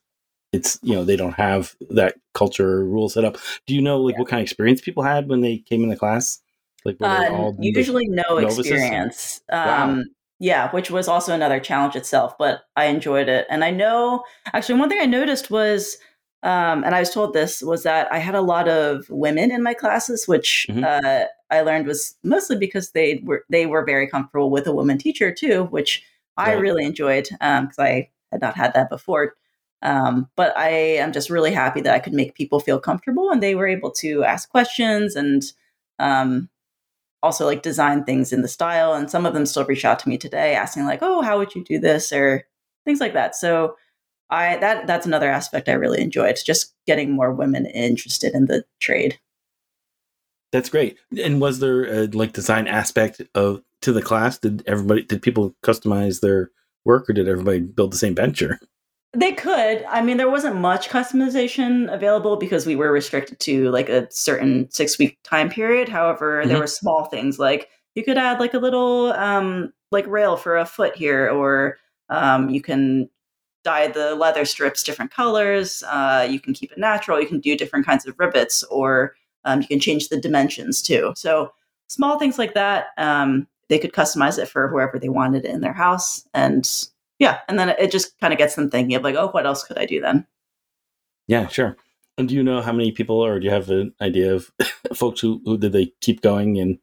it's 0.53 0.79
you 0.83 0.95
know 0.95 1.05
they 1.05 1.17
don't 1.17 1.35
have 1.35 1.75
that 1.91 2.17
culture 2.35 2.85
rule 2.85 3.09
set 3.09 3.25
up. 3.25 3.37
Do 3.67 3.75
you 3.75 3.83
know 3.83 4.01
like 4.01 4.19
what 4.19 4.29
kind 4.29 4.41
of 4.41 4.45
experience 4.45 4.81
people 4.81 5.03
had 5.03 5.29
when 5.29 5.41
they 5.41 5.59
came 5.59 5.83
in 5.83 5.89
the 5.91 5.97
class? 5.97 6.41
Like 6.85 6.97
Uh, 7.01 7.25
all 7.31 7.57
usually, 7.61 8.07
no 8.09 8.23
novices? 8.39 8.67
experience. 8.73 9.41
Wow. 9.51 9.85
Um, 9.85 10.05
Yeah, 10.41 10.71
which 10.73 10.91
was 10.91 11.07
also 11.09 11.33
another 11.33 11.61
challenge 11.61 11.95
itself, 11.97 12.37
but 12.39 12.63
I 12.77 12.87
enjoyed 12.87 13.29
it. 13.29 13.47
And 13.49 13.65
I 13.65 13.71
know, 13.71 14.25
actually, 14.53 14.79
one 14.81 14.89
thing 14.89 14.99
I 15.01 15.07
noticed 15.07 15.51
was, 15.51 15.97
um, 16.43 16.83
and 16.85 16.95
I 16.95 16.99
was 17.01 17.11
told 17.11 17.33
this, 17.33 17.63
was 17.63 17.85
that 17.85 18.13
I 18.13 18.19
had 18.19 18.35
a 18.35 18.41
lot 18.43 18.69
of 18.69 19.07
women 19.09 19.51
in 19.53 19.63
my 19.63 19.73
classes, 19.75 20.27
which 20.29 20.67
Mhm. 20.69 20.85
uh, 20.85 21.27
I 21.51 21.61
learned 21.63 21.87
was 21.87 22.17
mostly 22.23 22.57
because 22.57 22.91
they 22.93 23.23
were 23.25 23.45
they 23.51 23.67
were 23.67 23.85
very 23.85 24.07
comfortable 24.09 24.51
with 24.51 24.67
a 24.67 24.73
woman 24.75 24.99
teacher 24.99 25.33
too, 25.33 25.65
which 25.65 26.03
I 26.37 26.53
Right. 26.53 26.59
really 26.63 26.85
enjoyed 26.85 27.29
because 27.31 27.79
I 27.79 28.11
had 28.33 28.41
not 28.41 28.57
had 28.57 28.75
that 28.75 28.91
before. 28.91 29.35
Um, 29.83 30.31
but 30.37 30.57
I 30.57 30.71
am 30.71 31.13
just 31.13 31.31
really 31.31 31.53
happy 31.53 31.81
that 31.83 31.95
I 31.95 31.99
could 31.99 32.15
make 32.15 32.35
people 32.35 32.59
feel 32.61 32.81
comfortable 32.81 33.31
and 33.31 33.43
they 33.43 33.55
were 33.55 33.67
able 33.69 33.91
to 33.93 34.25
ask 34.25 34.49
questions 34.51 35.15
and 35.15 35.43
um, 35.99 36.49
also 37.23 37.47
like 37.47 37.63
design 37.63 38.05
things 38.05 38.33
in 38.33 38.43
the 38.43 38.49
style. 38.49 38.95
And 38.95 39.11
some 39.11 39.27
of 39.27 39.35
them 39.35 39.47
still 39.47 39.65
reach 39.65 39.85
out 39.85 39.99
to 40.01 40.09
me 40.09 40.19
today 40.19 40.55
asking 40.55 40.85
like, 40.87 41.01
"Oh, 41.03 41.23
how 41.23 41.39
would 41.39 41.55
you 41.55 41.65
do 41.65 41.79
this?" 41.79 42.13
or 42.13 42.47
things 42.85 43.01
like 43.01 43.15
that. 43.15 43.35
So 43.37 43.77
I 44.31 44.59
that 44.59 44.87
that's 44.89 45.07
another 45.07 45.31
aspect 45.31 45.69
I 45.71 45.75
really 45.75 46.03
enjoyed, 46.03 46.39
just 46.45 46.75
getting 46.87 47.13
more 47.13 47.33
women 47.33 47.67
interested 47.67 48.35
in 48.35 48.47
the 48.47 48.65
trade. 48.81 49.21
That's 50.55 50.69
great. 50.69 50.97
And 51.21 51.41
was 51.41 51.59
there 51.59 51.83
a 51.83 52.07
like 52.07 52.33
design 52.33 52.69
aspect 52.69 53.21
of 53.35 53.61
to 53.81 53.93
the 53.93 54.01
class? 54.01 54.39
Did 54.39 54.63
everybody 54.69 55.03
did 55.03 55.21
people 55.21 55.53
customize 55.65 56.21
their 56.21 56.53
work, 56.85 57.11
or 57.11 57.13
did 57.13 57.27
everybody 57.27 57.59
build 57.59 57.93
the 57.93 57.97
same 57.97 58.15
venture? 58.15 58.61
They 59.13 59.33
could. 59.33 59.85
I 59.89 60.01
mean, 60.01 60.17
there 60.17 60.31
wasn't 60.31 60.55
much 60.55 60.89
customization 60.89 61.93
available 61.93 62.37
because 62.37 62.67
we 62.67 62.77
were 62.77 62.93
restricted 62.93 63.41
to 63.41 63.69
like 63.73 63.89
a 63.89 64.09
certain 64.13 64.71
six 64.71 64.97
week 64.97 65.19
time 65.25 65.51
period. 65.51 65.89
However, 65.89 66.39
mm-hmm. 66.39 66.49
there 66.49 66.61
were 66.61 66.69
small 66.69 67.07
things 67.07 67.41
like 67.41 67.69
you 67.97 68.05
could 68.05 68.17
add 68.17 68.39
like 68.39 68.55
a 68.55 68.59
little 68.59 69.13
um, 69.15 69.73
like 69.91 70.07
rail 70.07 70.37
for 70.37 70.57
a 70.57 70.65
foot 70.65 70.95
here, 70.95 71.29
or 71.31 71.79
um, 72.11 72.49
you 72.49 72.63
can 72.63 73.11
dye 73.65 73.89
the 73.89 74.15
leather 74.15 74.45
strips 74.45 74.85
different 74.85 75.11
colors. 75.11 75.83
Uh, 75.89 76.29
you 76.31 76.39
can 76.39 76.55
keep 76.55 76.71
it 76.71 76.79
natural. 76.79 77.21
You 77.21 77.27
can 77.27 77.41
do 77.41 77.57
different 77.57 77.85
kinds 77.85 78.07
of 78.07 78.15
rivets, 78.21 78.63
or 78.65 79.17
um, 79.45 79.61
you 79.61 79.69
can 79.69 79.81
change 79.81 80.09
the 80.09 80.21
dimensions 80.21 80.83
too. 80.83 81.13
So 81.17 81.53
small 81.89 82.19
things 82.19 82.39
like 82.39 82.55
that. 82.55 82.89
Um, 82.99 83.47
they 83.69 83.79
could 83.79 83.93
customize 83.93 84.39
it 84.39 84.49
for 84.49 84.69
whoever 84.69 84.99
they 84.99 85.09
wanted 85.09 85.45
in 85.45 85.61
their 85.61 85.73
house, 85.73 86.27
and 86.35 86.69
yeah, 87.19 87.39
and 87.49 87.59
then 87.59 87.71
it 87.71 87.91
just 87.91 88.19
kind 88.21 88.33
of 88.33 88.39
gets 88.39 88.55
them 88.55 88.71
thinking 88.71 88.95
of 88.95 89.03
like, 89.03 89.15
oh, 89.15 89.29
what 89.29 89.47
else 89.47 89.65
could 89.65 89.79
I 89.79 89.87
do 89.87 90.01
then? 90.01 90.27
Yeah, 91.27 91.49
sure. 91.49 91.77
And 92.19 92.29
do 92.29 92.35
you 92.35 92.43
know 92.43 92.61
how 92.61 92.73
many 92.73 92.93
people, 92.93 93.17
or 93.17 93.41
do 93.41 93.47
you 93.47 93.51
have 93.51 93.71
an 93.71 93.95
idea 94.01 94.35
of 94.35 94.51
folks 94.95 95.21
who, 95.21 95.41
who 95.45 95.59
did 95.59 95.73
they 95.73 95.93
keep 96.01 96.21
going 96.21 96.59
and 96.59 96.79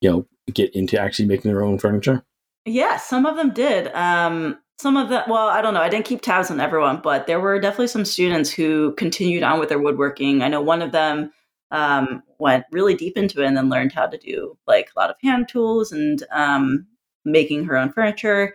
you 0.00 0.10
know 0.10 0.26
get 0.52 0.74
into 0.74 0.98
actually 0.98 1.26
making 1.26 1.50
their 1.50 1.64
own 1.64 1.78
furniture? 1.78 2.24
Yeah, 2.64 2.96
some 2.96 3.26
of 3.26 3.36
them 3.36 3.52
did. 3.52 3.88
Um, 3.94 4.58
some 4.78 4.96
of 4.96 5.08
that, 5.08 5.28
well, 5.28 5.48
I 5.48 5.62
don't 5.62 5.72
know. 5.72 5.80
I 5.80 5.88
didn't 5.88 6.04
keep 6.04 6.20
tabs 6.20 6.50
on 6.50 6.60
everyone, 6.60 7.00
but 7.02 7.26
there 7.26 7.40
were 7.40 7.58
definitely 7.58 7.86
some 7.86 8.04
students 8.04 8.50
who 8.50 8.92
continued 8.94 9.42
on 9.42 9.58
with 9.58 9.70
their 9.70 9.78
woodworking. 9.78 10.42
I 10.42 10.48
know 10.48 10.60
one 10.60 10.82
of 10.82 10.92
them 10.92 11.32
um, 11.70 12.22
went 12.38 12.64
really 12.70 12.94
deep 12.94 13.16
into 13.16 13.42
it 13.42 13.46
and 13.46 13.56
then 13.56 13.68
learned 13.68 13.92
how 13.92 14.06
to 14.06 14.18
do 14.18 14.56
like 14.66 14.90
a 14.94 14.98
lot 14.98 15.10
of 15.10 15.16
hand 15.22 15.48
tools 15.48 15.92
and 15.92 16.22
um, 16.30 16.86
making 17.24 17.64
her 17.64 17.76
own 17.76 17.92
furniture 17.92 18.54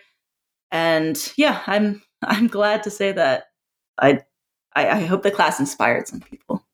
and 0.72 1.32
yeah, 1.36 1.62
I'm 1.68 2.02
I'm 2.24 2.48
glad 2.48 2.84
to 2.84 2.90
say 2.90 3.12
that 3.12 3.46
I 4.00 4.22
I, 4.74 4.90
I 4.90 5.00
hope 5.02 5.24
the 5.24 5.32
class 5.32 5.60
inspired 5.60 6.08
some 6.08 6.22
people. 6.22 6.66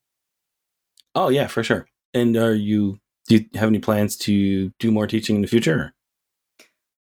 Oh 1.16 1.30
yeah, 1.30 1.48
for 1.48 1.64
sure. 1.64 1.88
And 2.14 2.38
are 2.38 2.54
you 2.54 3.00
do 3.28 3.38
you 3.38 3.46
have 3.56 3.70
any 3.70 3.80
plans 3.80 4.16
to 4.18 4.70
do 4.80 4.92
more 4.92 5.08
teaching 5.08 5.36
in 5.36 5.42
the 5.42 5.48
future? 5.48 5.94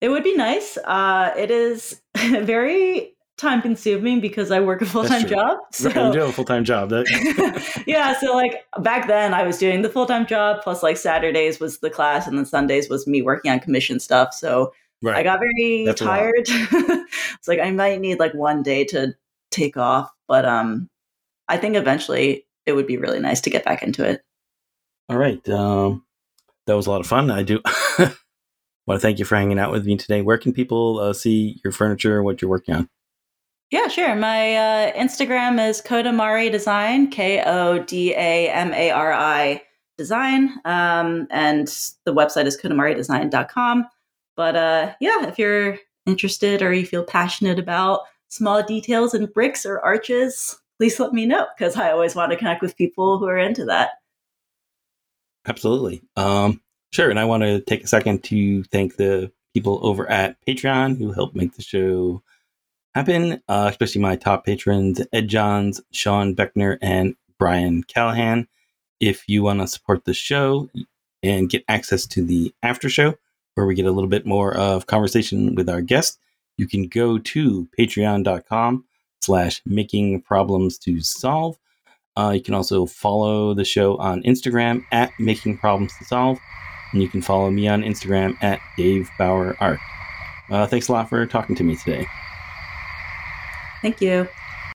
It 0.01 0.09
would 0.09 0.25
be 0.25 0.37
nice. 0.37 0.77
Uh, 0.79 1.33
it 1.37 1.51
is 1.51 2.01
very 2.17 3.15
time 3.43 3.61
consuming 3.61 4.21
because 4.21 4.51
I 4.51 4.61
work 4.61 4.81
a 4.81 4.87
full 4.87 5.05
time 5.05 5.27
job. 5.27 5.59
So 5.73 5.89
right, 5.91 6.07
you 6.07 6.13
do 6.13 6.19
have 6.21 6.29
a 6.31 6.33
full 6.33 6.47
time 6.47 6.65
job. 6.65 6.89
That- 6.89 7.83
yeah, 7.87 8.19
so 8.19 8.35
like 8.35 8.65
back 8.81 9.07
then 9.07 9.35
I 9.35 9.43
was 9.43 9.59
doing 9.59 9.83
the 9.83 9.91
full 9.91 10.07
time 10.07 10.27
job 10.27 10.63
plus 10.63 10.83
like 10.83 10.97
Saturdays 10.97 11.61
was 11.61 11.79
the 11.81 11.91
class 11.91 12.27
and 12.27 12.39
then 12.39 12.47
Sundays 12.47 12.89
was 12.89 13.07
me 13.07 13.21
working 13.21 13.51
on 13.51 13.61
commission 13.61 14.01
stuff. 14.01 14.33
So 14.33 14.73
Right. 15.03 15.17
I 15.17 15.23
got 15.25 15.41
very 15.41 15.85
That's 15.85 16.01
tired. 16.01 16.45
it's 16.47 17.49
like 17.49 17.59
I 17.59 17.73
might 17.73 18.01
need 18.01 18.21
like 18.21 18.35
one 18.35 18.63
day 18.63 18.85
to 18.87 19.15
take 19.51 19.77
off, 19.77 20.11
but 20.29 20.45
um, 20.45 20.89
I 21.49 21.57
think 21.57 21.75
eventually 21.75 22.47
it 22.67 22.73
would 22.73 22.87
be 22.87 22.97
really 22.97 23.19
nice 23.19 23.41
to 23.43 23.51
get 23.51 23.65
back 23.65 23.83
into 23.83 24.09
it. 24.09 24.23
All 25.09 25.19
right, 25.19 25.47
um, 25.49 26.05
that 26.67 26.77
was 26.77 26.87
a 26.87 26.91
lot 26.91 27.01
of 27.01 27.09
fun. 27.09 27.33
I 27.33 27.43
do 27.43 27.61
want 27.99 28.15
to 28.91 28.99
thank 29.01 29.19
you 29.19 29.25
for 29.25 29.35
hanging 29.35 29.59
out 29.59 29.73
with 29.73 29.85
me 29.85 29.97
today. 29.97 30.23
Where 30.23 30.39
can 30.39 30.53
people 30.53 31.01
uh, 31.01 31.13
see 31.13 31.61
your 31.65 31.73
furniture, 31.73 32.23
what 32.23 32.41
you're 32.41 32.49
working 32.49 32.77
on? 32.77 32.89
Yeah, 33.73 33.89
sure. 33.89 34.15
My 34.15 34.55
uh, 34.55 34.93
Instagram 34.93 35.59
is 35.67 35.81
Kodamari 35.81 36.53
Design, 36.53 37.09
K 37.09 37.43
O 37.43 37.83
D 37.83 38.13
A 38.13 38.51
M 38.51 38.71
A 38.75 38.91
R 38.91 39.15
I 39.15 39.63
Design, 39.97 40.51
um, 40.67 41.27
and 41.31 41.67
the 42.05 42.13
website 42.13 42.45
is 42.45 42.61
kodamaridesign.com. 42.61 43.89
But 44.37 44.57
uh, 44.57 44.93
yeah, 45.01 45.27
if 45.27 45.39
you're 45.39 45.79
interested 46.05 46.61
or 46.61 46.75
you 46.75 46.85
feel 46.85 47.03
passionate 47.03 47.59
about 47.59 48.01
small 48.29 48.63
details 48.63 49.15
and 49.15 49.33
bricks 49.33 49.65
or 49.65 49.81
arches, 49.81 50.61
please 50.79 51.01
let 51.01 51.15
me 51.15 51.25
know 51.25 51.47
because 51.57 51.75
I 51.75 51.93
always 51.93 52.15
want 52.15 52.31
to 52.31 52.37
connect 52.37 52.61
with 52.61 52.77
people 52.77 53.19
who 53.19 53.25
are 53.25 53.39
into 53.39 53.65
that. 53.65 53.93
Absolutely. 55.47 56.03
Um, 56.15 56.61
sure. 56.93 57.09
And 57.09 57.19
I 57.19 57.25
want 57.25 57.43
to 57.43 57.63
take 57.63 57.85
a 57.85 57.89
second 57.89 58.23
to 58.25 58.65
thank 58.65 58.97
the 58.97 59.33
people 59.55 59.81
over 59.83 60.07
at 60.11 60.37
Patreon 60.47 60.99
who 60.99 61.13
helped 61.13 61.35
make 61.35 61.55
the 61.55 61.63
show 61.63 62.23
happen, 62.95 63.43
uh, 63.49 63.67
especially 63.71 64.01
my 64.01 64.17
top 64.17 64.45
patrons, 64.45 65.01
Ed 65.13 65.29
Johns, 65.29 65.81
Sean 65.93 66.35
Beckner, 66.35 66.79
and 66.81 67.15
Brian 67.39 67.83
Callahan. 67.85 68.49
If 69.01 69.25
you 69.29 69.43
want 69.43 69.61
to 69.61 69.67
support 69.67 70.05
the 70.05 70.15
show 70.15 70.69
and 71.23 71.51
get 71.51 71.65
access 71.69 72.07
to 72.07 72.25
the 72.25 72.55
after 72.63 72.89
show, 72.89 73.15
where 73.55 73.67
we 73.67 73.75
get 73.75 73.87
a 73.87 73.91
little 73.91 74.09
bit 74.09 74.27
more 74.27 74.55
of 74.57 74.87
conversation 74.87 75.55
with 75.55 75.69
our 75.69 75.83
guest, 75.83 76.19
you 76.57 76.67
can 76.69 76.87
go 76.87 77.19
to 77.19 77.69
patreon.com 77.79 78.85
slash 79.21 79.63
making 79.67 80.23
problems 80.23 80.79
to 80.79 81.01
solve. 81.01 81.59
Uh, 82.17 82.33
you 82.35 82.43
can 82.43 82.55
also 82.55 82.87
follow 82.87 83.55
the 83.55 83.65
show 83.65 83.97
on 83.97 84.23
Instagram 84.23 84.85
at 84.93 85.11
making 85.19 85.59
problems 85.59 85.97
to 85.99 86.05
solve. 86.05 86.39
And 86.93 87.03
you 87.03 87.09
can 87.09 87.23
follow 87.23 87.51
me 87.51 87.69
on 87.69 87.83
Instagram 87.83 88.37
at 88.43 88.61
Dave 88.77 89.09
Bauer 89.19 89.57
Art. 89.61 89.81
Uh, 90.51 90.67
thanks 90.67 90.89
a 90.89 90.93
lot 90.93 91.09
for 91.09 91.25
talking 91.27 91.57
to 91.57 91.65
me 91.65 91.77
today. 91.77 92.07
Thank 93.83 94.01
you. 94.01 94.29